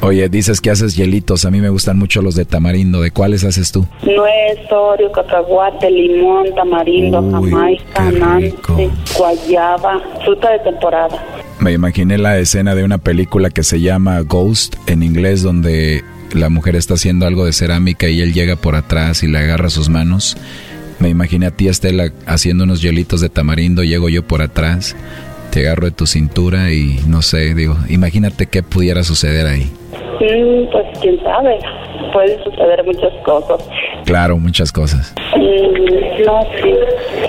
[0.00, 1.44] Oye, dices que haces hielitos.
[1.44, 3.00] A mí me gustan mucho los de tamarindo.
[3.00, 3.86] ¿De cuáles haces tú?
[4.02, 11.24] Nuez, oreo, cacahuate, limón, tamarindo, jamaica, nante, guayaba, fruta de temporada.
[11.60, 16.48] Me imaginé la escena de una película que se llama Ghost en inglés donde la
[16.48, 19.88] mujer está haciendo algo de cerámica y él llega por atrás y le agarra sus
[19.88, 20.36] manos.
[20.98, 24.96] Me imaginé a ti, Estela, haciendo unos hielitos de tamarindo, llego yo por atrás,
[25.50, 29.70] te agarro de tu cintura y no sé, digo, imagínate qué pudiera suceder ahí.
[30.20, 31.58] Mm, pues quién sabe,
[32.12, 33.68] pueden suceder muchas cosas.
[34.04, 35.14] Claro, muchas cosas.
[35.36, 36.74] Mm, no, sí,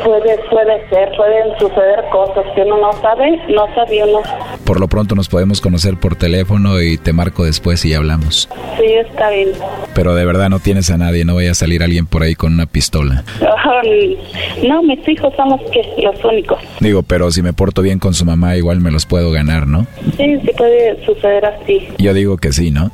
[0.04, 4.22] puede, puede ser, pueden suceder cosas que uno no sabe, no sabe uno.
[4.66, 8.50] Por lo pronto nos podemos conocer por teléfono y te marco después y hablamos.
[8.78, 9.50] Sí, está bien.
[9.94, 12.54] Pero de verdad no tienes a nadie, no vaya a salir alguien por ahí con
[12.54, 13.24] una pistola.
[14.68, 16.60] no, mis hijos somos que los únicos.
[16.80, 19.88] Digo, pero si me porto bien con su mamá, igual me los puedo ganar, ¿no?
[20.18, 21.88] Sí, sí puede suceder así.
[21.98, 22.92] Yo digo que ¿no?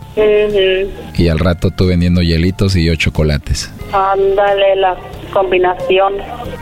[1.18, 3.72] Y al rato tú vendiendo hielitos y yo chocolates.
[3.92, 4.96] Ándale, la
[5.32, 6.14] combinación.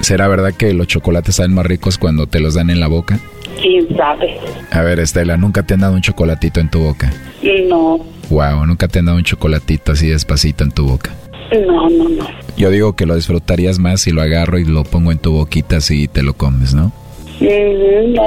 [0.02, 3.20] ¿Será verdad que los chocolates saben más ricos cuando te los dan en la boca?
[3.62, 4.38] ¿Quién sabe?
[4.72, 7.12] A ver, Estela, ¿nunca te han dado un chocolatito en tu boca?
[7.68, 8.00] No.
[8.30, 11.12] Wow, ¿nunca te han dado un chocolatito así despacito en tu boca?
[11.68, 12.28] No, no, no.
[12.56, 15.78] Yo digo que lo disfrutarías más si lo agarro y lo pongo en tu boquita
[15.78, 16.92] así y te lo comes, ¿no?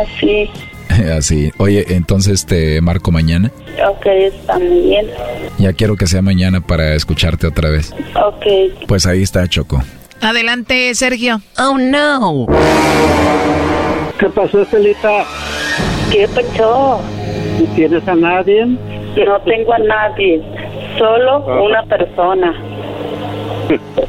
[0.02, 0.50] así.
[1.16, 1.50] así.
[1.58, 3.50] Oye, entonces te marco mañana.
[3.88, 5.06] Ok, está muy bien.
[5.58, 7.92] Ya quiero que sea mañana para escucharte otra vez.
[8.14, 8.46] Ok.
[8.86, 9.82] Pues ahí está, Choco.
[10.20, 11.40] Adelante, Sergio.
[11.58, 12.46] Oh, no.
[14.18, 15.24] ¿Qué pasó, Estelita?
[16.10, 17.00] ¿Qué pasó?
[17.74, 18.64] ¿Tienes a nadie?
[18.66, 20.40] No tengo a nadie,
[20.98, 21.62] solo Ah.
[21.62, 22.52] una persona.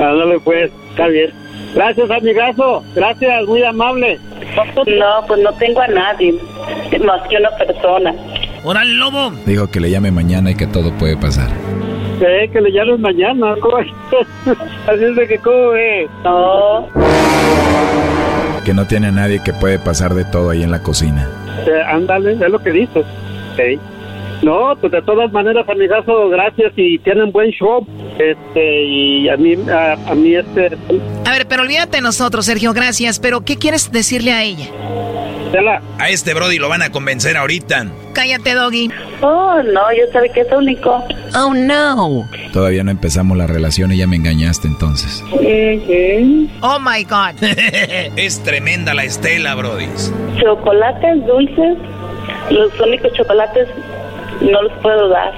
[0.00, 1.30] Ándale, pues, está bien.
[1.74, 2.82] Gracias, amigazo.
[2.94, 4.18] Gracias, muy amable.
[4.56, 6.34] No, pues no tengo a nadie,
[7.04, 8.14] más que una persona.
[8.64, 9.30] ¡Órale, lobo!
[9.46, 11.48] Digo que le llame mañana y que todo puede pasar.
[12.20, 13.54] Eh, que le llames mañana.
[13.60, 13.78] ¿cómo?
[13.78, 16.08] Así es de que, ¿cómo ve?
[16.24, 16.88] No.
[18.64, 21.28] Que no tiene a nadie que puede pasar de todo ahí en la cocina.
[21.66, 23.04] Eh, ándale, es lo que dices.
[23.56, 23.78] Sí.
[24.42, 27.86] No, pues de todas maneras, amigazo, gracias y tienen buen show.
[28.18, 30.76] Este, y a mí, a, a mí este...
[31.26, 33.18] A ver, pero olvídate de nosotros, Sergio, gracias.
[33.18, 34.66] Pero, ¿qué quieres decirle a ella?
[35.98, 37.86] A este Brody lo van a convencer ahorita.
[38.12, 38.90] Cállate, Doggy.
[39.22, 41.02] Oh, no, yo sabía que es único.
[41.34, 42.28] Oh, no.
[42.52, 45.24] Todavía no empezamos la relación y ya me engañaste entonces.
[46.60, 47.42] Oh, my God.
[48.16, 49.86] es tremenda la Estela, Brody.
[50.38, 51.78] Chocolates dulces,
[52.50, 53.68] los únicos chocolates
[54.40, 55.32] no los puedo dar.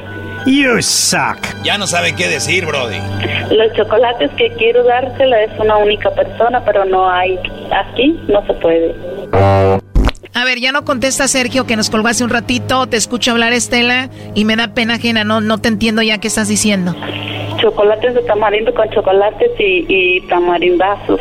[0.47, 1.39] You suck.
[1.63, 2.99] Ya no sabe qué decir, Brody.
[3.51, 7.39] Los chocolates que quiero dársela es una única persona, pero no hay.
[7.71, 8.95] Aquí no se puede.
[10.33, 12.87] A ver, ya no contesta Sergio que nos colgó hace un ratito.
[12.87, 15.25] Te escucho hablar, Estela, y me da pena ajena.
[15.25, 16.95] No, no te entiendo ya qué estás diciendo.
[17.61, 21.21] Chocolates de tamarindo con chocolates y, y tamarindazos.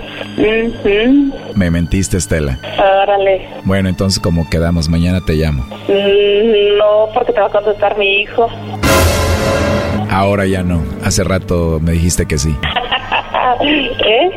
[1.56, 2.58] Me mentiste, Estela.
[3.04, 3.42] Órale.
[3.66, 5.64] Bueno, entonces como quedamos, mañana te llamo.
[5.88, 8.48] Mm, No, porque te va a contestar mi hijo.
[10.10, 10.82] Ahora ya no.
[11.04, 12.56] Hace rato me dijiste que sí.
[13.62, 14.32] ¿Eh?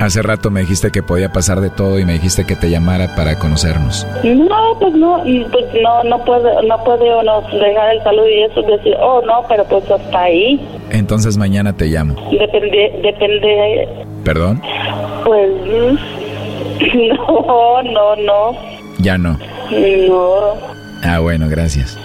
[0.00, 3.14] Hace rato me dijiste que podía pasar de todo y me dijiste que te llamara
[3.16, 4.06] para conocernos.
[4.24, 5.22] No, pues no,
[5.52, 9.44] pues no, no puede, no puede uno dejar el saludo y eso decir, oh no,
[9.46, 10.58] pero pues hasta ahí.
[10.90, 12.14] Entonces mañana te llamo.
[12.30, 13.88] Depende, depende,
[14.24, 14.62] ¿Perdón?
[15.22, 15.50] pues,
[16.94, 18.58] no, no, no,
[19.00, 19.36] Ya no.
[20.08, 20.54] no.
[21.04, 21.98] Ah, bueno, gracias.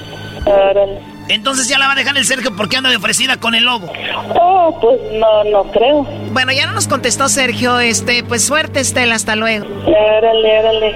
[0.45, 1.14] Órale.
[1.27, 3.91] Entonces ya la va a dejar el Sergio porque anda de ofrecida con el lobo.
[4.39, 6.03] Oh, pues no, no creo.
[6.31, 7.79] Bueno, ya no nos contestó Sergio.
[7.79, 9.15] Este, pues suerte, Estela.
[9.15, 9.65] Hasta luego.
[9.85, 10.95] Órale, órale.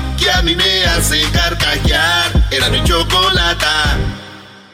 [0.31, 2.31] que a mí me hace carcajear.
[2.51, 3.97] Era mi chocolata.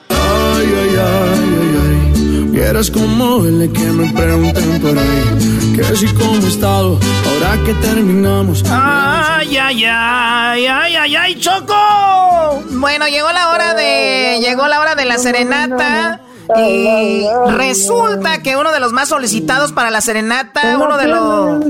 [0.10, 2.44] Ay, ay, ay, ay, ay.
[2.50, 5.74] Vieras como duele que me pregunten por ahí.
[5.76, 8.64] Que si cómo he estado, ahora que terminamos.
[8.70, 12.64] Ay, ay, ay, ay, ay, ay, Choco.
[12.72, 16.22] Bueno, llegó la hora de, llegó la hora de la serenata.
[16.56, 21.66] Y resulta que uno de los más solicitados para la serenata, uno de los,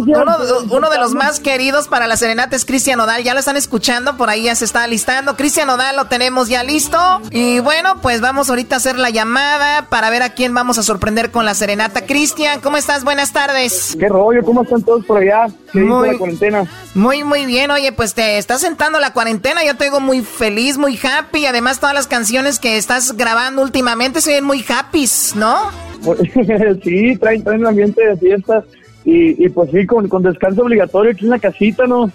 [0.69, 3.23] uno, de los más queridos para la serenata es Cristian Odal.
[3.23, 5.35] Ya lo están escuchando, por ahí ya se está listando.
[5.35, 6.97] Cristian Odal lo tenemos ya listo.
[7.31, 10.83] Y bueno, pues vamos ahorita a hacer la llamada para ver a quién vamos a
[10.83, 12.05] sorprender con la serenata.
[12.05, 13.03] Cristian, ¿cómo estás?
[13.03, 13.97] Buenas tardes.
[13.99, 14.43] ¿Qué rollo?
[14.43, 15.47] ¿Cómo están todos por allá?
[15.71, 16.65] ¿Qué muy, la cuarentena?
[16.93, 17.71] Muy, muy bien.
[17.71, 19.63] Oye, pues te estás sentando la cuarentena.
[19.63, 21.45] Yo te digo muy feliz, muy happy.
[21.45, 25.05] Además, todas las canciones que estás grabando últimamente se ven muy happy,
[25.35, 25.55] ¿no?
[26.83, 28.65] sí, traen, traen un ambiente de fiestas.
[29.05, 32.11] Y, y pues sí, con, con descanso obligatorio aquí en la casita, ¿no?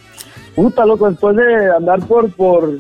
[0.54, 2.78] Puta, loco, después de andar por, por,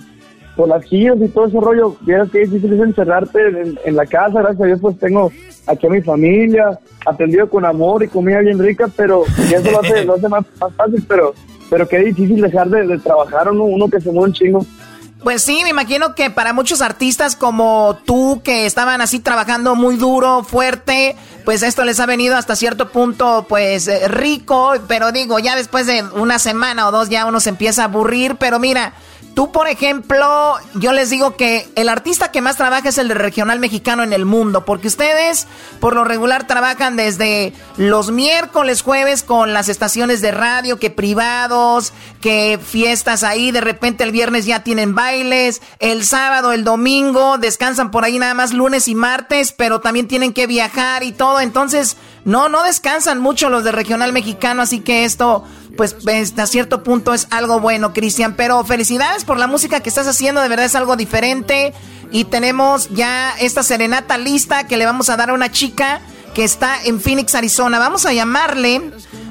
[0.54, 3.40] por las giras y todo ese rollo, vieras que difícil es encerrarte
[3.84, 5.32] en, la casa, gracias a Dios pues tengo
[5.66, 10.04] aquí a mi familia, atendido con amor y comida bien rica, pero eso lo hace,
[10.04, 11.32] lo hace más, más fácil, pero
[11.72, 14.66] pero qué difícil dejar de, trabajar uno, uno que se mueve un chingo.
[15.22, 19.94] Pues sí, me imagino que para muchos artistas como tú, que estaban así trabajando muy
[19.96, 25.38] duro, fuerte, pues esto les ha venido hasta cierto punto, pues eh, rico, pero digo,
[25.38, 28.94] ya después de una semana o dos ya uno se empieza a aburrir, pero mira,
[29.34, 33.14] Tú, por ejemplo, yo les digo que el artista que más trabaja es el de
[33.14, 35.46] regional mexicano en el mundo, porque ustedes
[35.80, 41.94] por lo regular trabajan desde los miércoles, jueves con las estaciones de radio, que privados,
[42.20, 47.90] que fiestas ahí, de repente el viernes ya tienen bailes, el sábado, el domingo, descansan
[47.90, 51.96] por ahí nada más lunes y martes, pero también tienen que viajar y todo, entonces
[52.26, 55.44] no, no descansan mucho los de regional mexicano, así que esto
[55.76, 58.34] pues hasta cierto punto es algo bueno, Cristian.
[58.36, 61.72] Pero felicidades por la música que estás haciendo, de verdad es algo diferente.
[62.10, 66.00] Y tenemos ya esta serenata lista que le vamos a dar a una chica
[66.34, 67.78] que está en Phoenix, Arizona.
[67.78, 68.80] Vamos a llamarle,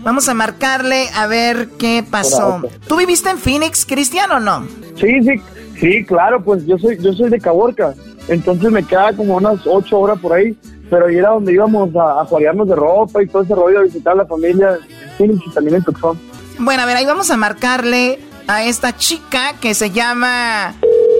[0.03, 2.61] vamos a marcarle a ver qué pasó.
[2.87, 4.67] ¿Tú viviste en Phoenix, Cristian, o no?
[4.95, 5.41] Sí, sí,
[5.79, 7.93] sí, claro, pues yo soy, yo soy de Caborca.
[8.27, 10.55] Entonces me queda como unas ocho horas por ahí
[10.91, 14.11] pero ahí era donde íbamos a, a de ropa y todo ese rollo, a visitar
[14.11, 16.19] a la familia en Phoenix y también en Tucson.
[16.61, 20.75] Bueno, a ver, ahí vamos a marcarle a esta chica que se llama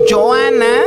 [0.08, 0.82] Joana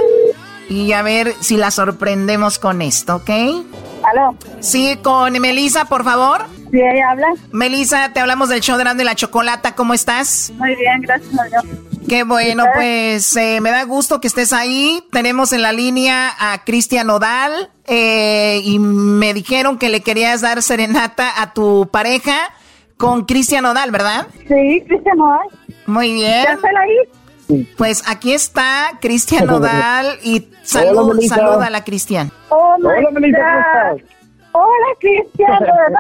[0.70, 3.30] y a ver si la sorprendemos con esto, ¿ok?
[3.30, 4.38] ¿Aló?
[4.62, 6.46] Sí, con Melisa, por favor.
[6.72, 7.28] Sí, ella habla.
[7.52, 10.54] Melisa, te hablamos del show de de la Chocolata, ¿cómo estás?
[10.58, 11.64] Muy bien, gracias a Dios.
[12.08, 15.04] Qué bueno, pues eh, me da gusto que estés ahí.
[15.12, 20.64] Tenemos en la línea a Cristian Odal eh, y me dijeron que le querías dar
[20.64, 22.54] serenata a tu pareja
[22.98, 24.28] con Cristian Odal, ¿verdad?
[24.48, 25.48] Sí, Cristian Odal.
[25.88, 26.44] Muy bien.
[26.44, 27.66] ¿Ya está ahí?
[27.78, 32.32] Pues aquí está Cristian Odal y salud, saluda a la Cristian.
[32.50, 34.18] Oh, Hola, Melissa, ¿cómo estás?
[34.54, 36.00] Hola, Cristian, ¿verdad?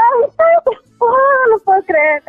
[0.97, 1.13] Oh,
[1.51, 2.23] no puedo creer.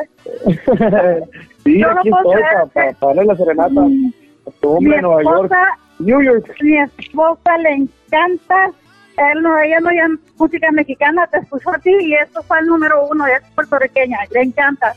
[1.64, 5.52] sí, no aquí estoy para, para, darle la serenata a tu hombre en Nueva York.
[5.98, 6.54] New York.
[6.60, 8.70] Mi esposa le encanta
[9.16, 12.66] él no, ella no oía música mexicana, te escuchó a ti y eso fue el
[12.66, 14.94] número uno, es puertorriqueña, le encanta.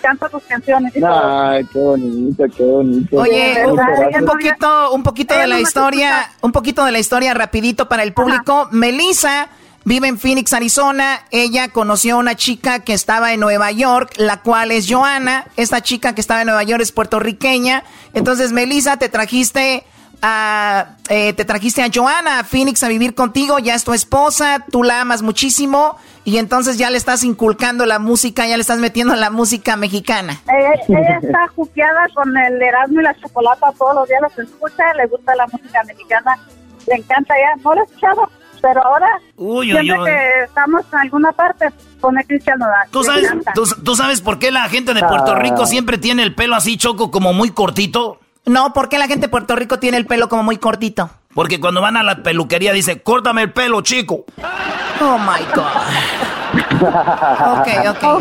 [0.00, 3.16] Canta tus canciones y Ay, qué bonito, qué bonito.
[3.18, 8.02] Oye, un, poquito, un poquito de la historia, un poquito de la historia rapidito para
[8.02, 8.66] el público.
[8.70, 9.50] Melissa
[9.84, 11.20] vive en Phoenix, Arizona.
[11.30, 15.44] Ella conoció a una chica que estaba en Nueva York, la cual es Joana.
[15.56, 17.84] Esta chica que estaba en Nueva York es puertorriqueña.
[18.14, 19.84] Entonces, Melissa, te trajiste
[20.22, 24.82] eh, te trajiste a Joana a Phoenix a vivir contigo, ya es tu esposa, tú
[24.82, 29.14] la amas muchísimo y entonces ya le estás inculcando la música, ya le estás metiendo
[29.16, 30.40] la música mexicana.
[30.88, 35.06] ella está juqueada con el Erasmo y la chocolata todos los días, los escucha, le
[35.06, 36.38] gusta la música mexicana,
[36.86, 41.70] le encanta ya, no la he escuchado, pero ahora siempre que estamos en alguna parte
[42.00, 42.88] pone Cristian Nodal.
[42.90, 43.30] ¿Tú sabes,
[43.84, 45.66] ¿tú, sabes por qué la gente de Puerto Rico ah.
[45.66, 48.18] siempre tiene el pelo así choco como muy cortito?
[48.46, 51.10] No, ¿por qué la gente de Puerto Rico tiene el pelo como muy cortito?
[51.34, 54.24] Porque cuando van a la peluquería dice, córtame el pelo, chico.
[55.00, 55.64] Oh my God.
[57.58, 58.04] ok, ok.
[58.04, 58.20] Oh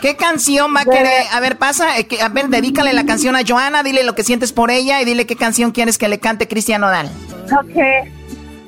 [0.00, 1.22] ¿Qué canción va a querer?
[1.32, 4.52] A ver, pasa, eh, a ver, dedícale la canción a Joana, dile lo que sientes
[4.52, 7.06] por ella y dile qué canción quieres que le cante Cristian Odal.
[7.46, 7.76] Ok,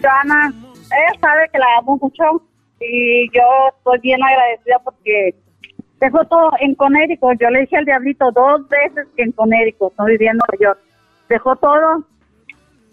[0.00, 2.42] Joana, ella sabe que la amo mucho
[2.80, 3.42] y yo
[3.76, 5.34] estoy bien agradecida porque
[6.04, 7.40] dejó todo en Connecticut.
[7.40, 10.78] Yo le dije al diablito dos veces que en Connecticut, no vivía en Nueva York.
[11.28, 12.04] Dejó todo,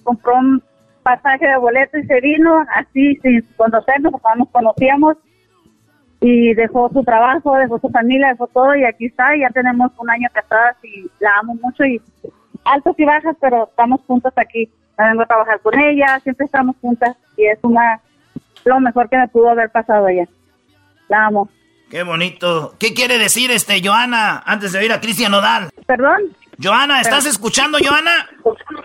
[0.03, 0.63] compró un
[1.03, 5.17] pasaje de boleto y se vino así sin conocernos, porque no nos conocíamos.
[6.21, 9.35] Y dejó su trabajo, dejó su familia, dejó todo y aquí está.
[9.35, 11.99] ya tenemos un año casadas y la amo mucho y
[12.63, 14.69] altos y bajas, pero estamos juntos aquí.
[14.97, 17.99] vengo a trabajar con ella, siempre estamos juntas y es una
[18.63, 20.27] lo mejor que me pudo haber pasado ella.
[21.09, 21.49] La amo.
[21.91, 22.73] Qué bonito.
[22.79, 25.69] ¿Qué quiere decir este Joana antes de oír a Cristian Nodal?
[25.85, 26.21] Perdón.
[26.57, 28.29] Joana, ¿estás escuchando, Joana?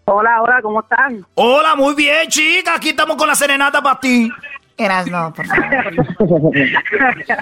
[0.06, 1.24] Hola, hola, ¿cómo están?
[1.34, 2.74] Hola, muy bien, chica.
[2.74, 4.28] Aquí estamos con la serenata para ti.
[4.76, 5.92] Eras no, por favor.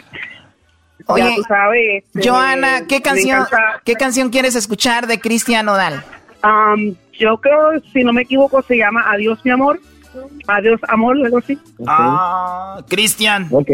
[1.06, 3.46] Oye, sabes, este, Joana, ¿qué canción,
[3.84, 6.04] ¿qué canción quieres escuchar de Cristian Nodal?
[6.42, 9.80] Am, yo creo, si no me equivoco, se llama Adiós, mi amor.
[10.46, 11.58] Adiós, amor, algo así.
[11.86, 13.48] Ah, Cristian.
[13.50, 13.70] Ok,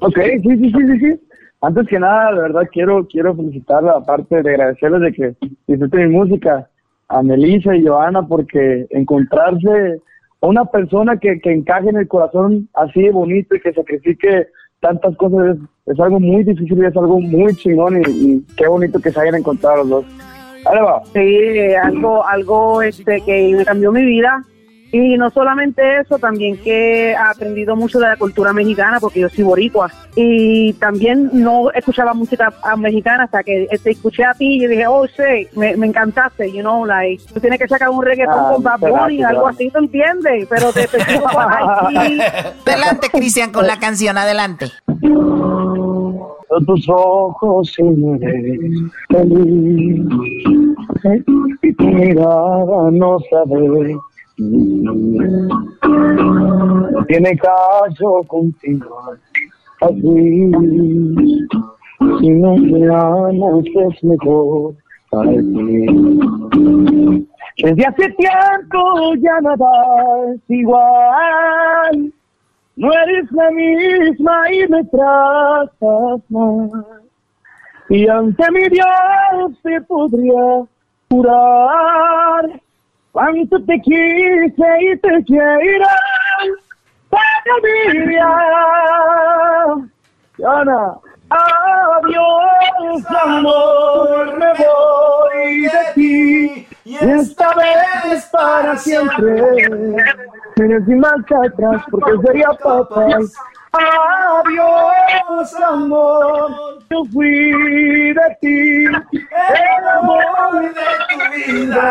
[0.00, 1.27] ok, sí, sí, sí, sí, sí.
[1.60, 5.34] Antes que nada, de verdad quiero quiero felicitarla, aparte de agradecerles de que
[5.66, 6.68] disfruten mi música,
[7.08, 10.00] a Melissa y Joana, porque encontrarse
[10.40, 14.48] una persona que, que encaje en el corazón así de bonito y que sacrifique
[14.80, 18.68] tantas cosas es, es algo muy difícil y es algo muy chingón y, y qué
[18.68, 20.04] bonito que se hayan encontrado los dos.
[20.66, 21.02] Va.
[21.12, 24.44] Sí, algo, algo este, que cambió mi vida.
[24.90, 29.28] Y no solamente eso, también que he aprendido mucho de la cultura mexicana, porque yo
[29.28, 29.90] soy boricua.
[30.16, 34.86] Y también no escuchaba música ah, mexicana hasta que te escuché a ti y dije,
[34.86, 38.52] oh, sí, me, me encantaste, you know, like, tú tienes que sacar un reggaetón Ah,
[38.52, 40.46] con Bad Bunny, algo así, ¿tú entiendes?
[40.48, 40.96] Pero te sí.
[42.66, 44.66] Adelante, Cristian, con la canción, adelante.
[46.66, 50.06] tus ojos se me ven feliz
[51.62, 53.96] y tu mirada no sabe
[57.08, 59.02] tiene caso contigo
[59.80, 60.52] así.
[62.20, 64.74] Si no me amas es mejor
[65.10, 65.86] para ti.
[67.56, 72.12] Desde hace tiempo ya nada es igual.
[72.76, 76.70] No eres la misma y me tratas mal.
[77.88, 80.64] Y ante mi Dios te podría
[81.10, 82.60] jurar
[83.12, 85.86] cuánto te quise y te quiero
[87.10, 88.30] para mi vida.
[90.36, 90.94] Diana,
[91.30, 96.68] adiós amor, me voy de ti.
[96.84, 99.42] Y esta vez para siempre.
[100.54, 103.28] Tienes sin marcha atrás porque sería fatal.
[103.78, 106.50] Adiós, amor,
[106.90, 111.86] yo fui de ti, el amor de tu vida.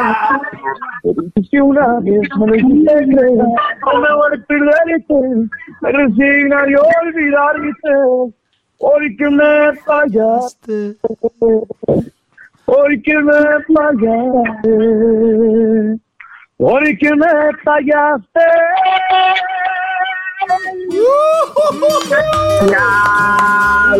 [1.49, 5.17] Si una vez me hiciste creer, no me voy a perderte,
[5.81, 7.93] me resignaría a olvidarte,
[8.79, 10.97] porque me fallaste,
[12.65, 13.41] porque me
[13.73, 14.71] fallaste,
[16.57, 17.33] porque me
[17.63, 18.47] fallaste.
[22.69, 23.93] Ya,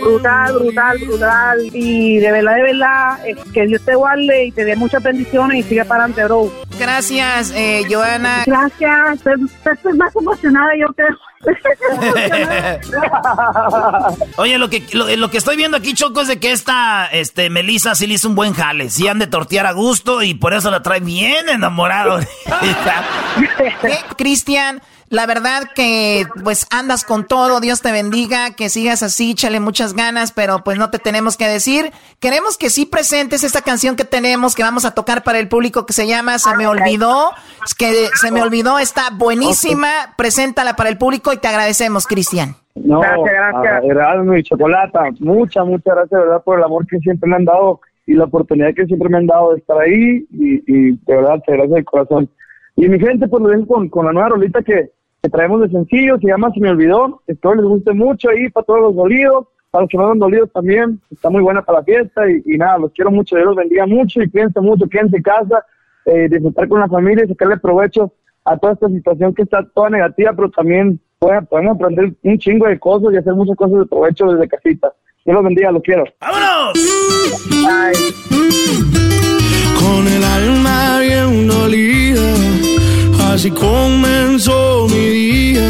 [0.00, 1.58] brutal, brutal, brutal.
[1.72, 5.58] Y de verdad, de verdad, eh, que Dios te guarde y te dé muchas bendiciones
[5.58, 6.50] y sigue para adelante, bro.
[6.78, 8.44] Gracias, eh, Joana.
[8.46, 9.20] Gracias.
[9.64, 11.16] Estoy más emocionada, yo creo.
[14.36, 17.50] Oye, lo que, lo, lo que estoy viendo aquí, Choco, es de que esta este,
[17.50, 18.90] Melissa sí le hizo un buen jale.
[18.90, 22.18] Sí han de tortear a gusto y por eso la trae bien enamorado.
[23.82, 24.82] ¿Qué, Cristian?
[25.10, 29.94] La verdad que pues andas con todo, Dios te bendiga, que sigas así, échale muchas
[29.94, 31.92] ganas, pero pues no te tenemos que decir.
[32.20, 35.86] Queremos que sí presentes esta canción que tenemos, que vamos a tocar para el público,
[35.86, 37.30] que se llama Se me olvidó,
[37.78, 42.56] que se me olvidó, está buenísima, preséntala para el público y te agradecemos, Cristian.
[42.74, 44.38] No, Gracias, gracias.
[44.38, 47.80] y Chocolata, muchas, muchas gracias, de verdad, por el amor que siempre me han dado
[48.06, 51.40] y la oportunidad que siempre me han dado de estar ahí y, y de verdad,
[51.46, 52.28] te gracias de corazón.
[52.76, 54.90] Y mi gente, pues lo dejo con, con la nueva rolita que,
[55.22, 58.66] que traemos de sencillo, se llama Se me olvidó, espero les guste mucho ahí para
[58.66, 61.84] todos los dolidos, para los que no han dolidos también, está muy buena para la
[61.84, 65.16] fiesta y, y nada, los quiero mucho, Dios los bendiga mucho y cuídense mucho, quédense
[65.16, 65.64] en casa,
[66.06, 68.12] eh, disfrutar con la familia y sacarle provecho
[68.44, 72.66] a toda esta situación que está toda negativa, pero también pueden, podemos aprender un chingo
[72.66, 74.92] de cosas y hacer muchas cosas de provecho desde casita.
[75.24, 76.04] Dios los bendiga, los quiero.
[76.20, 76.72] ¡Vámonos!
[79.80, 82.20] Con el alma bien dolida,
[83.34, 85.68] así comenzó mi día.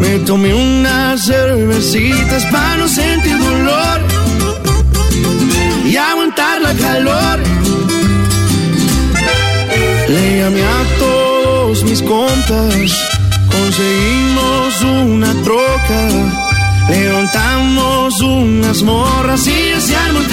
[0.00, 4.00] Me tomé unas cervecitas para no sentir dolor
[5.84, 7.38] y aguantar la calor.
[10.08, 12.90] Le llamé a todos mis compas,
[13.54, 16.08] conseguimos una troca,
[16.88, 20.30] levantamos unas morras y se armó el.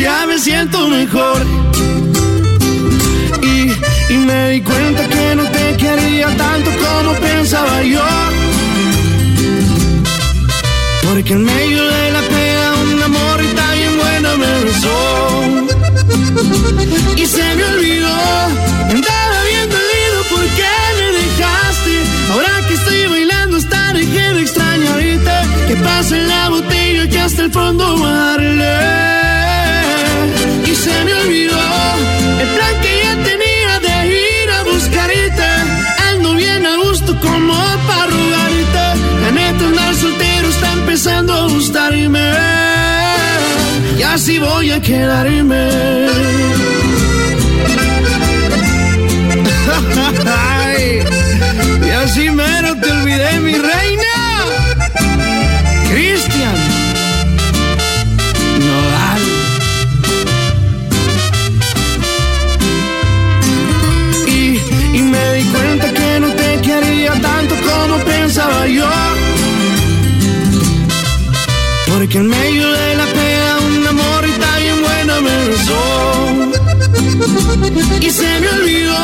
[0.00, 1.71] Ya me siento mejor
[11.32, 14.98] En medio de la pena un amor y tan bien buena me besó.
[17.16, 18.14] Y se me olvidó,
[18.90, 20.68] andaba bien dolido porque
[20.98, 21.94] me dejaste.
[22.32, 25.36] Ahora que estoy bailando hasta dejé de extrañarte.
[25.68, 28.76] Que pasa en la botella que hasta el fondo darle.
[30.70, 31.62] Y se me olvidó
[32.42, 35.48] el plan que ya tenía de ir a buscarte.
[36.10, 37.54] Ando bien a gusto como
[37.86, 38.31] para
[43.98, 45.66] Y así voy a quedarme.
[51.86, 54.44] y así mero te olvidé, mi reina.
[55.90, 56.54] Cristian
[58.60, 59.20] Nodal.
[64.28, 64.60] Y,
[64.98, 68.88] y me di cuenta que no te quería tanto como pensaba yo.
[72.12, 75.82] Porque en medio de la pena un amor y tan bien buena me besó.
[78.02, 78.98] Y se me olvidó,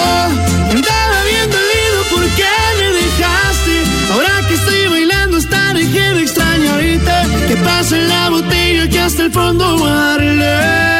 [0.72, 2.44] andaba bien dolido porque
[2.78, 3.76] me dejaste.
[4.12, 7.48] Ahora que estoy bailando hasta dejé de extrañarte.
[7.48, 10.98] Que pasa en la botella que hasta el fondo darle.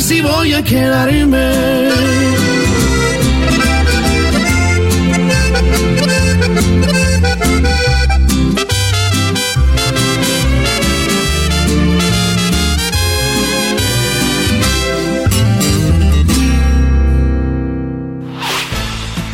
[0.00, 1.90] Así voy a quedarme.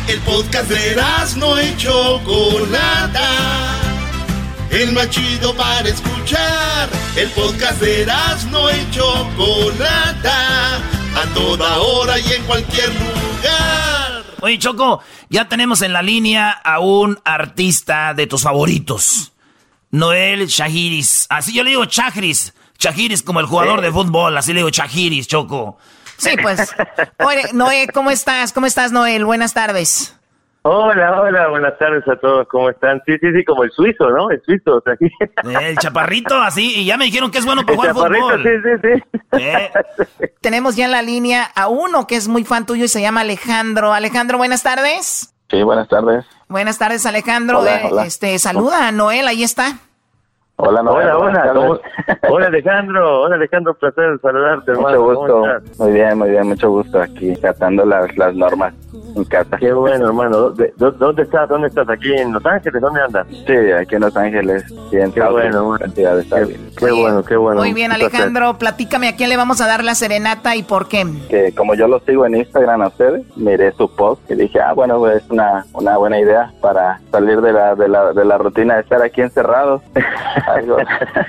[0.09, 0.95] El podcast de
[1.37, 3.29] no y Chocolata.
[4.69, 6.96] El más chido para escuchar.
[7.17, 8.05] El podcast de
[8.51, 10.75] no y Chocolata.
[11.15, 14.23] A toda hora y en cualquier lugar.
[14.41, 19.31] Oye, Choco, ya tenemos en la línea a un artista de tus favoritos.
[19.89, 21.25] Noel Shahiris.
[21.29, 22.53] Así yo le digo Chahiris.
[22.77, 24.37] Chahiris como el jugador de fútbol.
[24.37, 25.79] Así le digo Chahiris, Choco.
[26.17, 26.69] Sí, pues.
[27.25, 28.53] Oye, Noel, ¿cómo estás?
[28.53, 29.25] ¿Cómo estás, Noel?
[29.25, 30.16] Buenas tardes.
[30.63, 33.01] Hola, hola, buenas tardes a todos, ¿cómo están?
[33.05, 34.29] Sí, sí, sí, como el suizo, ¿no?
[34.29, 35.09] El suizo, o sea, aquí.
[35.65, 38.43] El chaparrito, así, y ya me dijeron que es bueno para El jugar chaparrito, fútbol.
[38.43, 39.01] sí, sí,
[40.19, 40.27] sí.
[40.41, 43.21] Tenemos ya en la línea a uno que es muy fan tuyo y se llama
[43.21, 43.93] Alejandro.
[43.93, 45.33] Alejandro, buenas tardes.
[45.49, 46.25] Sí, buenas tardes.
[46.49, 47.59] Buenas tardes, Alejandro.
[47.59, 48.05] Hola, Eh, hola.
[48.05, 49.77] Este, saluda a Noel, ahí está.
[50.59, 51.07] Hola, Noel.
[51.09, 51.53] Hola, hola.
[51.53, 51.79] ¿cómo-
[52.33, 55.01] hola Alejandro, hola Alejandro, placer saludarte, hermano.
[55.03, 55.57] Mucho ¿cómo gusto.
[55.57, 55.79] estás?
[55.79, 58.73] Muy bien, muy bien, mucho gusto aquí, tratando las, las normas
[59.15, 59.57] en casa.
[59.57, 60.35] Qué bueno, hermano.
[60.37, 61.47] ¿Dónde, dó- dónde estás?
[61.47, 61.87] ¿Dónde estás?
[61.87, 62.81] ¿Aquí en Los Ángeles?
[62.81, 63.27] ¿Dónde andas?
[63.45, 66.75] Sí, aquí en Los Ángeles, sí, en Qué South bueno, Beach.
[66.75, 67.61] Qué bueno, qué bueno.
[67.61, 67.91] Muy bien.
[67.91, 71.05] Alejandro, platícame a quién le vamos a dar la serenata y por qué.
[71.29, 74.73] Que como yo lo sigo en Instagram a ustedes, miré su post y dije, ah,
[74.73, 78.39] bueno, pues, es una, una buena idea para salir de la, de la, de la
[78.39, 79.83] rutina de estar aquí encerrados.
[80.47, 80.77] Algo.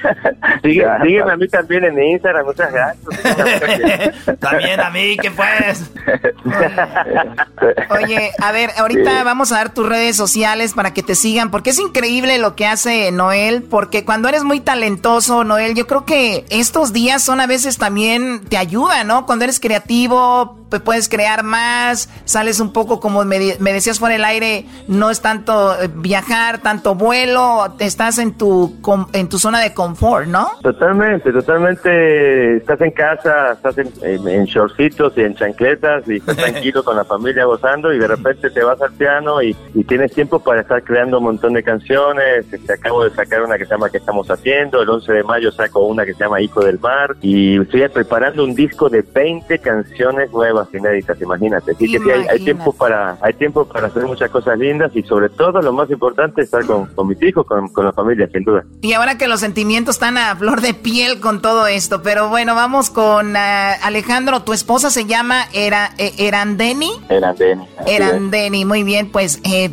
[0.63, 4.39] Sigue, Ya, sígueme a mí también en Instagram, muchas gracias.
[4.41, 5.91] También a mí, ¿qué pues?
[7.91, 9.25] Oye, a ver, ahorita Sí.
[9.25, 12.67] vamos a dar tus redes sociales para que te sigan, porque es increíble lo que
[12.67, 17.47] hace Noel, porque cuando eres muy talentoso, Noel, yo creo que estos días son a
[17.47, 19.27] veces también te ayudan, ¿no?
[19.27, 23.99] Cuando eres creativo, pues puedes crear más, sales un poco como me, di- me decías
[23.99, 29.29] fuera del aire, no es tanto eh, viajar, tanto vuelo, estás en tu com- en
[29.29, 30.49] tu zona de confort, ¿no?
[30.63, 32.57] Totalmente, totalmente.
[32.57, 36.97] Estás en casa, estás en, en, en shortcitos y en chancletas y estás tranquilo con
[36.97, 40.61] la familia gozando y de repente te vas al piano y, y tienes tiempo para
[40.61, 42.47] estar creando un montón de canciones.
[42.53, 44.83] Este, acabo de sacar una que se llama ¿Qué estamos haciendo?
[44.83, 48.45] El 11 de mayo saco una que se llama Hijo del Mar y estoy preparando
[48.45, 51.73] un disco de 20 canciones nuevas inéditas, imagínate.
[51.73, 55.03] Así que sí, hay, hay tiempo para hay tiempo para hacer muchas cosas lindas y
[55.03, 58.45] sobre todo lo más importante estar con, con mis hijos, con, con la familia, sin
[58.45, 58.65] duda.
[58.81, 62.57] Y ahora que los sentimientos están a flor de piel con todo esto, pero bueno,
[62.57, 66.91] vamos con ah, Alejandro, tu esposa se llama Era, eh, Erandeni.
[67.09, 67.69] Eran Denny.
[67.79, 68.01] así es.
[68.01, 69.71] Erandeni, muy bien, pues eh,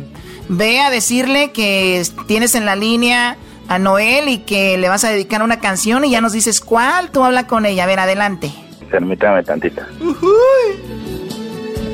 [0.48, 3.36] ve a decirle que tienes en la línea
[3.68, 7.10] a Noel y que le vas a dedicar una canción y ya nos dices cuál,
[7.10, 8.52] tú habla con ella, a ver, adelante.
[8.92, 9.82] Permítame tantito.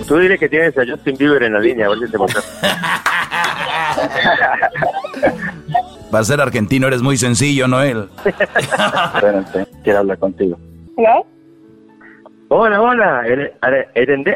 [0.06, 2.18] Tú dile que tienes a Justin Bieber en la línea, a ver si te.
[6.12, 8.06] Para ser argentino eres muy sencillo, Noel.
[8.26, 10.58] Espérate, quiero hablar contigo.
[12.48, 12.82] ¿Hola?
[12.82, 13.24] Hola,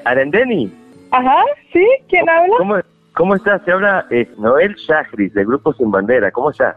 [0.07, 0.73] Arendeni.
[1.11, 1.45] Ajá,
[1.75, 1.87] ¿sí?
[2.09, 2.55] ¿Quién habla?
[2.57, 2.77] ¿Cómo,
[3.13, 3.61] cómo estás?
[3.67, 6.31] Se habla eh, Noel Shahris, del Grupo Sin Bandera.
[6.31, 6.77] ¿Cómo estás?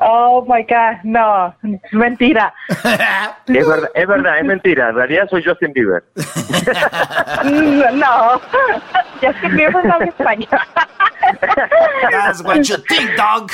[0.00, 1.54] Oh my God, no,
[1.92, 2.54] mentira.
[3.48, 4.90] Es verdad, es verdad, es mentira.
[4.90, 6.04] En realidad soy Justin Bieber.
[7.44, 8.40] No,
[9.20, 10.48] Justin Bieber no habla español.
[12.10, 13.50] That's what you think, dog.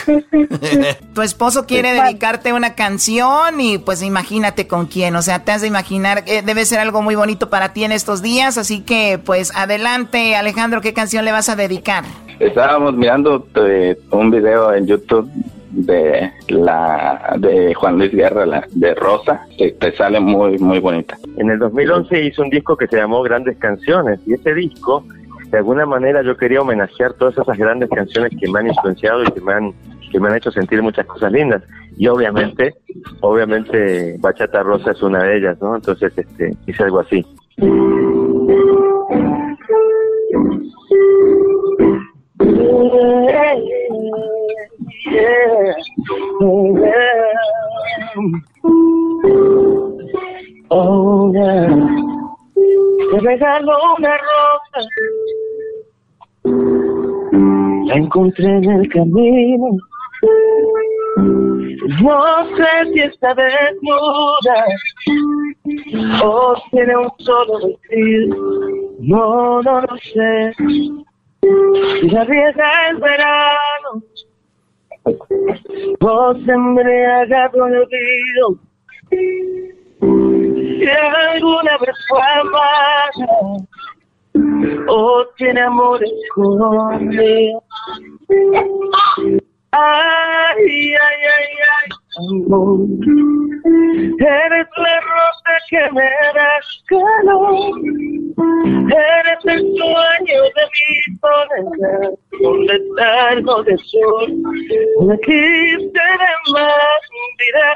[1.14, 5.16] tu esposo quiere dedicarte una canción y pues imagínate con quién.
[5.16, 7.92] O sea, te has de imaginar, eh, debe ser algo muy bonito para ti en
[7.92, 8.58] estos días.
[8.58, 12.04] Así que pues adelante, Alejandro, ¿qué canción le vas a dedicar?
[12.38, 15.30] Estábamos mirando eh, un video en YouTube
[15.74, 21.16] de la de Juan Luis Guerra, la, de Rosa, te sale muy muy bonita.
[21.36, 25.04] En el 2011 hizo un disco que se llamó Grandes Canciones y ese disco,
[25.50, 29.26] de alguna manera yo quería homenajear todas esas grandes canciones que me han influenciado y
[29.26, 29.72] que me han
[30.10, 31.62] que me han hecho sentir muchas cosas lindas
[31.96, 32.74] y obviamente
[33.20, 35.74] obviamente Bachata Rosa es una de ellas, ¿no?
[35.74, 37.24] Entonces este hice algo así.
[50.70, 51.68] Oh, yeah.
[53.10, 54.80] Te regaló una rosa.
[57.86, 59.76] La encontré en el camino.
[62.02, 64.64] No sé si está desnuda
[66.24, 68.36] o tiene un solo vestido.
[69.00, 70.52] No, no lo sé.
[72.00, 74.02] Si la riega el verano,
[76.44, 78.58] se embriaga olvido.
[79.10, 83.10] Si alguna vez fue amada,
[84.88, 87.62] o tiene amor escondido.
[89.72, 92.86] Ay, ay, ay, ay, amor.
[94.18, 97.78] Eres la rosa que me das calor.
[98.90, 102.10] Eres el sueño de mi soledad.
[102.40, 104.28] Un letargo de sol.
[105.00, 105.20] De
[106.52, 107.00] más
[107.38, 107.68] vida.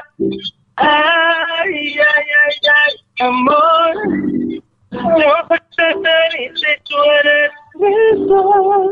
[0.75, 3.93] Ay, ay, ay, ay, amor.
[4.91, 8.91] Yo te feliz tú eres mi sol.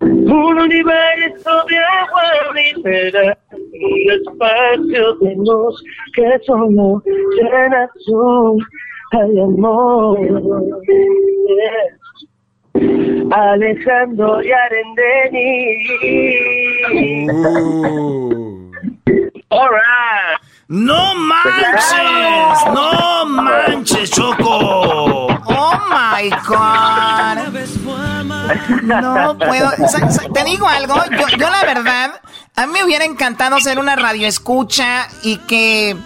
[0.00, 2.22] Un universo de agua
[2.54, 7.02] ligera, un espacio de luz que solo
[7.36, 8.58] llena tu
[9.12, 10.18] ay, amor.
[13.32, 15.76] Alejandro y Arendeni.
[19.50, 20.38] All right.
[20.70, 22.64] ¡No manches!
[22.72, 25.26] ¡No manches, Choco!
[25.26, 27.38] ¡Oh, my God!
[28.84, 29.72] No puedo.
[30.32, 30.94] Te digo algo.
[31.10, 32.20] Yo, yo, la verdad,
[32.54, 35.96] a mí me hubiera encantado ser una radio escucha y que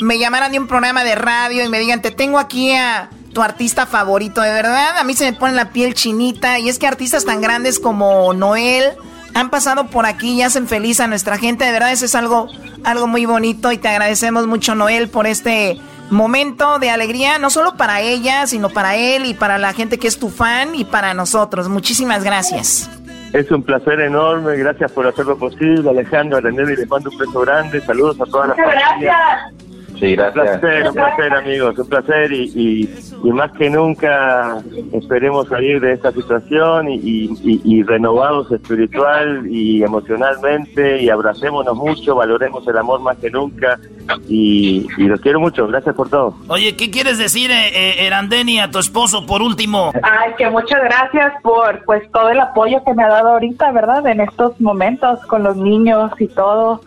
[0.00, 3.42] me llamaran de un programa de radio y me digan, te tengo aquí a tu
[3.42, 4.40] artista favorito.
[4.40, 6.58] De verdad, a mí se me pone la piel chinita.
[6.58, 8.96] Y es que artistas tan grandes como Noel
[9.34, 11.64] han pasado por aquí y hacen feliz a nuestra gente.
[11.64, 12.48] De verdad, eso es algo,
[12.84, 15.80] algo muy bonito y te agradecemos mucho, Noel, por este
[16.10, 20.08] momento de alegría, no solo para ella, sino para él y para la gente que
[20.08, 21.68] es tu fan y para nosotros.
[21.68, 22.90] Muchísimas gracias.
[23.32, 27.40] Es un placer enorme, gracias por hacerlo posible, Alejandro, a y les mando un beso
[27.40, 29.52] grande, saludos a toda la familia.
[30.00, 30.54] Sí, gracias.
[30.54, 32.88] Un placer, un placer, amigos, un placer y, y,
[33.22, 34.62] y más que nunca
[34.92, 42.14] esperemos salir de esta situación y, y, y, renovados espiritual y emocionalmente y abracémonos mucho,
[42.14, 43.78] valoremos el amor más que nunca
[44.26, 45.66] y, los quiero mucho.
[45.66, 46.34] Gracias por todo.
[46.48, 49.92] Oye, ¿qué quieres decir, eh, eh, Erandeni, a tu esposo por último?
[50.02, 54.06] Ay, que muchas gracias por pues todo el apoyo que me ha dado ahorita, ¿verdad?
[54.06, 56.80] En estos momentos con los niños y todo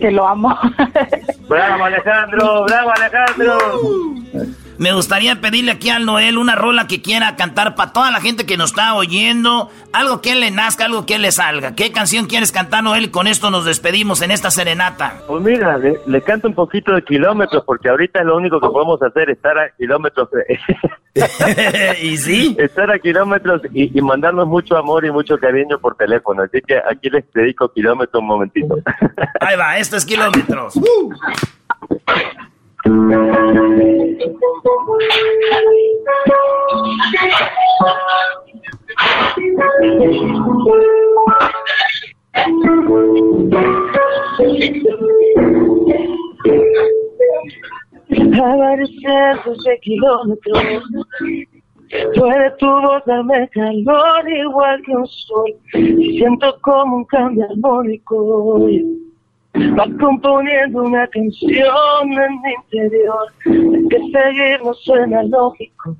[0.00, 0.58] que lo amo.
[1.48, 3.58] bravo Alejandro, bravo Alejandro.
[4.78, 8.46] Me gustaría pedirle aquí al Noel una rola que quiera cantar para toda la gente
[8.46, 9.70] que nos está oyendo.
[9.92, 11.74] Algo que le nazca, algo que le salga.
[11.74, 13.10] ¿Qué canción quieres cantar, Noel?
[13.10, 15.20] Con esto nos despedimos en esta serenata.
[15.26, 19.00] Pues mira, le, canto un poquito de kilómetros porque ahorita es lo único que podemos
[19.02, 20.28] hacer, estar a kilómetros.
[22.02, 22.56] ¿Y sí?
[22.58, 26.42] Estar a kilómetros y, mandarnos mucho amor y mucho cariño por teléfono.
[26.42, 28.76] Así que aquí les dedico kilómetros un momentito.
[29.40, 30.74] Ahí va, esto es kilómetros.
[32.84, 32.88] A
[48.56, 50.82] varios cientos de kilómetros
[52.16, 55.54] Puede tu voz darme calor igual que un sol.
[55.72, 58.58] Siento como un cambio armónico
[59.54, 63.32] Va componiendo una canción en mi interior.
[63.90, 65.96] que seguir no suena lógico.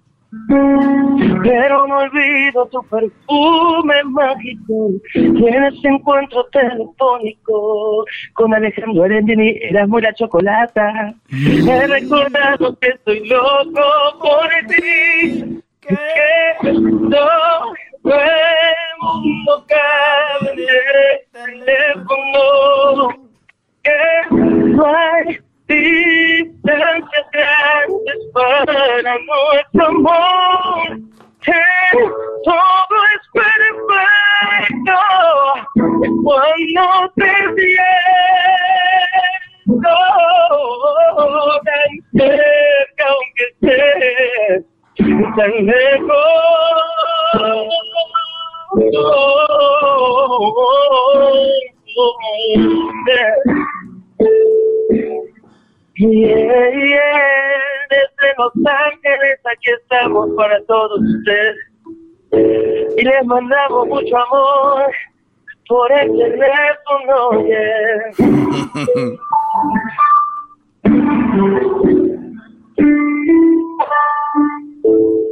[1.43, 10.01] Pero no olvido tu perfume mágico en ese encuentro telefónico con Alejandro Arendini eras muy
[10.01, 11.15] la chocolata.
[11.31, 13.83] He recordado que estoy loco
[14.20, 17.74] por ti, que no
[18.05, 23.31] el mundo cabe en el teléfono,
[23.82, 24.00] que
[24.30, 25.38] no hay
[25.68, 31.00] distancias grandes para nuestro amor.
[31.40, 31.62] Que
[32.44, 34.96] todo es perfecto
[36.22, 36.84] cuando
[37.16, 37.32] te
[39.66, 39.94] siento
[41.64, 44.64] tan cerca aunque estés
[45.36, 46.42] tan lejos.
[55.94, 57.60] Yeah, yeah.
[57.90, 61.56] Desde Los Ángeles aquí estamos para todos ustedes
[62.97, 64.90] y les mandamos mucho amor
[65.69, 67.47] por el teléfono.
[67.47, 68.12] Yeah.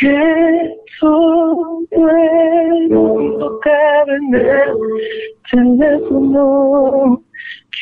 [0.00, 7.22] que todo el mundo cabe en el teléfono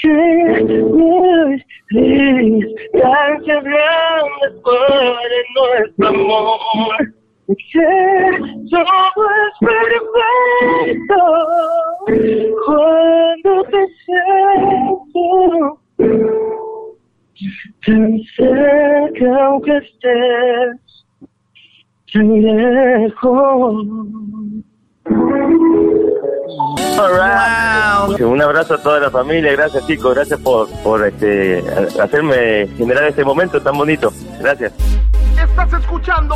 [0.00, 5.20] que hay distancias grandes para
[5.54, 6.98] nuestro amor
[7.46, 7.88] que
[8.70, 11.20] todo es perfecto
[12.66, 15.22] cuando te siento
[17.84, 20.91] tan cerca aunque estés
[28.20, 31.64] Un abrazo a toda la familia, gracias chicos, gracias por, por este,
[32.00, 34.12] hacerme generar este momento tan bonito.
[34.40, 34.72] Gracias.
[35.42, 36.34] Estás escuchando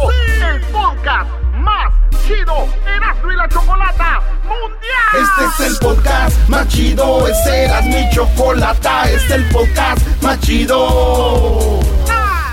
[0.50, 1.92] el podcast más
[2.26, 2.66] chido
[2.96, 5.12] Erasmo y la Chocolata Mundial.
[5.12, 10.40] Este es el podcast más chido, este era mi chocolata, este es el podcast más
[10.40, 11.80] chido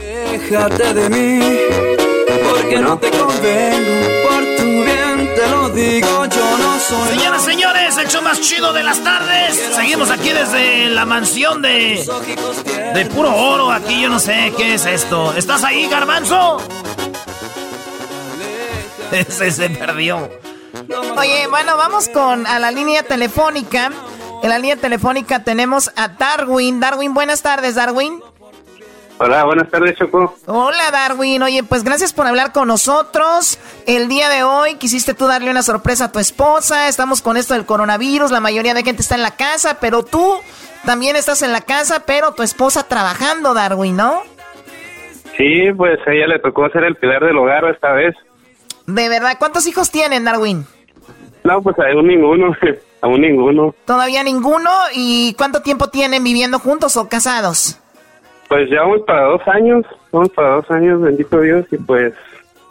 [0.00, 1.40] Déjate de mí,
[2.48, 4.28] porque no te convengo.
[4.28, 7.16] Por tu bien te lo digo, yo no soy.
[7.16, 9.56] Señoras, señores, el show más chido de las tardes.
[9.74, 12.04] Seguimos aquí desde la mansión de.
[12.94, 13.70] de puro oro.
[13.70, 15.32] Aquí yo no sé qué es esto.
[15.34, 16.60] ¿Estás ahí, Garbanzo?
[19.12, 20.30] Ese se perdió.
[21.16, 23.90] Oye, bueno, vamos con a la línea telefónica.
[24.42, 26.80] En la línea telefónica tenemos a Darwin.
[26.80, 28.22] Darwin, buenas tardes, Darwin.
[29.22, 30.34] Hola, buenas tardes, Choco.
[30.46, 31.42] Hola, Darwin.
[31.42, 33.58] Oye, pues gracias por hablar con nosotros.
[33.86, 36.88] El día de hoy quisiste tú darle una sorpresa a tu esposa.
[36.88, 38.30] Estamos con esto del coronavirus.
[38.30, 40.36] La mayoría de gente está en la casa, pero tú
[40.86, 44.22] también estás en la casa, pero tu esposa trabajando, Darwin, ¿no?
[45.36, 48.14] Sí, pues a ella le tocó hacer el pilar del hogar esta vez.
[48.86, 50.64] De verdad, ¿cuántos hijos tienen, Darwin?
[51.44, 52.56] No, pues aún ninguno,
[53.02, 53.74] aún ninguno.
[53.84, 54.70] ¿Todavía ninguno?
[54.94, 57.78] ¿Y cuánto tiempo tienen viviendo juntos o casados?
[58.50, 62.12] Pues ya vamos para dos años, vamos para dos años, bendito Dios, y pues,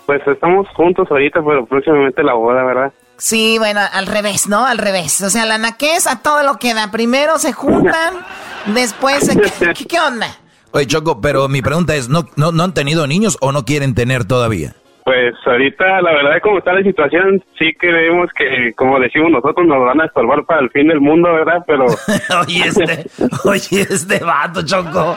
[0.06, 2.92] pues estamos juntos ahorita, pero próximamente la boda, ¿verdad?
[3.16, 4.66] Sí, bueno, al revés, ¿no?
[4.66, 5.22] Al revés.
[5.22, 6.92] O sea, la naquez a todo lo que da.
[6.92, 8.14] Primero se juntan,
[8.76, 9.30] después...
[9.74, 10.28] ¿qué, ¿Qué onda?
[10.72, 13.96] Oye, Choco, pero mi pregunta es, ¿no, no, ¿no han tenido niños o no quieren
[13.96, 14.76] tener todavía?
[15.10, 19.84] Pues ahorita, la verdad, como está la situación, sí creemos que, como decimos nosotros, nos
[19.84, 21.64] van a estorbar para el fin del mundo, ¿verdad?
[21.66, 21.88] Pero...
[22.42, 23.10] oye, este,
[23.44, 25.16] oye, este vato, Choco.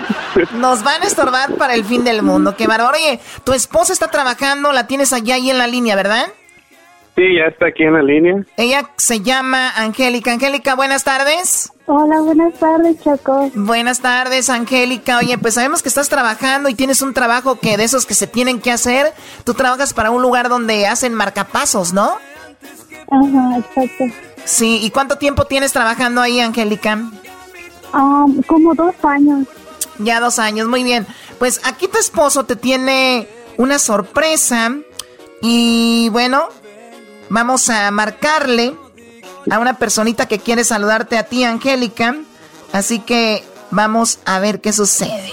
[0.55, 2.97] Nos van a estorbar para el fin del mundo, qué bárbaro.
[2.97, 6.25] Oye, tu esposa está trabajando, la tienes allá ahí en la línea, ¿verdad?
[7.15, 8.45] Sí, ya está aquí en la línea.
[8.57, 10.33] Ella se llama Angélica.
[10.33, 11.71] Angélica, buenas tardes.
[11.85, 13.51] Hola, buenas tardes, Choco.
[13.55, 15.19] Buenas tardes, Angélica.
[15.19, 18.27] Oye, pues sabemos que estás trabajando y tienes un trabajo que de esos que se
[18.27, 19.13] tienen que hacer.
[19.45, 22.17] Tú trabajas para un lugar donde hacen marcapasos, ¿no?
[23.11, 24.05] Ajá, exacto.
[24.45, 26.99] Sí, ¿y cuánto tiempo tienes trabajando ahí, Angélica?
[27.93, 29.47] Um, como dos años.
[29.99, 31.07] Ya dos años, muy bien.
[31.39, 33.29] Pues aquí tu esposo te tiene
[33.59, 34.75] una sorpresa
[35.43, 36.49] y bueno,
[37.33, 38.77] vamos a marcarle
[39.51, 42.15] a una personita que quiere saludarte a ti, Angélica.
[42.73, 45.33] Así que vamos a ver qué sucede.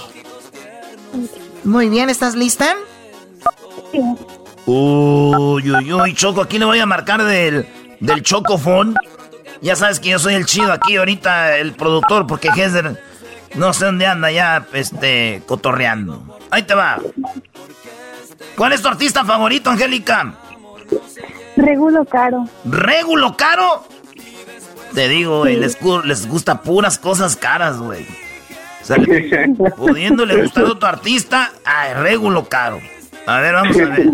[1.65, 2.73] Muy bien, ¿estás lista?
[4.65, 7.67] Uy, uy, uy, Choco, aquí le voy a marcar del,
[7.99, 8.95] del Chocofón.
[9.61, 13.03] Ya sabes que yo soy el chido aquí ahorita, el productor, porque Hesder
[13.55, 16.39] no sé dónde anda ya, este, cotorreando.
[16.49, 16.97] Ahí te va.
[18.55, 20.33] ¿Cuál es tu artista favorito, Angélica?
[21.59, 22.45] Regulo Caro.
[22.65, 23.83] ¿Regulo Caro?
[24.93, 28.07] Te digo, güey, les, les gusta puras cosas caras, güey.
[28.81, 28.97] O sea,
[29.77, 32.79] pudiéndole gustar a tu artista, ay, Regulo Caro.
[33.27, 34.07] A ver, vamos a ver.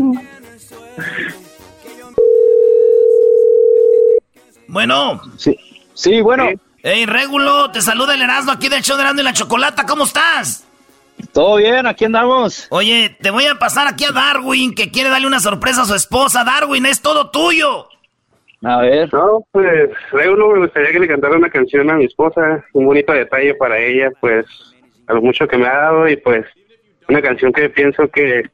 [4.68, 5.22] Bueno.
[5.38, 5.58] Sí,
[5.94, 6.48] sí bueno.
[6.82, 10.04] Hey, Regulo, te saluda el Erasmo aquí del show de Erasmo y la Chocolata, ¿cómo
[10.04, 10.66] estás?
[11.34, 12.68] Todo bien, aquí andamos.
[12.70, 15.96] Oye, te voy a pasar aquí a Darwin, que quiere darle una sorpresa a su
[15.96, 16.44] esposa.
[16.44, 17.88] Darwin, es todo tuyo.
[18.64, 19.14] A ver.
[19.14, 23.14] No, pues, Regulo, me gustaría que le cantara una canción a mi esposa, un bonito
[23.14, 24.46] detalle para ella, pues,
[25.08, 26.46] a lo mucho que me ha dado y pues,
[27.08, 28.50] una canción que pienso que,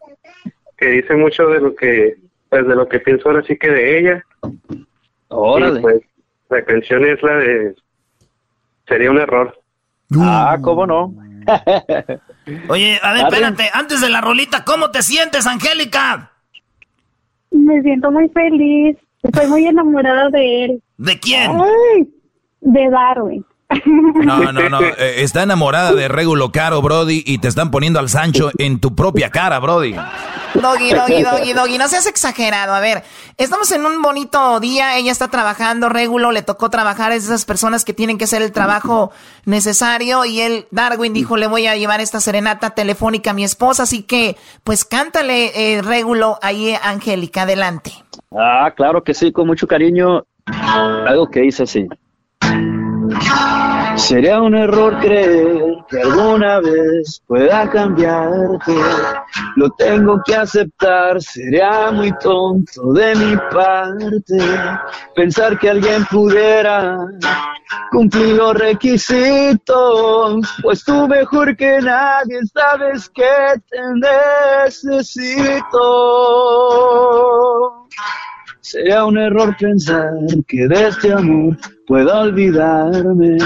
[0.77, 2.15] que dice mucho de lo que,
[2.49, 4.25] pues, de lo que pienso ahora sí que de ella.
[5.29, 5.79] Órale.
[5.79, 6.01] pues,
[6.49, 7.75] la canción es la de
[8.87, 9.57] sería un error.
[10.19, 11.13] Ah, ¿cómo no?
[12.69, 16.31] Oye, a ver, espérate, antes de la rolita, ¿cómo te sientes, Angélica?
[17.51, 18.97] Me siento muy feliz.
[19.21, 20.83] Estoy muy enamorada de él.
[20.97, 21.51] ¿De quién?
[22.61, 23.45] de Darwin.
[23.85, 24.81] No, no, no.
[24.81, 28.95] Eh, está enamorada de Regulo Caro, Brody, y te están poniendo al Sancho en tu
[28.95, 29.95] propia cara, Brody.
[30.53, 31.77] Doggy, doggy, doggy, doggy.
[31.77, 32.73] No seas exagerado.
[32.73, 33.03] A ver,
[33.37, 34.97] estamos en un bonito día.
[34.97, 37.11] Ella está trabajando, Regulo le tocó trabajar.
[37.11, 39.11] Es esas personas que tienen que hacer el trabajo
[39.45, 40.25] necesario.
[40.25, 43.83] Y él, Darwin, dijo: Le voy a llevar esta serenata telefónica a mi esposa.
[43.83, 47.43] Así que, pues cántale, eh, Regulo, ahí, Angélica.
[47.43, 47.91] Adelante.
[48.31, 50.23] Ah, claro que sí, con mucho cariño.
[50.45, 51.87] Algo que dice así.
[53.95, 58.75] Sería un error creer que alguna vez pueda cambiarte.
[59.55, 64.37] Lo tengo que aceptar, sería muy tonto de mi parte
[65.15, 66.97] pensar que alguien pudiera
[67.91, 70.41] cumplir los requisitos.
[70.61, 73.23] Pues tú mejor que nadie sabes que
[73.69, 73.79] te
[74.65, 75.71] necesito.
[78.61, 80.13] Sería un error pensar
[80.47, 81.57] que de este amor
[81.87, 83.37] pueda olvidarme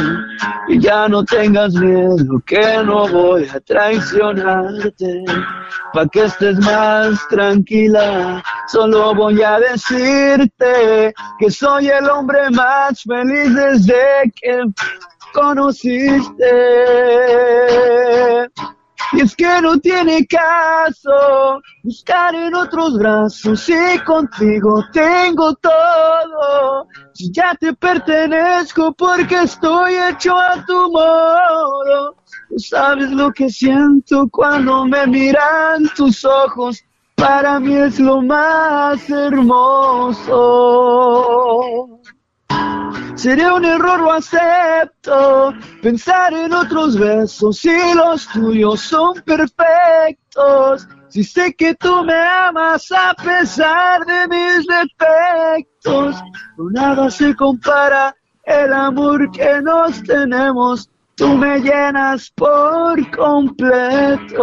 [0.67, 5.23] y ya no tengas miedo que no voy a traicionarte.
[5.93, 13.55] Pa' que estés más tranquila, solo voy a decirte que soy el hombre más feliz
[13.55, 14.63] desde que
[15.33, 16.51] conociste.
[19.13, 26.87] Y es que no tiene caso buscar en otros brazos si contigo tengo todo.
[27.13, 32.15] Si ya te pertenezco porque estoy hecho a tu modo.
[32.49, 36.83] Tú sabes lo que siento cuando me miran tus ojos.
[37.15, 40.35] Para mí es lo más hermoso.
[43.15, 45.53] Sería un error, lo acepto.
[45.81, 50.87] Pensar en otros besos si los tuyos son perfectos.
[51.07, 56.21] Si sé que tú me amas a pesar de mis defectos,
[56.73, 58.13] nada se compara
[58.43, 60.89] el amor que nos tenemos.
[61.15, 64.35] Tú me llenas por completo.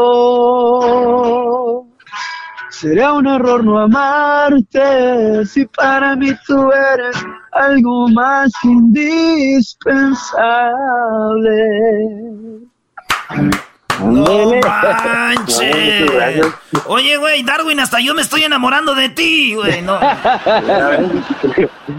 [2.73, 7.17] Sería un error no amarte si para mí tú eres
[7.53, 10.23] algo más indispensable.
[14.01, 16.11] No manches.
[16.87, 19.83] Oye, güey, Darwin, hasta yo me estoy enamorando de ti, güey.
[19.83, 19.99] No.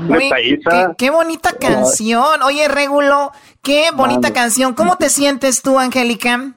[0.07, 2.41] Güey, qué, qué bonita canción.
[2.41, 3.31] Oye, Regulo,
[3.61, 4.73] qué bonita canción.
[4.73, 6.55] ¿Cómo te sientes tú, Angélica?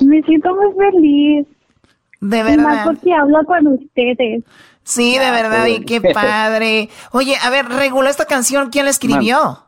[0.00, 1.46] Me siento muy feliz.
[2.20, 2.64] De Y verdad.
[2.64, 4.44] Más porque hablo con ustedes.
[4.82, 6.88] Sí, de verdad, y qué padre.
[7.12, 9.64] Oye, a ver, Regulo, esta canción, ¿quién la escribió?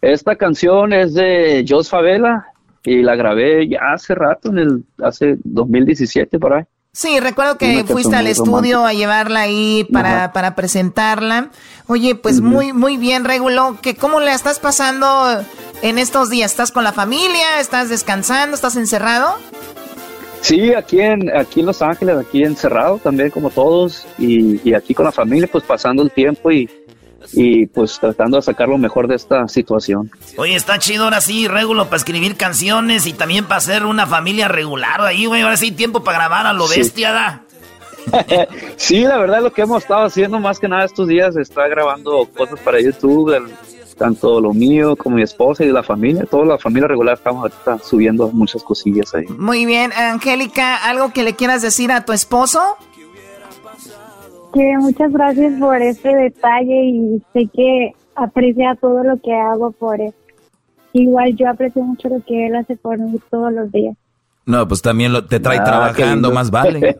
[0.00, 2.46] Esta canción es de Jos Favela
[2.84, 6.64] y la grabé ya hace rato, en el hace 2017 por ahí.
[6.92, 8.88] Sí, recuerdo que fuiste al estudio romántica.
[8.88, 11.50] a llevarla ahí para, para presentarla.
[11.88, 13.78] Oye, pues muy, muy bien, Regulo.
[13.82, 15.42] ¿Que ¿Cómo la estás pasando
[15.82, 16.52] en estos días?
[16.52, 17.58] ¿Estás con la familia?
[17.58, 18.54] ¿Estás descansando?
[18.54, 19.34] ¿Estás encerrado?
[20.44, 24.92] Sí, aquí en, aquí en Los Ángeles, aquí encerrado también como todos y, y aquí
[24.92, 26.68] con la familia pues pasando el tiempo y,
[27.32, 30.10] y pues tratando de sacar lo mejor de esta situación.
[30.36, 34.46] Oye, está chido ahora sí, Regulo, para escribir canciones y también para ser una familia
[34.48, 35.40] regular ahí, güey.
[35.40, 36.80] Ahora sí, tiempo para grabar a lo Sí.
[36.80, 37.40] bestia, da.
[38.76, 42.28] Sí, la verdad lo que hemos estado haciendo más que nada estos días está grabando
[42.36, 43.46] cosas para YouTube, el-
[43.94, 47.78] tanto lo mío como mi esposa y la familia, toda la familia regular estamos ahorita
[47.84, 49.26] subiendo muchas cosillas ahí.
[49.38, 52.60] Muy bien, Angélica, ¿algo que le quieras decir a tu esposo?
[54.54, 60.00] que muchas gracias por este detalle y sé que aprecia todo lo que hago por
[60.00, 60.14] él.
[60.92, 63.96] Igual yo aprecio mucho lo que él hace por mí todos los días.
[64.46, 66.96] No, pues también lo, te trae Ah, trabajando, más vale.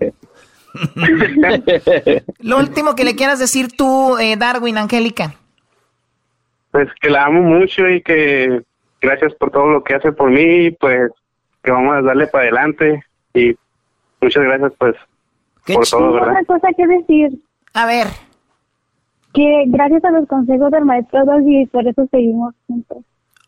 [2.41, 5.37] Lo último que le quieras decir tú, eh, Darwin, Angélica.
[6.75, 8.61] Pues que la amo mucho y que
[9.01, 11.09] gracias por todo lo que hace por mí, y pues
[11.63, 13.01] que vamos a darle para adelante
[13.33, 13.55] y
[14.21, 14.97] muchas gracias pues
[15.73, 16.31] por todo, Tengo ¿verdad?
[16.33, 17.39] otra cosa que decir.
[17.75, 18.09] A ver.
[19.33, 22.99] Que gracias a los consejos del maestro Doggy, por eso seguimos juntos.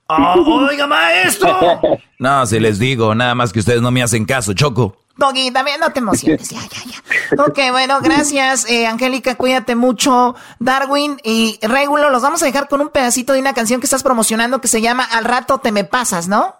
[0.06, 1.48] Oh, oiga, maestro.
[2.20, 4.98] No, si les digo, nada más que ustedes no me hacen caso, Choco.
[5.16, 6.50] Doggy, también no te emociones.
[6.50, 7.42] Ya, ya, ya.
[7.42, 9.34] Ok, bueno, gracias, eh, Angélica.
[9.36, 11.16] Cuídate mucho, Darwin.
[11.24, 14.60] Y Regulo, los vamos a dejar con un pedacito de una canción que estás promocionando
[14.60, 16.54] que se llama Al rato te me pasas, ¿no?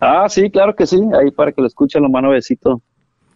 [0.00, 1.00] Ah, sí, claro que sí.
[1.20, 2.80] Ahí para que lo escuchen, lo mano besito.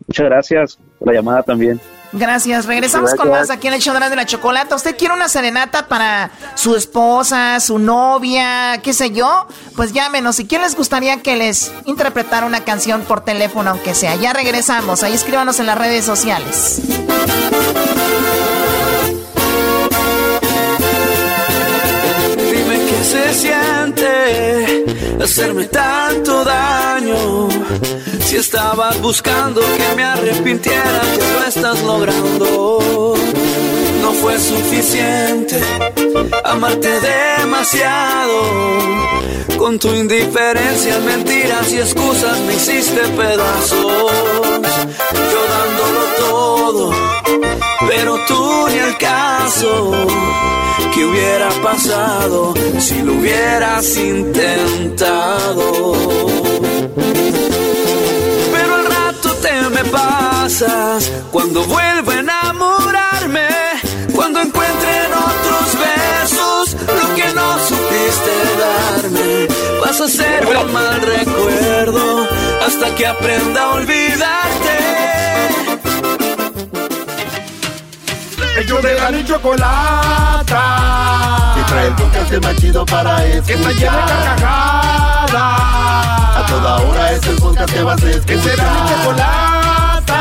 [0.06, 1.78] Muchas gracias por la llamada también.
[2.12, 2.66] Gracias.
[2.66, 4.74] Regresamos con más aquí en el show de la chocolata.
[4.74, 9.46] ¿Usted quiere una serenata para su esposa, su novia, qué sé yo?
[9.76, 10.36] Pues llámenos.
[10.36, 14.16] Si quién les gustaría que les interpretara una canción por teléfono, aunque sea.
[14.16, 15.02] Ya regresamos.
[15.02, 16.80] Ahí escríbanos en las redes sociales.
[22.36, 24.84] Dime qué se siente
[25.22, 27.48] hacerme tanto daño.
[28.30, 33.16] Si estabas buscando que me arrepintiera, que lo estás logrando.
[34.02, 35.60] No fue suficiente
[36.44, 38.42] amarte demasiado.
[39.58, 44.12] Con tu indiferencia, mentiras y excusas me hiciste pedazos.
[45.32, 46.92] Yo dándolo todo,
[47.88, 49.90] pero tú ni el caso.
[50.94, 55.96] ¿Qué hubiera pasado si lo hubieras intentado?
[59.82, 63.48] Me pasas cuando vuelvo a enamorarme,
[64.14, 69.48] cuando encuentre en otros besos lo que no supiste darme.
[69.80, 72.28] Vas a ser un mal recuerdo
[72.66, 75.19] hasta que aprenda a olvidarte.
[78.70, 80.62] Ellos de la y chocolata.
[81.56, 83.44] Que trae el podcast más chido para escuchar.
[83.46, 85.34] Que está llena de carcajadas.
[86.36, 88.26] A toda hora es el podcast que vas a escuchar.
[88.26, 90.20] Que será mi chocolata.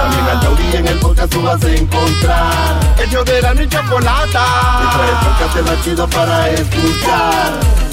[0.00, 2.74] También al taurí en el podcast tú vas a encontrar.
[2.98, 4.46] Ellos de la y chocolata.
[4.80, 7.83] Que trae el podcast más chido para escuchar.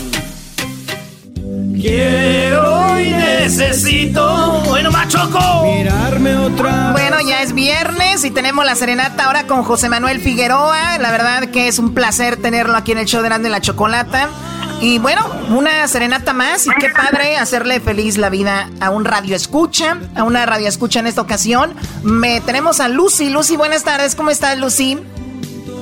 [1.81, 4.61] Quiero y necesito.
[4.67, 5.63] Bueno, machoco.
[5.65, 6.91] Mirarme otra.
[6.91, 10.99] Bueno, ya es viernes y tenemos la serenata ahora con José Manuel Figueroa.
[10.99, 14.29] La verdad que es un placer tenerlo aquí en el show de Grande la Chocolata.
[14.79, 19.35] Y bueno, una serenata más y qué padre hacerle feliz la vida a un radio
[19.35, 21.73] escucha, a una radio escucha en esta ocasión.
[22.03, 23.29] Me tenemos a Lucy.
[23.29, 24.15] Lucy, buenas tardes.
[24.15, 24.99] ¿Cómo estás, Lucy?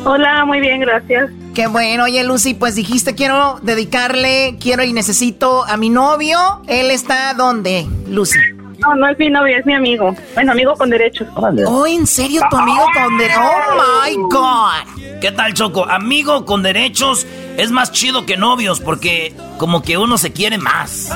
[0.05, 1.29] Hola, muy bien, gracias.
[1.53, 6.61] Qué bueno, oye Lucy, pues dijiste quiero dedicarle, quiero y necesito a mi novio.
[6.67, 8.39] Él está dónde, Lucy?
[8.81, 10.15] No, no es mi novio, es mi amigo.
[10.33, 11.27] Bueno, amigo con derechos.
[11.35, 13.41] Oh, ¿en serio tu amigo con derechos?
[13.43, 15.19] Oh my God.
[15.19, 15.85] ¿Qué tal, Choco?
[15.85, 17.27] Amigo con derechos
[17.57, 21.11] es más chido que novios porque como que uno se quiere más.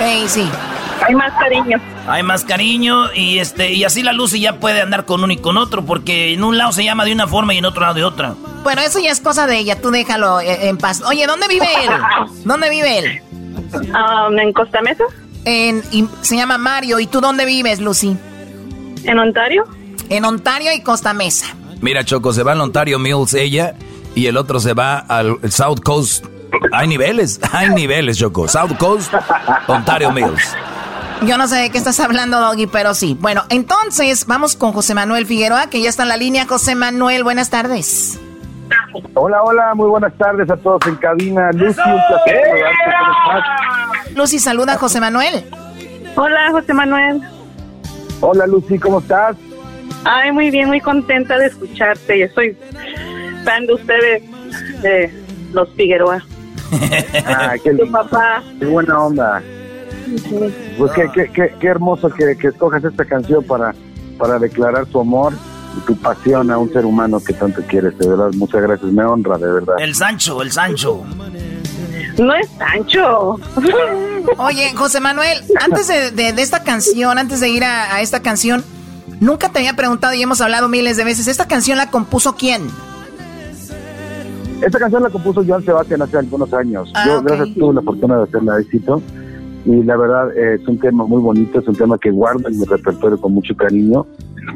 [0.00, 0.48] Ey, sí.
[1.06, 1.80] Hay más cariño.
[2.06, 5.38] Hay más cariño y este y así la Lucy ya puede andar con uno y
[5.38, 7.94] con otro porque en un lado se llama de una forma y en otro lado
[7.94, 8.34] de otra.
[8.62, 11.02] Bueno, eso ya es cosa de ella, tú déjalo eh, en paz.
[11.02, 11.90] Oye, ¿dónde vive él?
[12.44, 13.22] ¿Dónde vive él?
[13.72, 15.04] Um, ¿En Costa Mesa?
[15.46, 17.00] En, y se llama Mario.
[17.00, 18.18] ¿Y tú dónde vives, Lucy?
[19.04, 19.64] ¿En Ontario?
[20.08, 21.46] En Ontario y Costa Mesa.
[21.80, 23.74] Mira, Choco, se va al Ontario Mills ella
[24.14, 26.24] y el otro se va al South Coast.
[26.72, 28.48] Hay niveles, hay niveles, Choco.
[28.48, 29.12] South Coast,
[29.68, 30.54] Ontario Mills.
[31.22, 33.16] Yo no sé de qué estás hablando, Doggy, pero sí.
[33.18, 36.46] Bueno, entonces vamos con José Manuel Figueroa, que ya está en la línea.
[36.46, 38.18] José Manuel, buenas tardes.
[39.14, 41.52] Hola, hola, muy buenas tardes a todos en cabina.
[41.52, 43.85] Lucy, un placer saludarte, ¿cómo estás?
[44.16, 45.44] Lucy, saluda a José Manuel.
[46.16, 47.20] Hola, José Manuel.
[48.20, 49.36] Hola, Lucy, ¿cómo estás?
[50.04, 52.18] Ay, muy bien, muy contenta de escucharte.
[52.20, 52.56] Yo soy
[53.44, 54.22] fan de ustedes,
[54.82, 55.12] de
[55.52, 56.24] los Figueroa.
[57.26, 58.42] Ah, qué Tu lindo, papá.
[58.58, 59.42] qué buena onda.
[60.78, 63.74] Pues qué, qué, qué, qué hermoso que, que escojas esta canción para,
[64.18, 65.34] para declarar tu amor
[65.76, 68.30] y tu pasión a un ser humano que tanto quieres, de verdad.
[68.36, 69.74] Muchas gracias, me honra, de verdad.
[69.78, 71.04] El Sancho, el Sancho.
[72.18, 73.36] No es Sancho.
[74.38, 78.20] Oye, José Manuel, antes de, de- de esta canción, antes de ir a, a esta
[78.20, 78.64] canción,
[79.20, 82.62] nunca te había preguntado y hemos hablado miles de veces, ¿esta canción la compuso quién?
[84.62, 86.90] Esta canción la compuso Joan Sebastián hace algunos años.
[86.94, 87.26] Ah, Yo, ok.
[87.26, 89.02] gracias, tuve la fortuna de hacerla éxito.
[89.66, 92.58] Y la verdad eh, es un tema muy bonito, es un tema que guardo en
[92.58, 94.06] mi repertorio con mucho cariño.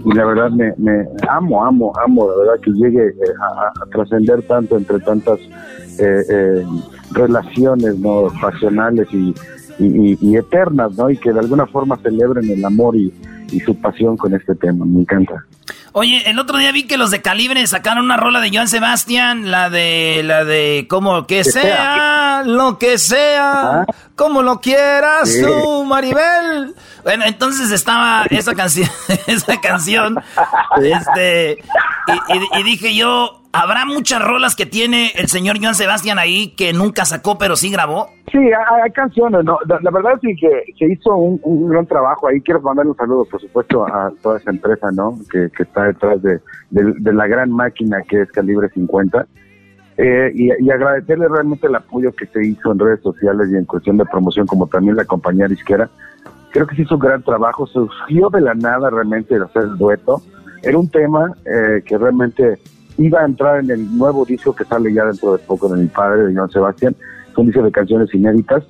[0.04, 3.86] y la verdad me, me amo, amo, amo, la verdad que llegue eh, a, a
[3.92, 5.38] trascender tanto entre tantas
[5.98, 6.64] eh, eh,
[7.12, 9.34] relaciones no pasionales y,
[9.78, 11.10] y, y, eternas, ¿no?
[11.10, 13.12] Y que de alguna forma celebren el amor y,
[13.52, 14.84] y su pasión con este tema.
[14.84, 15.44] Me encanta.
[15.92, 19.50] Oye, el otro día vi que los de Calibre sacaron una rola de Joan Sebastián,
[19.50, 26.76] la de, la de, como que, sea, lo que sea, como lo quieras tú, Maribel.
[27.02, 28.88] Bueno, entonces estaba esa canción,
[29.26, 30.22] esa canción,
[30.80, 31.58] este,
[32.56, 37.04] y, dije yo, ¿habrá muchas rolas que tiene el señor Joan Sebastián ahí que nunca
[37.04, 38.08] sacó, pero sí grabó?
[38.30, 39.58] Sí, hay, canciones, ¿no?
[39.66, 42.40] La, verdad sí que hizo un, gran trabajo ahí.
[42.40, 45.18] Quiero mandar un saludo, por supuesto, a toda esa empresa, ¿no?
[45.30, 46.40] Que, está detrás de,
[46.70, 49.26] la gran máquina que es Calibre 50.
[49.96, 53.98] Eh, y, agradecerle realmente el apoyo que se hizo en redes sociales y en cuestión
[53.98, 55.90] de promoción, como también la compañía disquera.
[56.52, 60.22] Creo que se hizo un gran trabajo, surgió de la nada realmente de hacer dueto.
[60.62, 62.58] Era un tema eh, que realmente
[63.00, 65.88] iba a entrar en el nuevo disco que sale ya dentro de poco de mi
[65.88, 66.94] padre, de Joan Sebastián.
[67.34, 68.62] Son discos de canciones inéditas.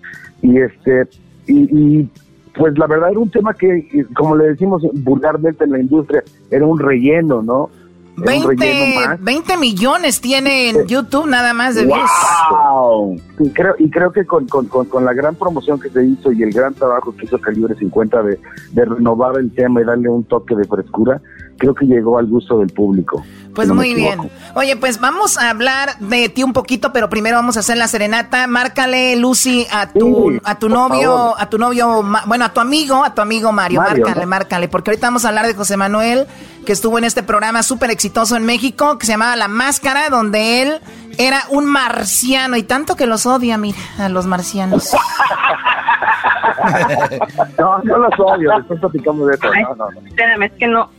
[0.42, 1.08] Y este
[1.46, 2.08] y,
[2.54, 6.66] pues la verdad era un tema que como le decimos vulgarmente en la industria era
[6.66, 7.70] un relleno no
[8.16, 13.16] 20, millones tiene en YouTube nada más de wow.
[13.38, 16.42] Y creo, y creo que con, con, con, la gran promoción que se hizo y
[16.42, 18.38] el gran trabajo que hizo Calibre 50 de,
[18.72, 21.20] de renovar el tema y darle un toque de frescura,
[21.60, 23.22] creo que llegó al gusto del público.
[23.54, 24.30] Pues muy bien.
[24.54, 27.88] Oye, pues vamos a hablar de ti un poquito, pero primero vamos a hacer la
[27.88, 28.46] serenata.
[28.46, 33.14] Márcale, Lucy, a tu, a tu novio, a tu novio, bueno, a tu amigo, a
[33.14, 33.80] tu amigo Mario.
[33.82, 36.26] márcale, márcale, porque ahorita vamos a hablar de José Manuel,
[36.64, 40.62] que estuvo en este programa súper exitoso en México, que se llamaba La Máscara, donde
[40.62, 40.80] él
[41.18, 44.92] era un marciano y tanto que los odia, mira, a los marcianos.
[47.58, 49.46] no, no los odio, después platicamos de eso.
[49.46, 50.06] no, no, no.
[50.06, 50.90] Espérame, es que no.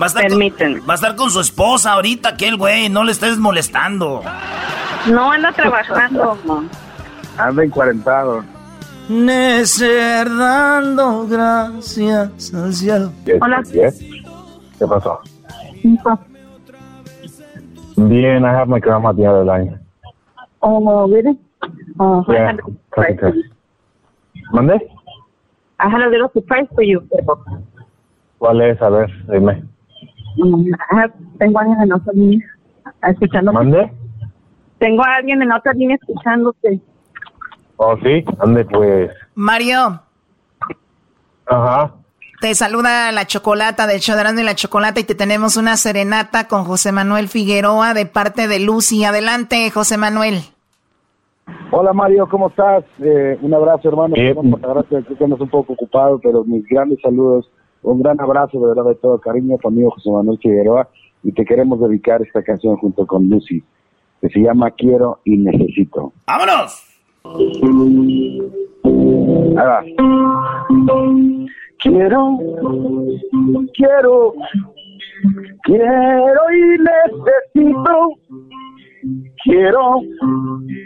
[0.00, 3.04] Va a, estar con, va a estar con su esposa ahorita, que el güey, no
[3.04, 4.22] le estés molestando.
[5.06, 6.38] No, anda trabajando.
[7.36, 8.44] anda encuarentado.
[9.08, 13.10] Necer dando gracias al cielo.
[13.40, 13.62] Hola.
[13.72, 15.20] ¿Qué pasó?
[17.96, 19.78] Bien, I have my grandma the other line.
[20.60, 21.38] Oh, really?
[21.98, 22.56] Oh, yeah,
[24.52, 24.74] ¿Mande?
[25.80, 27.02] I had a little surprise for you.
[28.38, 28.80] ¿Cuál es?
[28.82, 29.64] A ver, dime.
[30.36, 30.70] Mm,
[31.38, 32.46] tengo a alguien en otra línea
[33.02, 33.54] escuchándote.
[33.54, 33.92] ¿Mande?
[34.78, 36.80] Tengo a alguien en otra línea escuchándote.
[37.78, 39.10] Oh, sí, ande pues.
[39.36, 40.00] Mario.
[41.46, 41.94] Ajá.
[42.40, 46.64] Te saluda la chocolata del Choderando y la Chocolata y te tenemos una serenata con
[46.64, 49.04] José Manuel Figueroa de parte de Lucy.
[49.04, 50.40] Adelante, José Manuel.
[51.70, 52.84] Hola Mario, ¿cómo estás?
[53.00, 54.14] Eh, un abrazo hermano.
[54.16, 57.48] Gracias, que andas un poco ocupado, pero mis grandes saludos.
[57.82, 60.88] Un gran abrazo de verdad de todo cariño a tu amigo José Manuel Figueroa
[61.22, 63.62] y te queremos dedicar esta canción junto con Lucy
[64.20, 66.12] que se llama Quiero y Necesito.
[66.26, 66.87] ¡Vámonos!
[69.56, 69.96] Ahí.
[71.80, 72.38] Quiero,
[73.74, 74.34] quiero,
[75.62, 77.94] quiero y necesito.
[79.44, 80.00] Quiero,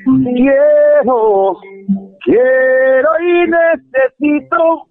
[0.05, 1.57] quiero,
[2.23, 4.87] quiero y necesito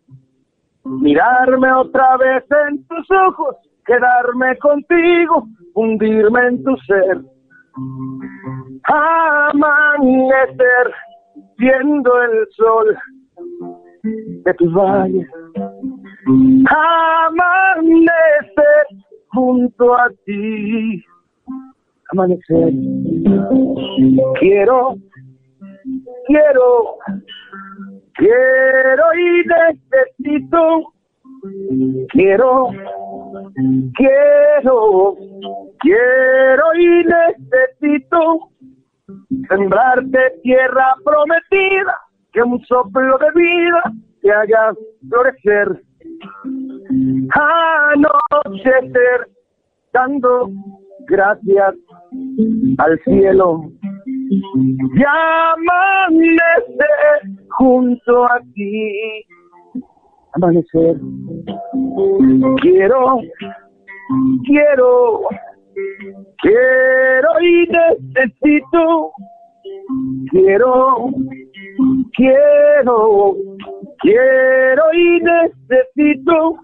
[0.83, 7.21] mirarme otra vez en tus ojos, quedarme contigo, hundirme en tu ser,
[8.85, 10.91] amanecer
[11.61, 12.97] viendo el sol
[14.43, 15.27] de tus valles,
[17.27, 17.65] amanecer
[19.27, 21.05] junto a ti,
[22.11, 22.73] amanecer.
[24.39, 24.95] Quiero,
[26.25, 26.97] quiero,
[28.15, 30.93] quiero y necesito,
[32.09, 32.69] quiero,
[33.95, 35.15] quiero,
[35.79, 38.50] quiero y necesito
[39.49, 41.97] sembrarte tierra prometida
[42.31, 43.83] que un soplo de vida
[44.21, 44.73] te haga
[45.09, 45.81] florecer.
[47.93, 49.27] Anochecer,
[49.93, 50.49] dando
[51.07, 51.75] gracias
[52.77, 53.71] al cielo.
[54.29, 56.57] Y amanecer
[57.49, 59.25] junto a ti.
[60.33, 60.95] Amanecer.
[62.61, 63.19] Quiero,
[64.45, 65.21] quiero,
[66.41, 69.11] quiero y necesito.
[70.31, 71.09] Quiero
[72.15, 73.35] Quiero,
[73.99, 76.57] quiero y necesito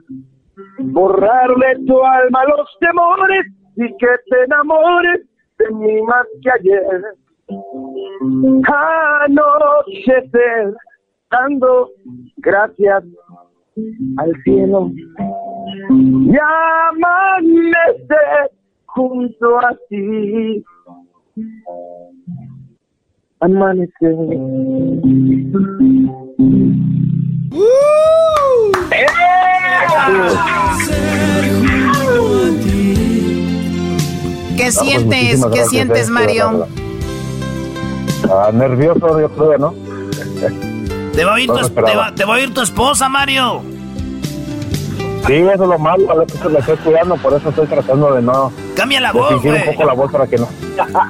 [0.79, 3.45] borrarle tu alma los temores
[3.75, 5.21] y que te enamores
[5.57, 7.03] de mí más que ayer.
[9.25, 10.73] Anochecer,
[11.31, 11.89] dando
[12.37, 13.03] gracias
[14.17, 14.91] al cielo
[15.89, 16.31] y
[18.97, 20.63] junto a ti.
[23.39, 24.15] Amanecer.
[34.55, 34.99] ¿Qué pues, sientes?
[35.09, 36.67] muchísimas ¿Qué gracias, sientes, eh, Mario?
[38.29, 39.73] Ah, nervioso, yo creo, ¿no?
[41.13, 43.61] Te va a oír tu, te va- te va a oír tu esposa, Mario.
[45.25, 48.21] Sí, eso es lo malo, a veces me estoy cuidando, por eso estoy tratando de
[48.21, 48.51] no...
[48.75, 49.71] Cambia la voz, fingir un güey.
[49.71, 50.47] poco la voz para que no...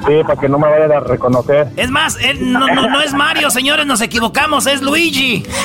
[0.07, 1.67] Sí, para que no me vayan a reconocer.
[1.75, 5.43] Es más, él no, no, no es Mario, señores, nos equivocamos, es Luigi.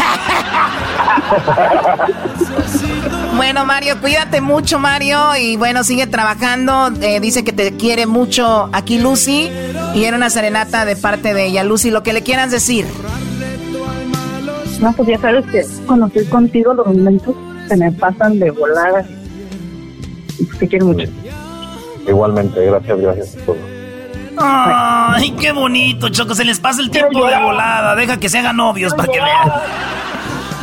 [3.36, 5.18] Bueno, Mario, cuídate mucho, Mario.
[5.40, 6.90] Y bueno, sigue trabajando.
[7.00, 9.50] Eh, dice que te quiere mucho aquí Lucy.
[9.94, 11.64] Y era una serenata de parte de ella.
[11.64, 12.86] Lucy, lo que le quieras decir.
[14.80, 17.34] No, pues ya sabes que cuando estoy contigo los momentos
[17.72, 19.02] se me pasan de volada.
[20.58, 21.08] Te quiero mucho.
[22.06, 23.72] Igualmente, gracias, gracias por todo.
[24.36, 26.34] Ay, qué bonito, Choco.
[26.34, 27.94] Se les pasa el tiempo de volada.
[27.94, 29.52] Deja que se hagan novios para que vean.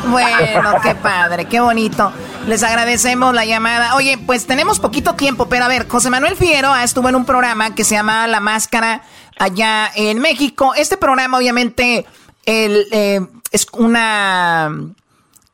[0.08, 2.12] Bueno, qué padre, qué bonito.
[2.48, 3.96] Les agradecemos la llamada.
[3.96, 7.74] Oye, pues tenemos poquito tiempo, pero a ver, José Manuel Figueroa estuvo en un programa
[7.74, 9.02] que se llama La Máscara
[9.40, 10.74] allá en México.
[10.76, 12.06] Este programa, obviamente,
[12.46, 13.22] el, eh,
[13.52, 14.72] es una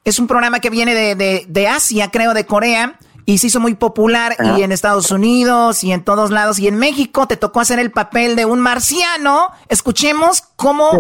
[0.06, 2.98] es un programa que viene de, de- de Asia, creo, de Corea.
[3.28, 6.60] Y se hizo muy popular y en Estados Unidos y en todos lados.
[6.60, 9.50] Y en México te tocó hacer el papel de un marciano.
[9.68, 10.92] Escuchemos cómo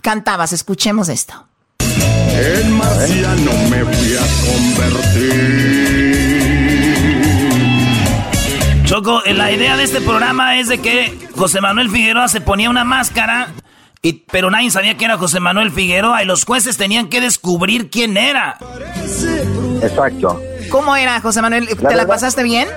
[0.00, 0.54] cantabas.
[0.54, 1.46] Escuchemos esto.
[1.78, 6.24] En marciano me fui a convertir.
[8.86, 12.84] Choco, la idea de este programa es de que José Manuel Figueroa se ponía una
[12.84, 13.52] máscara,
[14.04, 17.90] y, pero nadie sabía que era José Manuel Figueroa y los jueces tenían que descubrir
[17.90, 18.56] quién era.
[19.82, 20.40] Exacto.
[20.70, 21.66] ¿Cómo era, José Manuel?
[21.66, 22.68] ¿Te la, verdad- pasaste bien?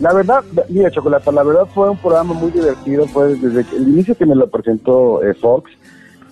[0.00, 3.06] La verdad, mira, Chocolata, la verdad fue un programa muy divertido.
[3.06, 5.70] Fue desde el inicio que me lo presentó eh, Fox,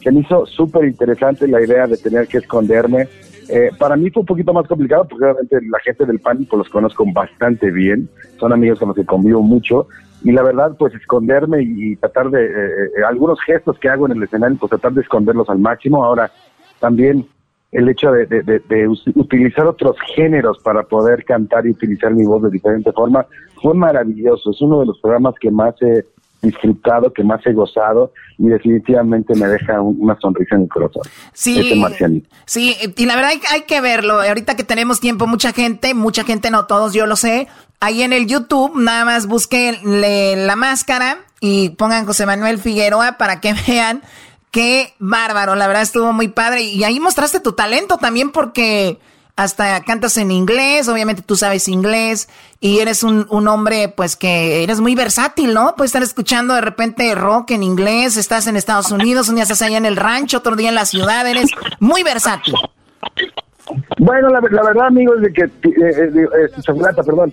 [0.03, 3.09] que me hizo súper interesante la idea de tener que esconderme.
[3.49, 6.69] Eh, para mí fue un poquito más complicado porque obviamente la gente del pánico los
[6.69, 8.09] conozco bastante bien.
[8.39, 9.87] Son amigos con los que convivo mucho.
[10.25, 12.45] Y la verdad, pues esconderme y, tratar de...
[12.45, 12.49] eh,
[12.99, 16.05] eh, algunos gestos que hago en el escenario, pues tratar de esconderlos al máximo.
[16.05, 16.33] Ahora,
[16.81, 17.27] también
[17.73, 22.13] el hecho de, de- de- de us- utilizar otros géneros para poder cantar y utilizar
[22.15, 23.27] mi voz de diferente forma
[23.63, 24.51] fue maravilloso.
[24.51, 26.05] Es uno de los programas que más he
[26.41, 31.03] disfrutado, que más he gozado y definitivamente me deja un- una sonrisa en el corazón.
[31.33, 31.75] Sí.
[31.81, 32.29] Marcianito.
[32.47, 34.21] Sí, y la verdad hay, hay que verlo.
[34.21, 37.49] Ahorita que tenemos tiempo, mucha gente, mucha gente, no todos, yo lo sé.
[37.85, 43.43] Ahí en el YouTube, nada más busquen la máscara y pongan José Manuel Figueroa para
[43.43, 44.01] que vean
[44.51, 45.55] qué bárbaro.
[45.55, 46.63] La verdad estuvo muy padre.
[46.63, 48.99] Y ahí mostraste tu talento también porque
[49.37, 54.63] hasta cantas en inglés, obviamente tú sabes inglés y eres un, un hombre pues que
[54.63, 55.77] eres muy versátil, ¿no?
[55.77, 59.61] Puedes estar escuchando de repente rock en inglés, estás en Estados Unidos, un día estás
[59.61, 61.51] allá en el rancho, otro día en la ciudad, eres
[61.81, 62.55] muy versátil.
[63.99, 67.33] Bueno, la, verdad, amigo, es de que, eh, eh, eh, perdón,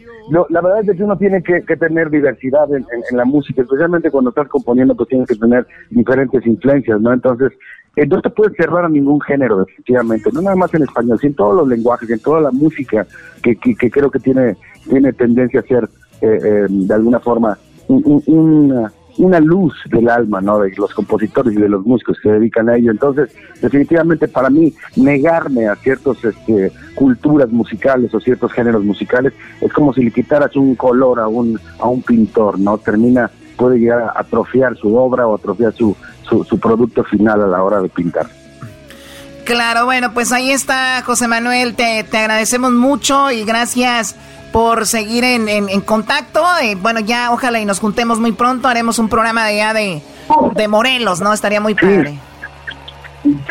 [0.50, 4.48] la verdad es que uno tiene que, tener diversidad en, la música, especialmente cuando estás
[4.48, 7.12] componiendo, pues tienes que tener diferentes influencias, ¿no?
[7.12, 7.52] Entonces,
[7.98, 11.32] eh, no te puedes cerrar a ningún género, efectivamente, no nada más en español, sino
[11.32, 13.06] en todos los lenguajes, en toda la música
[13.44, 14.56] que, que, creo que tiene,
[14.90, 15.90] tiene tendencia a ser,
[16.22, 17.58] eh, de alguna forma,
[17.90, 18.24] un- un-
[18.72, 20.60] una, una luz del alma, ¿no?
[20.60, 22.92] De los compositores y de los músicos que se dedican a ello.
[22.92, 29.72] Entonces, definitivamente para mí, negarme a ciertas este, culturas musicales o ciertos géneros musicales es
[29.74, 32.78] como si le quitaras un color a un, a un pintor, ¿no?
[32.78, 37.48] Termina, puede llegar a atrofiar su obra o atrofiar su, su, su producto final a
[37.48, 38.28] la hora de pintar.
[39.44, 44.16] Claro, bueno, pues ahí está José Manuel, te, te agradecemos mucho y gracias
[44.52, 46.44] por seguir en, en- en contacto.
[46.62, 50.02] Eh, bueno, ya ojalá y nos juntemos muy pronto, haremos un programa de allá de,
[50.56, 51.34] de Morelos, ¿no?
[51.34, 52.20] Estaría muy padre.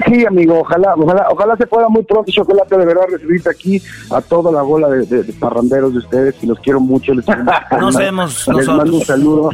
[0.07, 3.81] Sí, amigo, ojalá, ojalá, ojalá se pueda muy pronto, Chocolate, de verdad, recibirte aquí
[4.11, 7.15] a toda la bola de, de- de parranderos de ustedes, y los quiero mucho.
[7.15, 7.25] Les,
[7.81, 9.07] Nos vemos Les mando un nosotros.
[9.07, 9.51] saludo.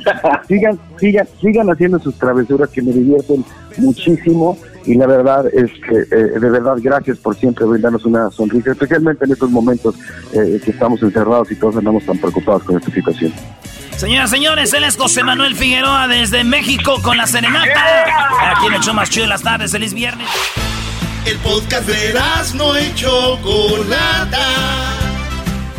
[0.48, 3.44] Sigan, sigan, sigan haciendo sus travesuras que me divierten
[3.76, 4.56] muchísimo,
[4.86, 9.24] y la verdad es que, eh, de verdad, gracias por siempre brindarnos una sonrisa, especialmente
[9.26, 9.96] en estos momentos
[10.32, 13.32] eh, que estamos encerrados y todos andamos tan preocupados con esta situación.
[13.96, 18.04] Señoras, señores, él es José Manuel Figueroa desde México con la serenata.
[18.42, 20.28] Aquí en el show más chido de las tardes, feliz viernes.
[21.24, 22.14] El podcast de
[22.54, 24.38] no y Chocolata.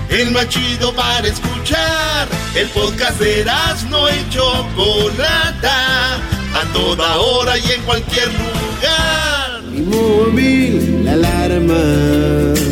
[0.10, 2.28] El más chido para escuchar.
[2.56, 3.46] El podcast de
[3.90, 6.16] no y Chocolata.
[6.16, 9.62] A toda hora y en cualquier lugar.
[9.86, 11.76] móvil la alarma.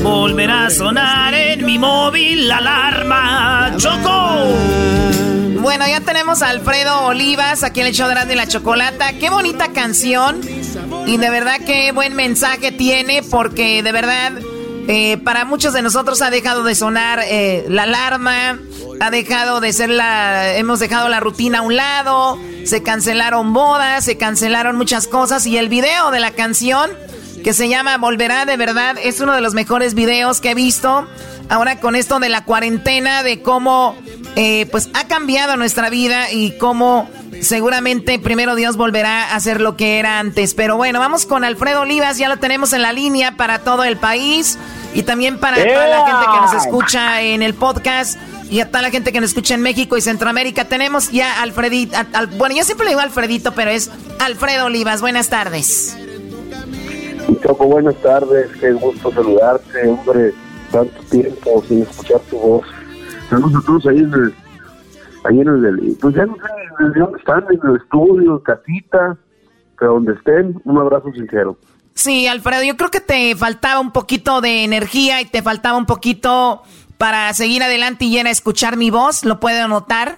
[0.01, 3.73] Volverá a sonar en mi móvil la alarma.
[3.77, 5.34] ¡Choco!
[5.65, 9.13] Bueno, ya tenemos a Alfredo Olivas aquí en el show de la Chocolata.
[9.13, 10.39] Qué bonita canción.
[11.07, 14.33] Y de verdad qué buen mensaje tiene porque de verdad
[14.87, 18.59] eh, para muchos de nosotros ha dejado de sonar eh, la alarma,
[18.99, 24.05] ha dejado de ser la, hemos dejado la rutina a un lado, se cancelaron bodas,
[24.05, 26.91] se cancelaron muchas cosas y el video de la canción
[27.43, 31.07] que se llama Volverá de verdad es uno de los mejores videos que he visto.
[31.49, 33.95] Ahora con esto de la cuarentena, de cómo
[34.35, 37.09] eh, pues ha cambiado nuestra vida y cómo
[37.41, 40.53] seguramente primero Dios volverá a ser lo que era antes.
[40.53, 43.97] Pero bueno, vamos con Alfredo Olivas, ya lo tenemos en la línea para todo el
[43.97, 44.57] país
[44.93, 48.17] y también para toda la gente que nos escucha en el podcast
[48.49, 50.65] y a toda la gente que nos escucha en México y Centroamérica.
[50.65, 51.97] Tenemos ya Alfredito,
[52.37, 53.89] bueno, yo siempre le digo Alfredito, pero es
[54.19, 55.01] Alfredo Olivas.
[55.01, 55.97] Buenas tardes.
[57.41, 60.33] Choco, buenas tardes, qué gusto saludarte, hombre,
[60.71, 62.65] tanto tiempo sin escuchar tu voz.
[63.29, 64.33] Saludos a todos ahí en el
[65.25, 66.41] ahí en el, pues ya no sé
[66.79, 69.17] desde dónde están, en el estudio, casita,
[69.79, 71.57] pero donde estén, un abrazo sincero.
[71.93, 75.85] Sí, Alfredo, yo creo que te faltaba un poquito de energía y te faltaba un
[75.85, 76.61] poquito
[76.97, 80.17] para seguir adelante y era escuchar mi voz, ¿lo puedo notar?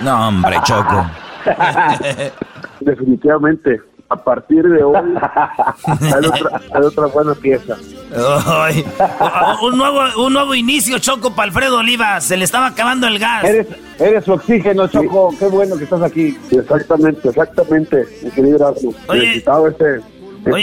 [0.00, 1.06] No, hombre, Choco.
[2.80, 4.96] Definitivamente a partir de hoy
[6.00, 7.76] hay otra, otra buena pieza.
[9.62, 12.20] un, nuevo, un nuevo inicio, Choco, para Alfredo Oliva.
[12.20, 13.44] Se le estaba acabando el gas.
[13.44, 13.66] Eres,
[13.98, 15.34] eres su oxígeno, Choco.
[15.38, 16.36] Qué bueno que estás aquí.
[16.50, 18.74] Exactamente, exactamente, mi querido
[19.12, 20.00] Necesitaba ese,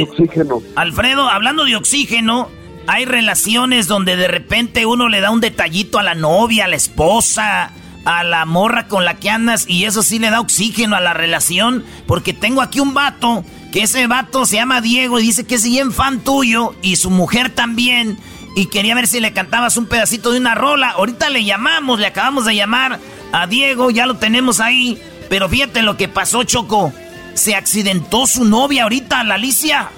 [0.04, 0.62] oxígeno.
[0.76, 2.50] Alfredo, hablando de oxígeno,
[2.88, 6.78] hay relaciones donde de repente uno le da un detallito a la novia, a la
[6.78, 7.72] esposa
[8.06, 11.14] a la morra con la que andas y eso sí le da oxígeno a la
[11.14, 15.56] relación porque tengo aquí un vato que ese vato se llama Diego y dice que
[15.56, 18.18] es bien fan tuyo y su mujer también
[18.56, 20.92] y quería ver si le cantabas un pedacito de una rola.
[20.92, 23.00] Ahorita le llamamos, le acabamos de llamar
[23.34, 26.94] a Diego, ya lo tenemos ahí, pero fíjate lo que pasó, Choco.
[27.34, 29.90] Se accidentó su novia ahorita, la Alicia.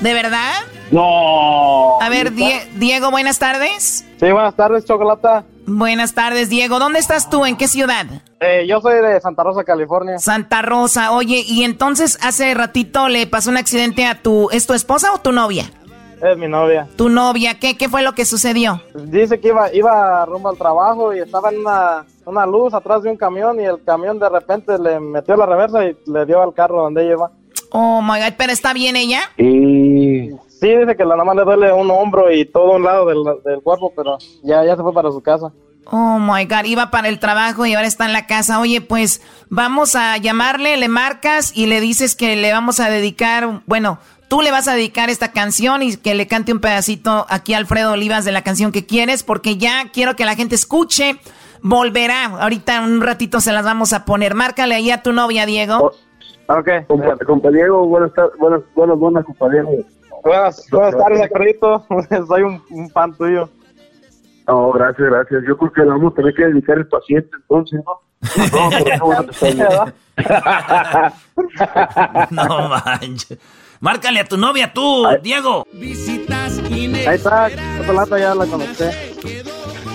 [0.00, 0.52] ¿De verdad?
[0.90, 1.98] No.
[2.02, 4.04] A ver, Diego, buenas tardes.
[4.20, 5.46] Sí, buenas tardes, Chocolata.
[5.66, 6.78] Buenas tardes, Diego.
[6.78, 7.44] ¿Dónde estás tú?
[7.46, 8.06] ¿En qué ciudad?
[8.40, 10.18] Eh, yo soy de Santa Rosa, California.
[10.18, 11.12] Santa Rosa.
[11.12, 14.48] Oye, y entonces hace ratito le pasó un accidente a tu...
[14.50, 15.70] ¿Es tu esposa o tu novia?
[16.20, 16.88] Es mi novia.
[16.96, 17.58] ¿Tu novia?
[17.58, 18.80] ¿Qué, qué fue lo que sucedió?
[18.94, 23.10] Dice que iba, iba rumbo al trabajo y estaba en una, una luz atrás de
[23.10, 26.54] un camión y el camión de repente le metió la reversa y le dio al
[26.54, 27.30] carro donde ella iba.
[27.70, 29.20] Oh my god, ¿pero está bien ella?
[29.36, 30.30] Y
[30.62, 33.60] sí, dice que la mamá le duele un hombro y todo un lado del, del,
[33.60, 35.52] cuerpo, pero ya, ya se fue para su casa.
[35.90, 38.60] Oh my god, iba para el trabajo y ahora está en la casa.
[38.60, 39.20] Oye, pues
[39.50, 43.98] vamos a llamarle, le marcas y le dices que le vamos a dedicar, bueno,
[44.28, 47.58] tú le vas a dedicar esta canción y que le cante un pedacito aquí a
[47.58, 51.18] Alfredo Olivas de la canción que quieres, porque ya quiero que la gente escuche.
[51.64, 54.34] Volverá, ahorita un ratito se las vamos a poner.
[54.34, 55.78] Márcale ahí a tu novia, Diego.
[55.78, 55.92] Oh.
[56.48, 56.68] Ok.
[57.26, 59.70] Compa, Diego, buenas tardes, buenas, buenas, buenas, compa Diego.
[60.22, 61.86] Buenas, buenas tardes, Carlito.
[62.28, 63.48] Soy un, un, fan tuyo.
[64.46, 65.42] No, gracias, gracias.
[65.46, 68.00] Yo creo que le vamos a tener que dedicar el paciente entonces, ¿no?
[68.52, 68.70] No,
[72.30, 73.38] no manches.
[73.80, 75.66] Márcale a tu novia tú, Diego.
[75.74, 78.84] Ahí está, Chocolata ya la conocí.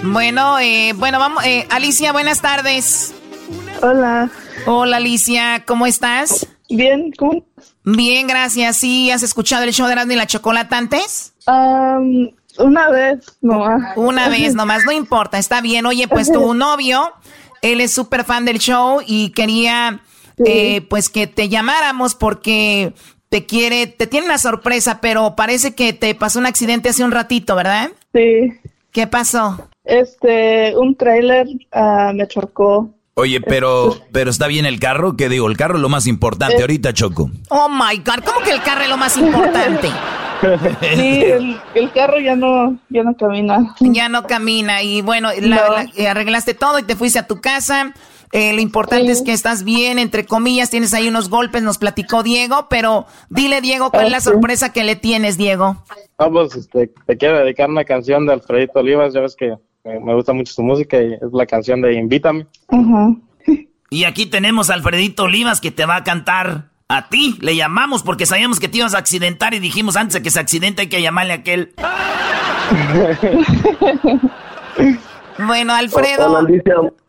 [0.04, 3.16] Bueno, eh, bueno, vamos, eh, Alicia, buenas tardes.
[3.82, 4.30] Hola.
[4.66, 6.48] Hola Alicia, ¿cómo estás?
[6.70, 7.44] Bien, ¿cómo?
[7.84, 8.78] Bien, gracias.
[8.78, 11.34] ¿Sí has escuchado el show de Erasmo y la Chocolata antes?
[11.48, 12.30] Um,
[12.60, 13.96] una vez nomás.
[13.96, 15.86] Una vez nomás, no importa, está bien.
[15.86, 17.14] Oye, pues tu novio,
[17.62, 20.02] él es súper fan del show y quería
[20.46, 22.94] eh, pues que te llamáramos porque
[23.30, 27.12] te quiere, te tiene una sorpresa, pero parece que te pasó un accidente hace un
[27.12, 27.90] ratito, ¿verdad?
[28.14, 28.54] Sí.
[28.92, 29.70] ¿Qué pasó?
[29.84, 32.90] Este, un trailer uh, me chocó
[33.20, 35.50] Oye, pero, pero está bien el carro, ¿qué digo?
[35.50, 37.32] El carro es lo más importante ahorita, Choco.
[37.50, 39.90] Oh my God, ¿cómo que el carro es lo más importante?
[40.96, 41.24] Sí,
[41.74, 43.74] el, carro ya no, ya no camina.
[43.80, 47.92] Ya no camina y bueno, eh, arreglaste todo y te fuiste a tu casa.
[48.34, 52.22] Eh, lo importante es que estás bien, entre comillas, tienes ahí unos golpes, nos platicó
[52.22, 55.84] Diego, pero dile Diego, ¿cuál es la sorpresa que le tienes, Diego?
[56.20, 59.56] Vamos, este, te quiero dedicar una canción de Alfredito Olivas, ya ves que
[60.02, 62.48] me gusta mucho su música y es la canción de Invítame.
[63.90, 67.38] Y aquí tenemos a Alfredito Olivas que te va a cantar a ti.
[67.42, 70.40] Le llamamos porque sabíamos que te ibas a accidentar y dijimos antes de que se
[70.40, 71.74] accidente hay que llamarle a aquel.
[75.48, 76.46] bueno, Alfredo.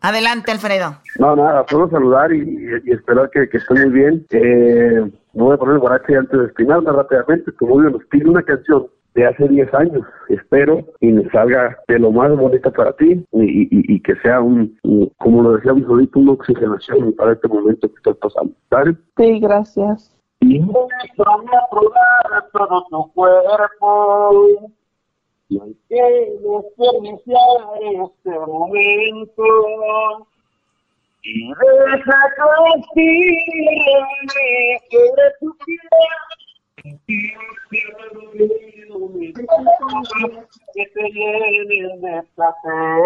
[0.01, 0.97] Adelante, Alfredo.
[1.19, 4.25] No, nada, solo saludar y, esperar que, que esté muy bien.
[4.29, 7.51] Eh, voy a poner el guarache antes de destinarme rápidamente.
[7.53, 10.05] Como yo nos pide una canción de hace 10 años.
[10.29, 14.41] Espero y me salga de lo más bonito para ti y, y, y que sea
[14.41, 18.53] un, un, como lo decíamos ahorita, una oxigenación para este momento que estás pasando.
[18.69, 18.95] ¿Sabes?
[19.17, 20.15] Sí, gracias.
[20.41, 24.71] Y déjame probar todo tu cuerpo.
[25.49, 29.43] Y hay que desperdiciar este momento.
[31.23, 33.59] Y deja que respire
[34.89, 35.55] sobre tu.
[40.73, 42.99] Que te llenen de placer.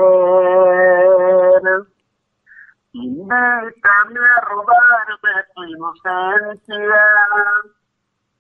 [2.94, 7.04] Invítame a robarme tu inocencia.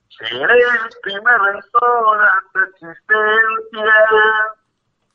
[0.10, 3.96] Seré el primero en toda tu existencia.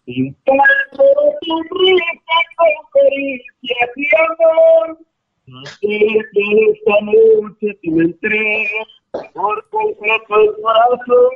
[0.06, 1.04] Intento
[1.42, 4.98] tu rica conferencia y amor.
[5.46, 8.97] Y que esta noche tú me entregas
[9.34, 11.30] por completo el corazón.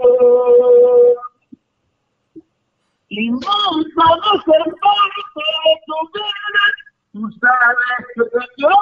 [3.09, 5.23] Invítame a ser parte
[5.65, 6.65] de tu vida.
[7.13, 8.77] Tú sabes que te quiero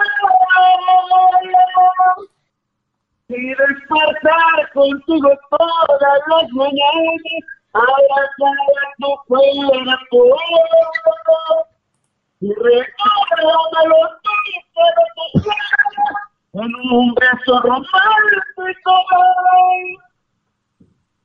[3.30, 7.22] y despertar contigo todas las mañanas,
[7.72, 10.20] abrazar a tu cuerpo
[12.40, 14.30] y recordármelo tú
[14.74, 15.40] de tu
[16.52, 18.00] en un beso romántico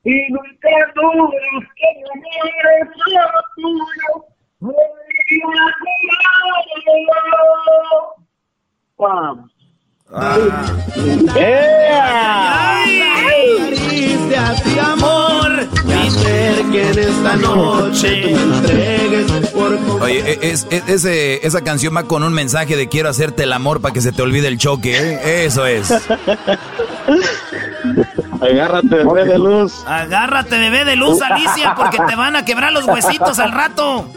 [0.03, 3.23] y nunca dudes que no mires lo
[3.55, 4.11] tuyo.
[8.97, 9.49] Pam.
[14.29, 21.45] De amor me acerquen esta noche tú me entregues por Oye, e- es, es- ese-
[21.45, 24.21] esa canción va con un mensaje de quiero hacerte el amor para que se te
[24.21, 24.95] olvide el choque.
[24.97, 25.45] ¿eh?
[25.45, 25.89] Eso es.
[28.45, 29.83] Agárrate, bebé de luz.
[29.87, 34.07] Agárrate, bebé de luz, Alicia, porque te van a quebrar los huesitos al rato.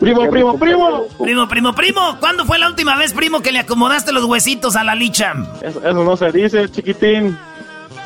[0.00, 1.06] Primo, primo, primo.
[1.22, 2.16] Primo, primo, primo.
[2.20, 5.34] ¿Cuándo fue la última vez, primo, que le acomodaste los huesitos a la licha?
[5.62, 7.38] Eso, eso no se dice, chiquitín.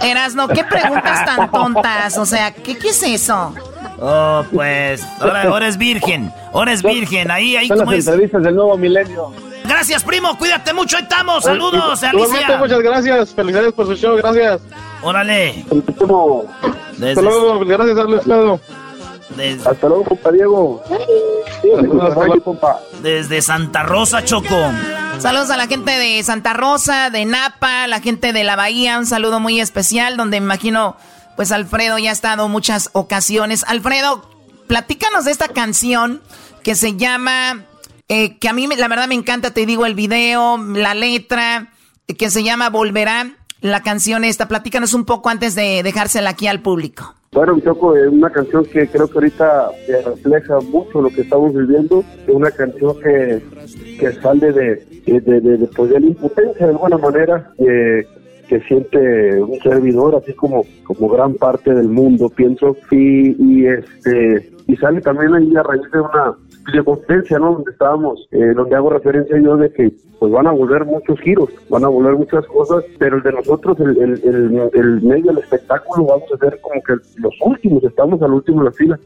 [0.02, 2.18] Erasno, ¿qué preguntas tan tontas?
[2.18, 3.54] O sea, ¿qué, qué es eso?
[3.98, 6.32] Oh, pues, ahora, ahora es virgen.
[6.52, 7.30] Ahora es virgen.
[7.30, 8.06] Ahí, ahí, Son como las es.
[8.08, 9.32] entrevistas del nuevo milenio.
[9.64, 10.36] Gracias, primo.
[10.38, 10.96] Cuídate mucho.
[10.96, 11.44] Ahí estamos.
[11.44, 12.56] Saludos, Alicia.
[12.58, 13.34] muchas gracias.
[13.34, 14.60] Felicidades por su show, gracias.
[15.02, 15.64] Órale.
[16.98, 18.60] Desde- Hasta luego, gracias, Alfredo.
[19.36, 20.82] Desde, Hasta luego, compa Diego.
[23.02, 24.54] desde Santa Rosa, Choco.
[25.18, 29.06] Saludos a la gente de Santa Rosa, de Napa, la gente de la Bahía, un
[29.06, 30.96] saludo muy especial donde me imagino,
[31.36, 33.64] pues Alfredo ya ha estado muchas ocasiones.
[33.66, 34.28] Alfredo,
[34.66, 36.20] platícanos de esta canción
[36.62, 37.62] que se llama,
[38.08, 41.70] eh, que a mí la verdad me encanta, te digo, el video, la letra,
[42.18, 44.48] que se llama Volverá, la canción esta.
[44.48, 47.14] Platícanos un poco antes de dejársela aquí al público.
[47.32, 49.70] Bueno, Choco, es una canción que creo que ahorita
[50.04, 52.04] refleja mucho lo que estamos viviendo.
[52.28, 53.42] Es una canción que,
[53.98, 59.58] que sale de, de, de, pues, de la impotencia de alguna manera que siente un
[59.60, 62.76] servidor, así como, como gran parte del mundo, pienso.
[62.92, 66.34] Y, y este y sale también ahí a raíz de una
[66.66, 67.52] videoconferencia, ¿no?
[67.52, 71.50] Donde estábamos, eh, donde hago referencia yo de que pues van a volver muchos giros,
[71.68, 75.38] van a volver muchas cosas, pero el de nosotros, el, el, el, el medio del
[75.38, 79.00] espectáculo, vamos a ser como que los últimos, estamos al último de la fila.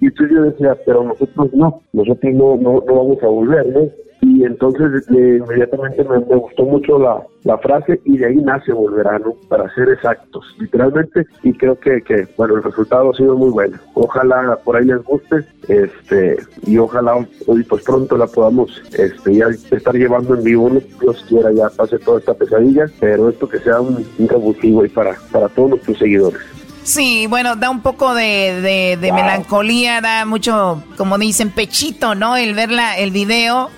[0.00, 4.03] Y entonces yo decía, pero nosotros no, nosotros no, no, no vamos a volver, ¿no?
[4.44, 8.74] Y entonces eh, inmediatamente me, me gustó mucho la, la frase y de ahí nace
[8.74, 9.32] Volverá, ¿no?
[9.48, 13.78] Para ser exactos, literalmente, y creo que, que, bueno, el resultado ha sido muy bueno.
[13.94, 19.46] Ojalá por ahí les guste, este, y ojalá hoy pues pronto la podamos este, ya
[19.48, 20.80] estar llevando en vivo, ¿no?
[21.00, 24.90] Dios quiera ya pase toda esta pesadilla, pero esto que sea un, un revulsivo ahí
[24.90, 26.40] para, para todos nuestros seguidores.
[26.82, 32.36] Sí, bueno, da un poco de, de, de melancolía, da mucho, como dicen, pechito, ¿no?
[32.36, 33.70] El ver la, el video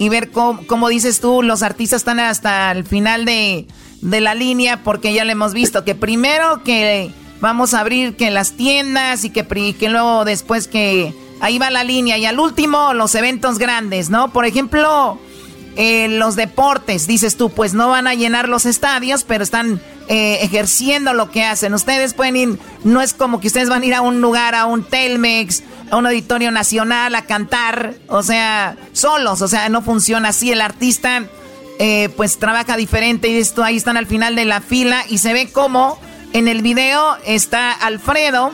[0.00, 3.66] y ver cómo, cómo dices tú, los artistas están hasta el final de,
[4.00, 7.12] de la línea, porque ya lo hemos visto, que primero que
[7.42, 11.84] vamos a abrir que las tiendas y que, que luego después que ahí va la
[11.84, 14.32] línea y al último los eventos grandes, ¿no?
[14.32, 15.18] Por ejemplo,
[15.76, 20.38] eh, los deportes, dices tú, pues no van a llenar los estadios, pero están eh,
[20.40, 21.74] ejerciendo lo que hacen.
[21.74, 24.64] Ustedes pueden ir, no es como que ustedes van a ir a un lugar, a
[24.64, 30.28] un Telmex, a un auditorio nacional a cantar, o sea, solos, o sea, no funciona
[30.28, 30.52] así.
[30.52, 31.24] El artista,
[31.78, 35.32] eh, pues trabaja diferente y esto ahí están al final de la fila y se
[35.32, 35.98] ve como
[36.32, 38.52] en el video está Alfredo,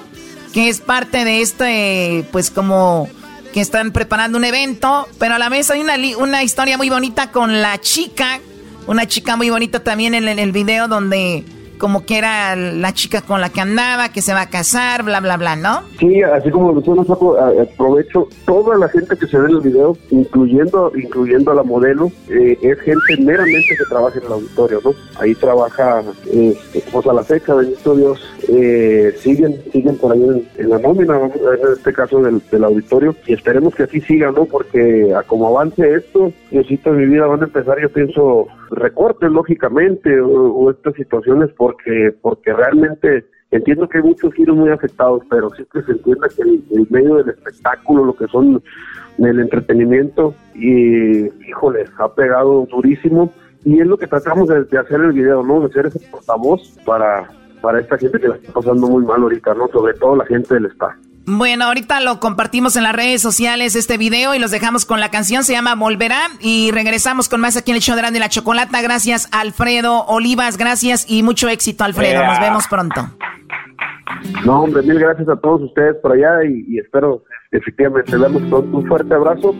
[0.52, 3.08] que es parte de este, pues como
[3.52, 7.32] que están preparando un evento, pero a la vez hay una, una historia muy bonita
[7.32, 8.40] con la chica
[8.86, 11.44] una chica muy bonita también en el video donde
[11.78, 15.20] como que era la chica con la que andaba, que se va a casar, bla,
[15.20, 15.82] bla, bla, ¿no?
[15.98, 19.96] Sí, así como lo saco, aprovecho toda la gente que se ve en el video,
[20.10, 24.92] incluyendo incluyendo a la modelo, eh, es gente meramente que trabaja en el auditorio, ¿no?
[25.20, 30.70] Ahí trabaja, este, pues a la fecha, bendito Dios, eh, siguen siguen por ahí en,
[30.70, 34.44] la nómina, en este caso del, del, auditorio, y esperemos que así siga, ¿no?
[34.44, 39.30] Porque a como avance esto, Diosito de mi vida van a empezar, yo pienso, recortes,
[39.30, 45.50] lógicamente, o, estas situaciones, porque, porque realmente entiendo que hay muchos giros muy afectados, pero
[45.50, 48.62] que se entienda que el, medio del espectáculo, lo que son
[49.18, 53.32] el entretenimiento, y híjole, ha pegado durísimo.
[53.64, 55.66] Y es lo que tratamos de, de hacer el video, ¿no?
[55.66, 57.28] De ser ese portavoz para,
[57.60, 59.66] para esta gente que la está pasando muy mal ahorita, ¿no?
[59.66, 60.94] Sobre todo la gente del staff.
[61.28, 65.10] Bueno, ahorita lo compartimos en las redes sociales este video y los dejamos con la
[65.10, 68.80] canción, se llama Volverá y regresamos con más aquí en el show de la Chocolata.
[68.80, 73.10] Gracias Alfredo Olivas, gracias y mucho éxito Alfredo, nos vemos pronto.
[74.44, 78.12] No, hombre, mil gracias a todos ustedes por allá y, espero efectivamente
[78.48, 79.52] con un fuerte abrazo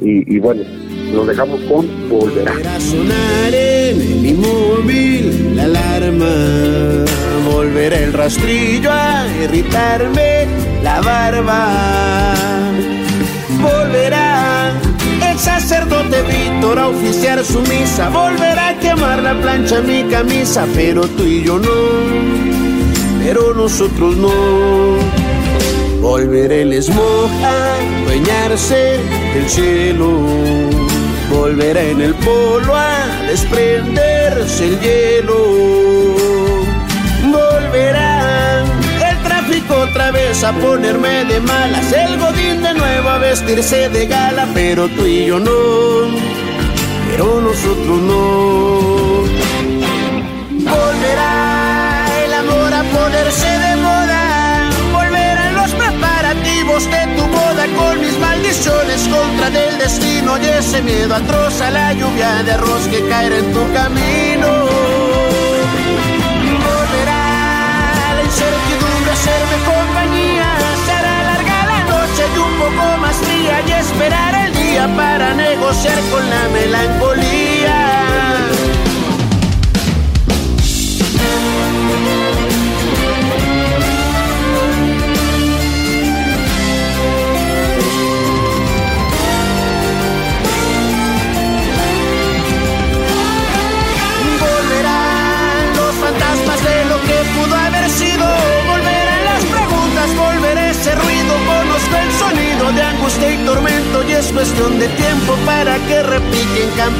[0.00, 0.64] y, y bueno,
[1.12, 2.52] nos dejamos con Volverá.
[2.52, 7.04] a sonar en el inmóvil la alarma,
[7.48, 12.34] volverá el rastrillo a irritarme la barba.
[13.60, 14.72] Volverá
[15.30, 21.02] el sacerdote Víctor a oficiar su misa, volverá a quemar la plancha mi camisa, pero
[21.02, 21.78] tú y yo no,
[23.24, 24.98] pero nosotros no.
[26.00, 29.00] Volverá el smog a dueñarse
[29.34, 30.88] del cielo
[31.30, 35.38] volverá en el polo a desprenderse el hielo.
[37.24, 38.07] Volverá
[40.28, 45.06] vez a ponerme de malas, el godín de nuevo a vestirse de gala, pero tú
[45.06, 45.52] y yo no,
[47.08, 49.24] pero nosotros no.
[50.74, 58.18] Volverá el amor a ponerse de moda, volverán los preparativos de tu boda con mis
[58.18, 63.38] maldiciones contra del destino y ese miedo atroz a la lluvia de arroz que caerá
[63.38, 64.27] en tu camino.
[75.68, 77.27] Negociar con la melancolía.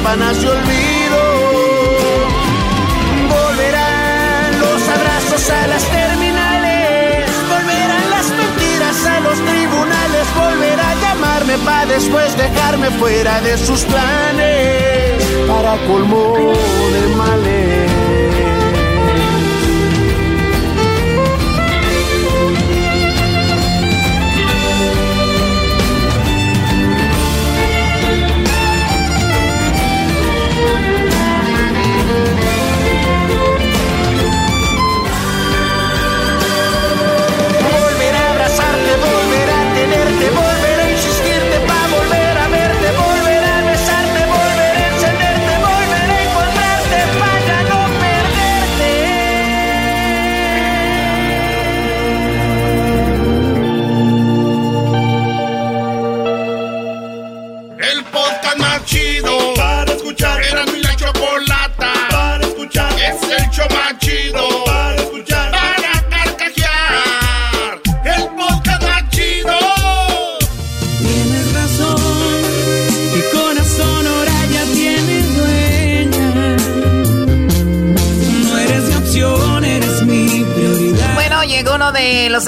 [0.09, 1.21] Campanas olvido.
[3.29, 11.57] Volverán los abrazos a las terminales, volverán las mentiras a los tribunales, volverá a llamarme
[11.59, 16.53] para después dejarme fuera de sus planes para colmo
[16.93, 18.08] de males.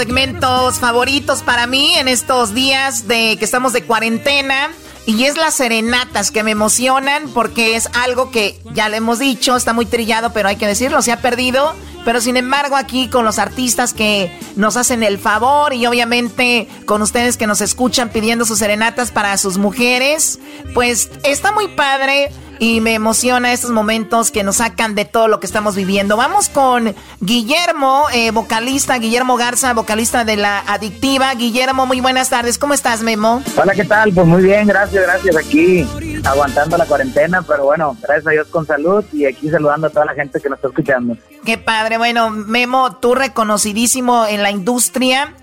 [0.01, 4.71] Segmentos favoritos para mí en estos días de que estamos de cuarentena.
[5.05, 9.55] Y es las serenatas que me emocionan porque es algo que ya le hemos dicho,
[9.55, 11.75] está muy trillado, pero hay que decirlo, se ha perdido.
[12.03, 17.03] Pero sin embargo aquí con los artistas que nos hacen el favor y obviamente con
[17.03, 20.39] ustedes que nos escuchan pidiendo sus serenatas para sus mujeres,
[20.73, 25.39] pues está muy padre y me emociona estos momentos que nos sacan de todo lo
[25.39, 26.15] que estamos viviendo.
[26.15, 31.33] Vamos con Guillermo, eh, vocalista, Guillermo Garza, vocalista de La Adictiva.
[31.33, 32.59] Guillermo, muy buenas tardes.
[32.59, 33.41] ¿Cómo estás, Memo?
[33.57, 34.13] Hola, ¿qué tal?
[34.13, 35.35] Pues muy bien, gracias, gracias.
[35.37, 35.87] Aquí
[36.23, 40.05] aguantando la cuarentena, pero bueno, gracias a Dios con salud y aquí saludando a toda
[40.05, 41.17] la gente que nos está escuchando.
[41.43, 45.33] Qué padre, bueno, Memo, tú reconocidísimo en la industria.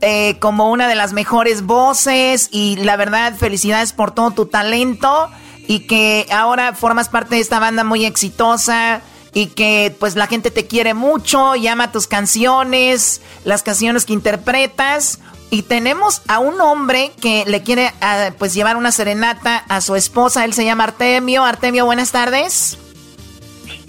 [0.00, 5.28] Eh, como una de las mejores voces y la verdad felicidades por todo tu talento
[5.68, 9.02] y que ahora formas parte de esta banda muy exitosa
[9.34, 15.20] y que pues la gente te quiere mucho, llama tus canciones, las canciones que interpretas.
[15.50, 19.94] Y tenemos a un hombre que le quiere ah, pues llevar una serenata a su
[19.94, 21.44] esposa, él se llama Artemio.
[21.44, 22.78] Artemio, buenas tardes.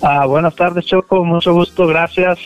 [0.02, 2.40] Ah, buenas tardes, Choco, mucho gusto, gracias.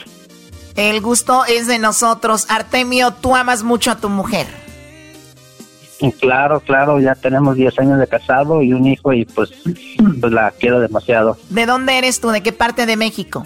[0.75, 2.45] El gusto es de nosotros.
[2.49, 4.62] Artemio, tú amas mucho a tu mujer.
[6.11, 9.51] Claro, claro, ya tenemos 10 años de casado y un hijo y pues,
[10.19, 11.37] pues la quiero demasiado.
[11.49, 12.29] ¿De dónde eres tú?
[12.29, 13.45] ¿De qué parte de México?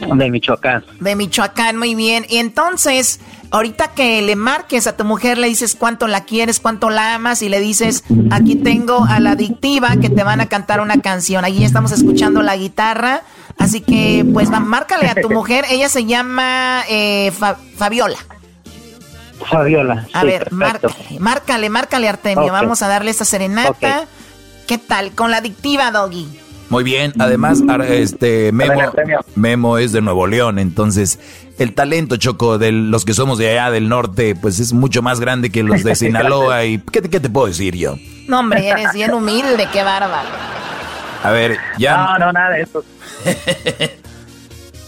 [0.00, 0.84] De Michoacán.
[0.98, 2.24] De Michoacán, muy bien.
[2.28, 6.88] Y entonces, ahorita que le marques a tu mujer, le dices cuánto la quieres, cuánto
[6.88, 10.80] la amas y le dices, aquí tengo a la adictiva que te van a cantar
[10.80, 11.44] una canción.
[11.44, 13.22] Allí estamos escuchando la guitarra.
[13.58, 15.66] Así que, pues, márcale a tu mujer.
[15.70, 17.30] Ella se llama eh,
[17.76, 18.16] Fabiola.
[19.48, 20.06] Fabiola.
[20.12, 22.52] A ver, márcale, márcale, márcale, Artemio.
[22.52, 24.06] Vamos a darle esta serenata.
[24.66, 25.12] ¿Qué tal?
[25.12, 26.28] Con la adictiva, Doggy.
[26.68, 28.92] Muy bien, además, este Memo,
[29.34, 31.18] Memo es de Nuevo León, entonces
[31.58, 35.18] el talento, Choco, de los que somos de allá del norte, pues es mucho más
[35.18, 36.64] grande que los de Sinaloa.
[36.64, 37.96] ¿Y qué, qué te puedo decir yo?
[38.28, 40.28] No, hombre, eres bien humilde, qué bárbaro.
[41.24, 41.96] A ver, ya.
[41.96, 42.84] No, no, nada de eso.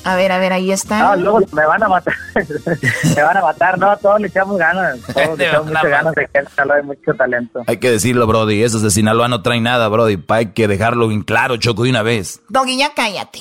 [0.05, 1.17] A ver, a ver, ahí está.
[1.17, 2.15] No, luego me van a matar.
[3.17, 5.01] me van a matar, no, todos le echamos ganas.
[5.15, 7.63] Todos le echamos muchas ganas de que él hay mucho talento.
[7.67, 8.63] Hay que decirlo, Brody.
[8.63, 10.23] Esos de Sinaloa no traen nada, Brody.
[10.29, 12.43] Hay que dejarlo bien claro, Choco, de una vez.
[12.49, 13.41] Doggy, ya cállate.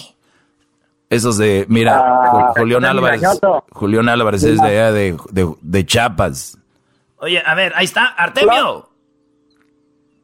[1.10, 3.22] Esos de, mira, ah, Julián Álvarez.
[3.72, 6.58] Julián Álvarez es de allá de, de, de Chiapas.
[7.18, 8.90] Oye, a ver, ahí está, Artemio.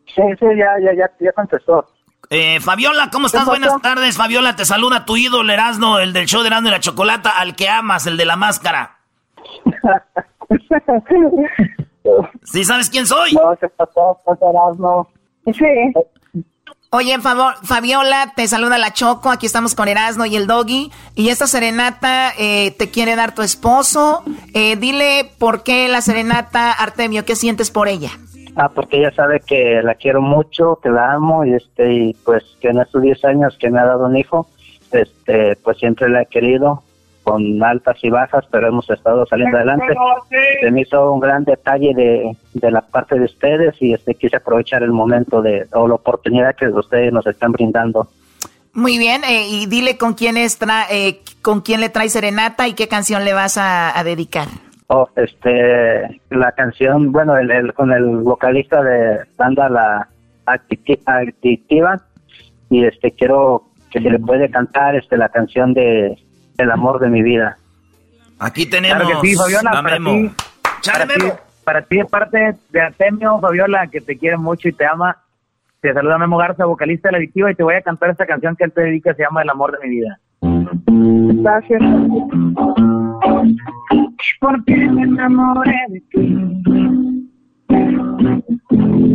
[0.06, 1.86] Sí, sí, ya, ya, ya, ya contestó.
[2.30, 3.46] Eh, Fabiola, ¿cómo estás?
[3.46, 4.56] Buenas tardes, Fabiola.
[4.56, 7.70] Te saluda tu ídolo Erasno, el del show de Erasno y la Chocolata, al que
[7.70, 8.98] amas, el de la máscara.
[12.44, 13.34] ¿Sí sabes quién soy?
[13.34, 15.08] No, se pasó, Erasno.
[15.46, 16.44] Sí.
[16.90, 19.30] Oye, favor, Fabiola, te saluda la Choco.
[19.30, 20.92] Aquí estamos con Erasno y el Doggy.
[21.16, 24.24] Y esta serenata eh, te quiere dar tu esposo.
[24.54, 28.12] Eh, dile por qué la serenata, Artemio, ¿qué sientes por ella?
[28.60, 32.44] Ah, porque ella sabe que la quiero mucho, que la amo y este y pues
[32.60, 34.48] que en estos 10 años que me ha dado un hijo,
[34.92, 36.82] este pues siempre la he querido
[37.22, 39.94] con altas y bajas, pero hemos estado saliendo adelante.
[40.60, 44.38] Se me hizo un gran detalle de, de la parte de ustedes y este quise
[44.38, 48.08] aprovechar el momento de o la oportunidad que ustedes nos están brindando.
[48.74, 50.58] Muy bien, eh, y dile con quién, es
[50.90, 54.48] eh, con quién le trae serenata y qué canción le vas a dedicar.
[54.90, 60.08] Oh, este, la canción, bueno, el, con el vocalista de banda La
[60.46, 62.02] Adictiva
[62.70, 66.18] y este quiero que se le puede cantar este la canción de
[66.58, 67.58] El amor de mi vida.
[68.40, 69.04] Aquí tenemos.
[69.04, 70.32] Claro que sí, Fabiola, para ti,
[70.86, 71.26] para, ti,
[71.66, 75.18] para ti es parte de Artemio, Fabiola, que te quiere mucho y te ama.
[75.82, 78.56] Te saluda Memo Garza, vocalista de La Adictiva, y te voy a cantar esta canción
[78.56, 80.20] que él te dedica, se llama El amor de mi vida.
[80.42, 81.82] Gracias
[84.40, 86.38] porque me enamoré de ti.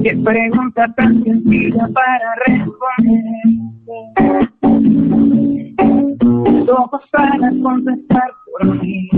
[0.02, 3.22] Qué pregunta tan sencilla para responder.
[6.66, 9.08] Todos van a contestar por mí.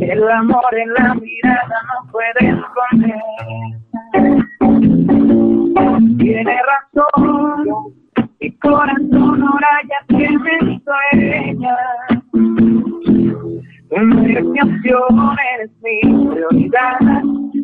[0.00, 3.20] El amor en la mirada no puede esconder.
[6.18, 7.64] Tiene razón,
[8.40, 10.80] mi corazón ahora ya que me
[13.90, 14.40] ella.
[14.42, 16.98] Mi opción eres mi prioridad.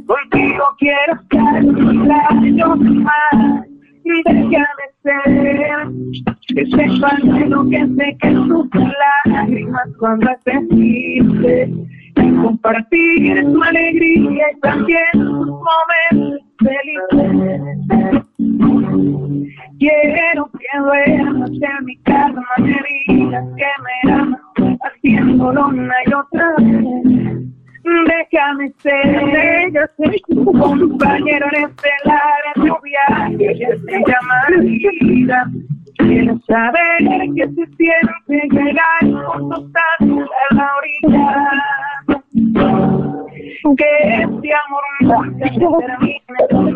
[0.06, 3.66] Contigo quiero estar un año más.
[4.04, 5.88] Y déjame ser.
[6.70, 8.68] Sepa lo que que tus
[9.24, 11.72] lágrimas cuando te triste.
[12.16, 17.66] Y compartir tu alegría y también tus momentos felices.
[19.78, 22.72] Quiero que duermas en mi casa, me
[23.04, 23.70] que
[24.06, 24.40] me amas,
[24.82, 27.46] haciéndolo una y otra vez.
[28.06, 35.50] Déjame ser, yo soy tu compañero en este largo viaje que se llama vida.
[35.98, 36.98] Quiero saber
[37.36, 40.04] qué se siente llegar juntos hasta
[40.50, 41.76] la orilla
[43.74, 46.20] que este amor nunca se termine,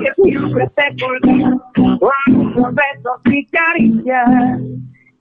[0.00, 4.60] que siempre te culmina con tus besos y caricias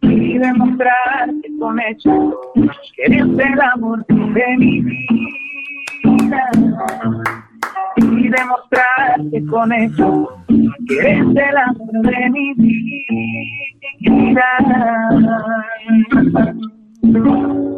[0.10, 2.36] y demostrar que con hechos
[2.96, 6.50] que eres el amor de mi vida
[7.98, 10.30] y demostrar que con hechos
[10.88, 14.46] que eres el amor de mi vida.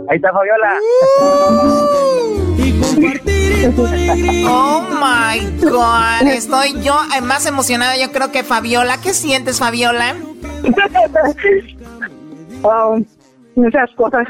[0.10, 0.74] Ahí está Fabiola.
[4.48, 8.98] Oh my God, estoy yo eh, más emocionada, yo creo que Fabiola.
[9.02, 10.16] ¿Qué sientes, Fabiola?
[12.64, 13.00] Oh,
[13.56, 14.28] muchas cosas.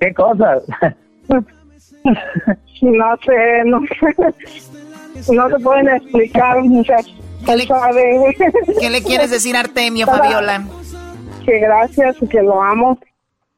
[0.00, 0.62] ¿Qué cosas?
[2.80, 3.80] No sé, no
[5.32, 7.04] No se pueden explicar muchas
[7.44, 7.66] ¿Qué le,
[8.80, 10.64] ¿Qué le quieres decir a Artemio, Fabiola?
[11.44, 12.98] Que gracias y que lo amo.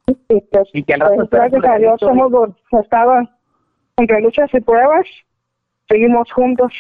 [0.06, 2.50] Y, pues, y que pues, gracias a Dios hemos
[2.82, 3.28] estado
[3.96, 5.06] entre luchas y pruebas.
[5.88, 6.72] Seguimos juntos.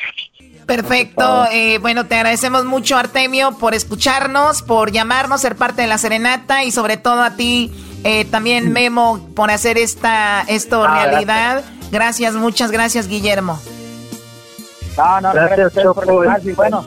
[0.70, 1.46] Perfecto.
[1.50, 6.62] Eh, bueno, te agradecemos mucho, Artemio, por escucharnos, por llamarnos, ser parte de la serenata
[6.62, 7.72] y sobre todo a ti,
[8.04, 11.64] eh, también Memo, por hacer esta esto Ah, realidad.
[11.90, 12.34] Gracias.
[12.34, 13.58] muchas gracias, Guillermo.
[14.96, 16.86] No, no, Gracias, gracias, por y bueno,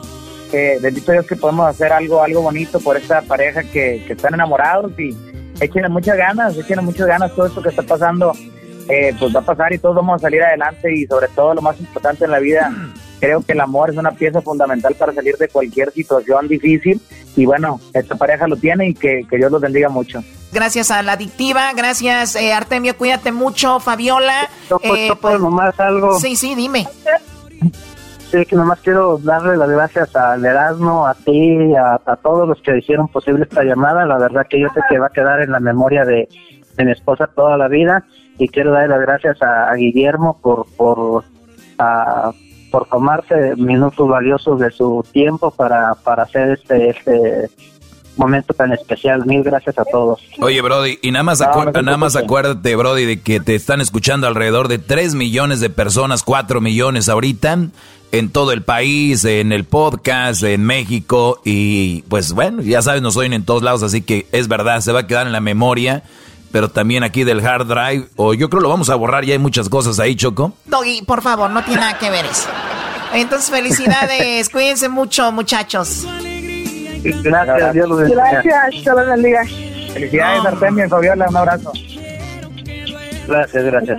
[0.50, 4.32] eh, bendito Dios que podemos hacer algo algo bonito por esta pareja que, que están
[4.32, 5.14] enamorados y
[5.60, 8.32] échenle muchas ganas, échenle muchas ganas todo esto que está pasando,
[8.88, 11.60] eh, pues va a pasar y todos vamos a salir adelante y sobre todo lo
[11.60, 12.72] más importante en la vida,
[13.24, 17.00] creo que el amor es una pieza fundamental para salir de cualquier situación difícil
[17.36, 20.22] y bueno, esta pareja lo tiene y que, que Dios los bendiga mucho.
[20.52, 24.48] Gracias a la adictiva, gracias eh, Artemio, cuídate mucho, Fabiola.
[24.82, 26.18] Eh, pues, nomás algo.
[26.20, 26.86] Sí, sí, dime.
[28.30, 32.60] Sí, que nomás quiero darle las gracias al Erasmo, a ti, a, a todos los
[32.62, 34.04] que hicieron posible esta llamada.
[34.06, 36.28] La verdad que yo sé que va a quedar en la memoria de,
[36.76, 38.04] de mi esposa toda la vida.
[38.38, 41.24] Y quiero darle las gracias a, a Guillermo por por
[41.78, 42.32] a-
[42.74, 47.48] por tomarse minutos valiosos de su tiempo para, para hacer este, este
[48.16, 49.24] momento tan especial.
[49.26, 50.20] Mil gracias a todos.
[50.40, 53.80] Oye, Brody, y nada más, No, no nada más acuérdate, Brody, de que te están
[53.80, 57.56] escuchando alrededor de 3 millones de personas, 4 millones ahorita,
[58.10, 63.16] en todo el país, en el podcast, en México, y pues bueno, ya sabes, nos
[63.16, 66.02] oyen en todos lados, así que es verdad, se va a quedar en la memoria,
[66.54, 69.40] pero también aquí del hard drive, o yo creo lo vamos a borrar, ya hay
[69.40, 70.52] muchas cosas ahí, Choco.
[70.66, 72.48] Doggy, por favor, no tiene nada que ver eso.
[73.12, 76.06] Entonces, felicidades, cuídense mucho, muchachos.
[77.02, 78.30] Gracias, Dios los bendiga.
[78.30, 79.44] Gracias, Dios los bendiga.
[79.94, 81.72] Felicidades, Artemio y Fabiola, un abrazo.
[83.26, 83.98] Gracias, gracias.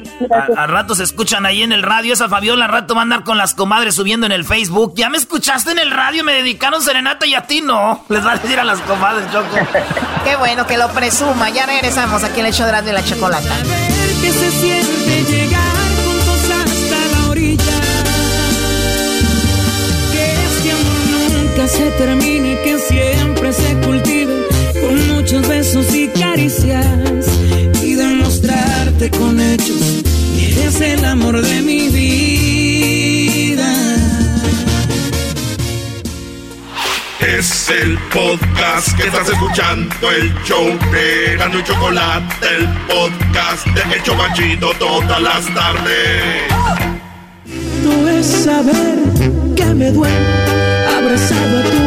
[0.58, 2.14] A, a rato se escuchan ahí en el radio.
[2.14, 4.94] Esa Fabiola al rato va a andar con las comadres subiendo en el Facebook.
[4.96, 6.24] ¿Ya me escuchaste en el radio?
[6.24, 8.04] Me dedicaron serenata y a ti no.
[8.10, 9.56] Les va a decir a las comadres, Choco.
[10.24, 11.50] Qué bueno que lo presuma.
[11.50, 13.56] Ya regresamos aquí en el show de Erasmo y la chocolata.
[14.22, 15.62] que se siente llegar
[16.04, 17.82] juntos hasta la orilla.
[20.12, 22.35] Que este amor nunca se termine,
[29.06, 30.04] demostrarte con hechos
[30.36, 33.74] que eres el amor de mi vida.
[37.20, 43.96] Es el podcast que estás escuchando, el show de Gano y Chocolate, el podcast de
[43.96, 46.52] Hecho Machito todas las tardes.
[47.84, 49.00] No es saber
[49.56, 50.16] que me duele
[50.96, 51.85] abrazado a tus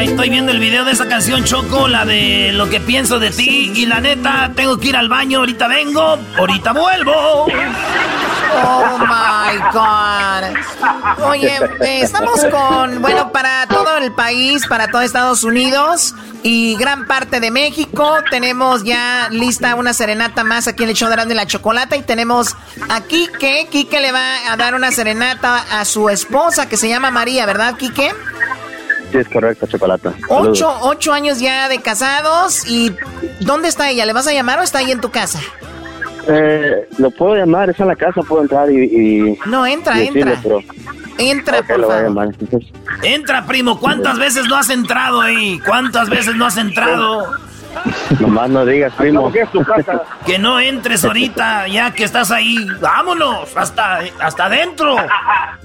[0.00, 3.72] Estoy viendo el video de esa canción Choco, la de lo que pienso de ti.
[3.74, 5.40] Y la neta, tengo que ir al baño.
[5.40, 7.46] Ahorita vengo, ahorita vuelvo.
[8.64, 11.24] Oh my God.
[11.24, 16.14] Oye, estamos con, bueno, para todo el país, para todo Estados Unidos
[16.44, 18.18] y gran parte de México.
[18.30, 21.96] Tenemos ya lista una serenata más aquí en el show de la Chocolata.
[21.96, 22.54] Y tenemos
[22.88, 23.66] a Quique.
[23.70, 27.76] Quique le va a dar una serenata a su esposa que se llama María, ¿verdad,
[27.76, 28.12] Quique?
[29.10, 30.10] Sí, es correcto, chocolate.
[30.28, 32.66] Ocho, ocho años ya de casados.
[32.66, 32.94] ¿Y
[33.40, 34.04] dónde está ella?
[34.06, 35.40] ¿Le vas a llamar o está ahí en tu casa?
[36.26, 38.76] Eh, lo puedo llamar, es en la casa, puedo entrar y.
[38.84, 40.40] y No, entra, y decirle, entra.
[40.42, 40.62] pero-
[41.20, 42.02] Entra, por favor.
[42.04, 42.28] llamar.
[43.02, 43.80] Entra, primo.
[43.80, 45.58] ¿Cuántas veces no has entrado ahí?
[45.66, 47.26] ¿Cuántas veces no has entrado?
[48.20, 49.32] Nomás no digas, primo.
[50.26, 52.56] Que no entres ahorita, ya que estás ahí.
[52.80, 54.96] Vámonos, hasta, hasta adentro.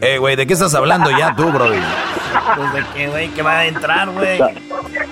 [0.02, 1.78] Eh, güey, ¿de qué estás hablando ya tú, Brody?
[2.58, 4.38] Pues de qué, güey, que va a entrar, güey.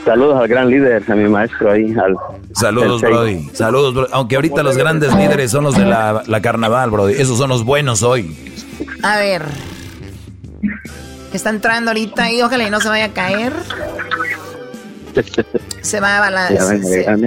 [0.03, 1.95] Saludos al gran líder, a mi maestro ahí.
[1.97, 2.15] Al,
[2.53, 2.99] Saludos.
[2.99, 3.49] Brody.
[3.53, 4.09] Saludos, Brody.
[4.11, 7.13] Aunque ahorita los grandes líderes son los de la, la carnaval, Brody.
[7.13, 8.35] Esos son los buenos hoy.
[9.03, 9.43] A ver.
[11.31, 13.53] Está entrando ahorita y ojalá y no se vaya a caer.
[15.81, 17.17] Se va a balancear.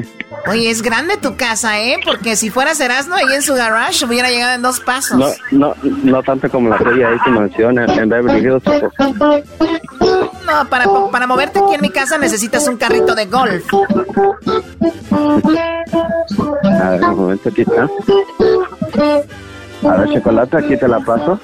[0.46, 1.98] Oye, es grande tu casa, ¿eh?
[2.04, 5.18] Porque si fuera Erasmo ahí en su garage hubiera llegado en dos pasos.
[5.18, 8.62] No, no, no tanto como la tuya ahí que menciona en Beverly Hills.
[10.46, 13.64] No, para, para moverte aquí en mi casa necesitas un carrito de golf.
[16.62, 17.88] A ver, un momento aquí está.
[19.88, 21.38] A ver, chocolate, aquí te la paso.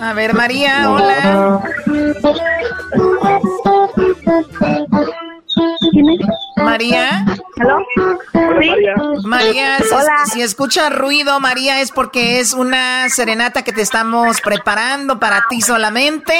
[0.00, 1.62] A ver, María, hola.
[6.56, 7.24] María.
[9.24, 15.18] María, si, si escucha ruido, María, es porque es una serenata que te estamos preparando
[15.18, 16.34] para ti solamente.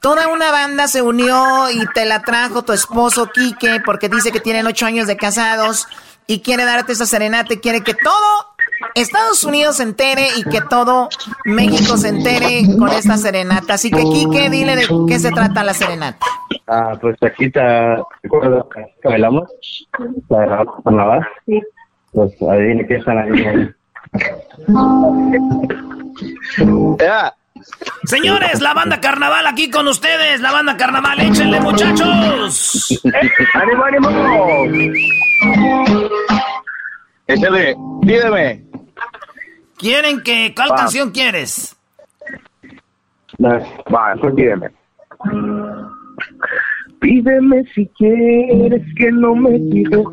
[0.00, 4.40] Toda una banda se unió y te la trajo tu esposo Quique porque dice que
[4.40, 5.88] tienen ocho años de casados
[6.26, 8.56] y quiere darte esa serenata y quiere que todo
[8.94, 11.08] Estados Unidos se entere y que todo
[11.44, 13.74] México se entere con esta serenata.
[13.74, 16.24] Así que, Quique, dile de qué se trata la serenata.
[16.68, 17.60] Ah, pues aquí te
[18.22, 19.48] recuerdas que bailamos,
[20.28, 21.28] la de la carnaval.
[21.46, 21.62] Sí.
[22.12, 23.70] Pues adivine qué están ahí.
[26.98, 27.34] Ya.
[28.04, 33.02] Señores, la banda carnaval aquí con ustedes, la banda carnaval, échenle muchachos.
[33.54, 34.08] ¡Ánimo, ánimo!
[37.26, 38.64] Échale, pídeme.
[39.76, 41.76] ¿Quieren que, cuál canción quieres?
[43.42, 44.70] Va, pues pídeme.
[47.00, 50.06] Pídeme si quieres que no me pides.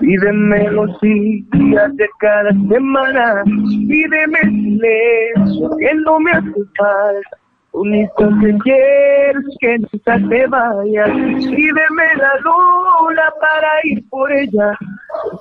[0.00, 3.44] Pídeme los días de cada semana.
[3.44, 7.43] Pídeme silencio que no me hace falta.
[7.74, 11.10] Único que quieres que nunca te vayas.
[11.10, 14.78] Pídeme la luna para ir por ella.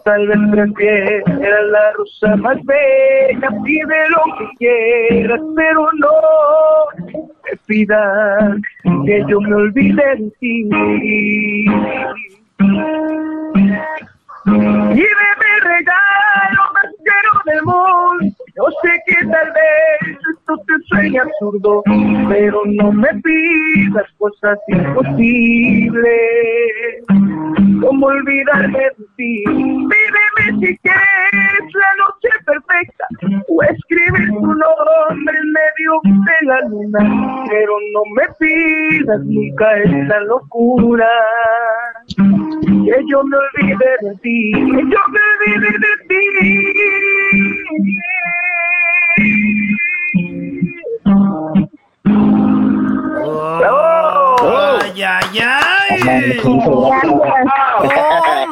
[0.03, 3.49] Tal vez prefieras la rosa más bella.
[3.63, 6.09] Pide lo que quieras, pero no
[7.07, 8.55] me pidas
[9.05, 10.69] que yo me olvide de ti.
[14.45, 16.91] Pídeme regalo más
[17.45, 18.35] del mundo.
[18.55, 21.81] Yo sé que tal vez esto te suene absurdo,
[22.29, 26.11] pero no me pidas cosas imposibles.
[27.81, 29.43] Como olvidarme de ti.
[30.13, 33.05] Pídeme si quieres la noche perfecta
[33.47, 37.01] o escribir tu nombre en medio de la luna,
[37.49, 41.09] pero no me pidas nunca esta locura.
[42.15, 45.19] Que yo me olvide de ti, que yo me
[45.55, 46.23] olvide de ti.
[53.25, 56.39] Oh, ay, ay, ay.
[56.43, 56.91] Oh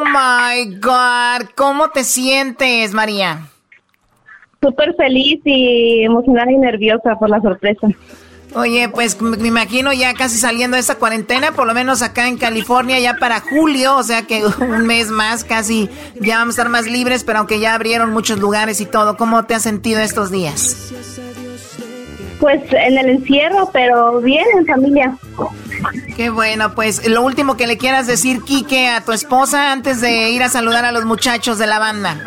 [0.06, 3.48] my God, ¿cómo te sientes, María?
[4.62, 7.88] Súper feliz y emocionada y nerviosa por la sorpresa.
[8.54, 12.38] Oye, pues me imagino ya casi saliendo de esa cuarentena, por lo menos acá en
[12.38, 15.90] California ya para julio, o sea que un mes más casi
[16.20, 19.46] ya vamos a estar más libres, pero aunque ya abrieron muchos lugares y todo, ¿cómo
[19.46, 20.92] te has sentido estos días?
[22.42, 25.16] Pues en el encierro, pero bien en familia.
[26.18, 30.32] Qué bueno, pues lo último que le quieras decir, Quique, a tu esposa antes de
[30.32, 32.18] ir a saludar a los muchachos de la banda.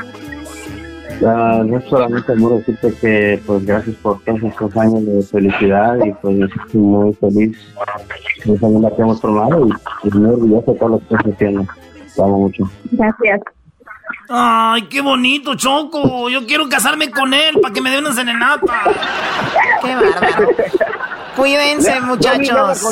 [1.27, 6.13] Ah, no solamente amor decirte que pues gracias por todos estos años de felicidad y
[6.13, 7.57] pues estoy muy feliz
[8.45, 11.67] de esa que hemos formado y, y muy orgulloso de todo lo que estás haciendo.
[12.15, 12.71] Te amo mucho.
[12.93, 13.41] Gracias.
[14.29, 16.29] Ay, qué bonito, Choco.
[16.29, 18.85] Yo quiero casarme con él para que me dé una serenata.
[19.83, 20.49] Qué bárbaro.
[21.37, 22.85] Cuídense, muchachos.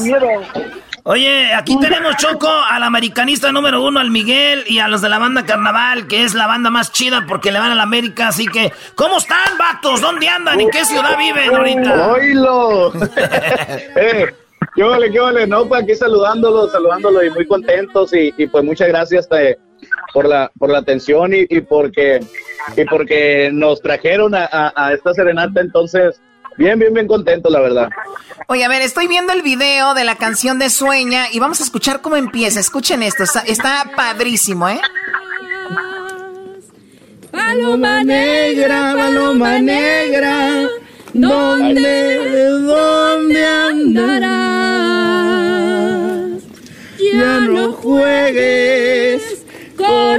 [1.04, 5.18] Oye, aquí tenemos Choco al americanista número uno, al Miguel, y a los de la
[5.18, 8.28] banda Carnaval, que es la banda más chida porque le van a la América.
[8.28, 10.00] Así que, ¿cómo están, vatos?
[10.00, 10.60] ¿Dónde andan?
[10.60, 12.12] ¿En qué ciudad viven ahorita?
[12.12, 12.92] ¡Oílo!
[13.96, 14.32] eh,
[14.76, 15.46] ¿Qué vale, qué vale?
[15.46, 18.12] No, pues aquí saludándolos, saludándolos y muy contentos.
[18.12, 19.58] Y, y pues muchas gracias eh,
[20.12, 22.20] por la por la atención y, y porque
[22.76, 25.60] y porque nos trajeron a, a, a esta serenata.
[25.60, 26.20] Entonces,
[26.56, 27.88] bien, bien, bien contentos, la verdad.
[28.48, 31.64] Oye, a ver, estoy viendo el video de la canción de Sueña y vamos a
[31.64, 32.60] escuchar cómo empieza.
[32.60, 34.80] Escuchen esto, está, está padrísimo, ¿eh?
[37.30, 40.68] Paloma negra, paloma negra,
[41.14, 44.52] ¿dónde, dónde andarás?
[47.14, 49.11] Ya no juegues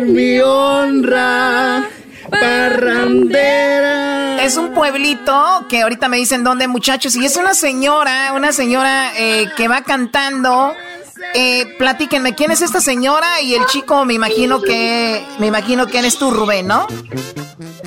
[0.02, 1.88] mi honra,
[2.30, 3.94] parrandera.
[4.44, 9.12] Es un pueblito que ahorita me dicen dónde, muchachos, y es una señora, una señora
[9.18, 10.74] eh, que va cantando.
[11.36, 13.42] Eh, platíquenme, ¿quién es esta señora?
[13.42, 16.88] Y el chico, me imagino que, me imagino que eres tú, Rubén, ¿no?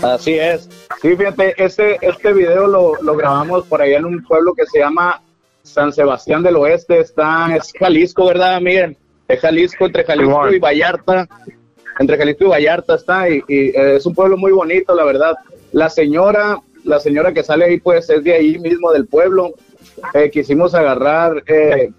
[0.03, 0.69] Así es.
[1.03, 4.79] Sí, fíjate, este, este video lo, lo grabamos por allá en un pueblo que se
[4.79, 5.21] llama
[5.63, 6.99] San Sebastián del Oeste.
[7.01, 8.97] Está, es Jalisco, ¿verdad, Miguel?
[9.29, 11.29] Es Jalisco, entre Jalisco y Vallarta.
[11.99, 15.37] Entre Jalisco y Vallarta está, y, eh, es un pueblo muy bonito, la verdad.
[15.73, 19.55] La señora, la señora que sale ahí, pues es de ahí mismo, del pueblo.
[20.13, 21.91] Eh, quisimos agarrar eh,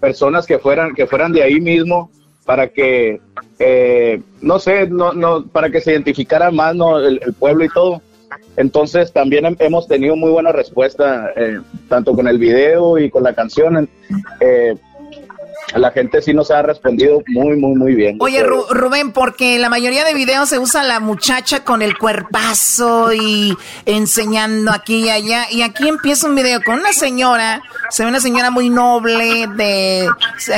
[0.00, 2.10] personas que fueran, que fueran de ahí mismo
[2.44, 3.20] para que,
[4.40, 6.98] no sé, no, no, para que se identificara más ¿no?
[6.98, 8.02] el, pueblo y todo.
[8.56, 11.32] Entonces también hemos tenido muy buena respuesta,
[11.88, 13.88] tanto con el video y con la canción.
[15.74, 18.18] La gente sí nos ha respondido muy, muy, muy bien.
[18.20, 23.56] Oye, Rubén, porque la mayoría de videos se usa la muchacha con el cuerpazo y
[23.86, 25.46] enseñando aquí y allá.
[25.50, 30.08] Y aquí empieza un video con una señora, se ve una señora muy noble, de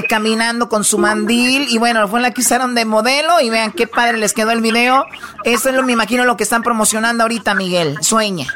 [0.08, 1.66] caminando con su mandil.
[1.68, 3.40] Y bueno, fue la que usaron de modelo.
[3.40, 5.04] Y vean qué padre les quedó el video.
[5.44, 7.96] Eso es lo, me imagino, lo que están promocionando ahorita, Miguel.
[8.00, 8.46] Sueña.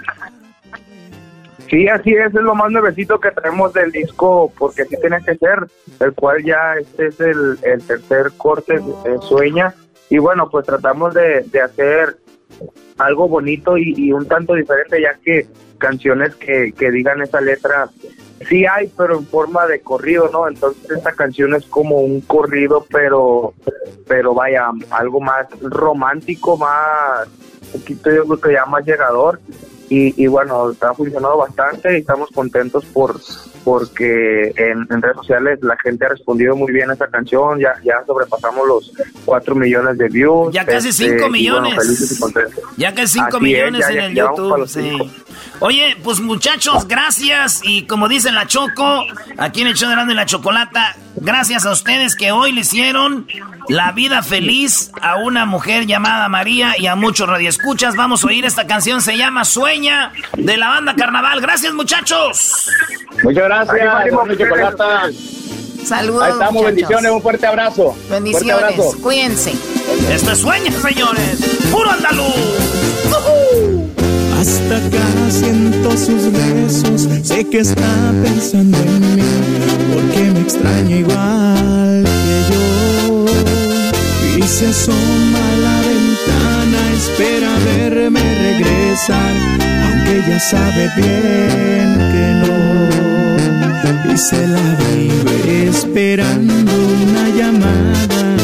[1.69, 5.37] Sí, así es, es lo más nuevecito que traemos del disco, porque así tiene que
[5.37, 5.67] ser,
[6.01, 9.75] el cual ya este es el, tercer corte, de Sueña,
[10.09, 12.17] y bueno, pues tratamos de, hacer
[12.97, 15.47] algo bonito y, un tanto diferente, ya que
[15.77, 17.91] canciones que, que digan esa letra,
[18.49, 20.49] sí hay, pero en forma de corrido, ¿no?
[20.49, 23.53] Entonces esta canción es como un corrido, pero,
[24.07, 27.29] pero vaya, algo más romántico, más,
[27.75, 29.39] un poquito yo creo que ya más llegador,
[29.91, 33.19] y, bueno, está funcionando bastante y estamos contentos por
[33.65, 38.03] porque en, redes sociales la gente ha respondido muy bien a esta canción, ya, ya
[38.07, 38.93] sobrepasamos los
[39.27, 40.55] 4 millones de views.
[40.55, 41.75] Ya casi 5 este, millones.
[42.77, 45.11] Ya casi 5 millones en el YouTube.
[45.61, 47.61] Oye, pues muchachos, gracias.
[47.65, 49.05] Y como dice la Choco,
[49.37, 53.27] aquí en el show de y la Chocolata, gracias a ustedes que hoy le hicieron
[53.69, 57.97] la vida feliz a una mujer llamada María y a muchos radioescuchas.
[57.97, 61.41] Vamos a oír esta canción, se llama Sueña, de la banda Carnaval.
[61.41, 62.69] Gracias, muchachos.
[63.23, 63.79] Muchas gracias.
[65.85, 66.23] Saludos.
[66.23, 67.97] Ahí estamos, bendiciones, un fuerte abrazo.
[68.11, 69.55] Bendiciones, cuídense.
[70.11, 71.61] Esto es Sueña, señores.
[71.71, 72.35] Puro andaluz.
[74.39, 79.23] Hasta acá siento sus besos, sé que está pensando en mí,
[79.93, 81.78] porque me extraña igual
[84.49, 89.35] se asoma a la ventana, espera verme regresar,
[89.85, 92.55] aunque ya sabe bien que no.
[94.13, 96.73] Y se la vive esperando
[97.03, 98.37] una llamada,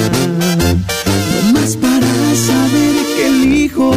[1.33, 2.13] no más para
[2.49, 3.91] saber que el hijo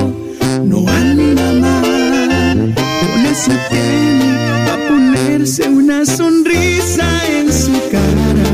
[0.63, 2.73] no anda mal.
[3.01, 4.29] Con eso tiene
[4.71, 7.05] a ponerse una sonrisa
[7.38, 8.49] en su cara.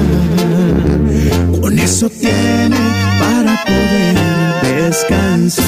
[1.62, 3.13] Con eso tiene
[3.66, 4.16] poder
[4.64, 5.64] descansar.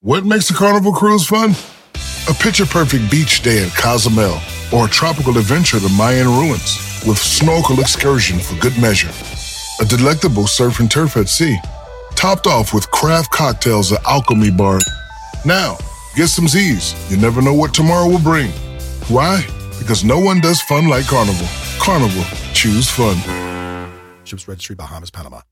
[0.00, 1.56] What makes a carnival cruise fun?
[2.28, 4.38] A picture perfect beach day in Cozumel
[4.72, 9.10] or a tropical adventure to Mayan ruins with snorkel excursion for good measure.
[9.80, 11.58] A delectable surf and turf at sea
[12.24, 14.78] topped off with craft cocktails at Alchemy Bar.
[15.44, 15.76] Now,
[16.16, 16.94] get some Z's.
[17.10, 18.50] You never know what tomorrow will bring.
[19.08, 19.44] Why?
[19.78, 21.46] Because no one does fun like Carnival.
[21.78, 23.18] Carnival, choose fun.
[24.24, 25.42] Ships Registry, Bahamas, Panama.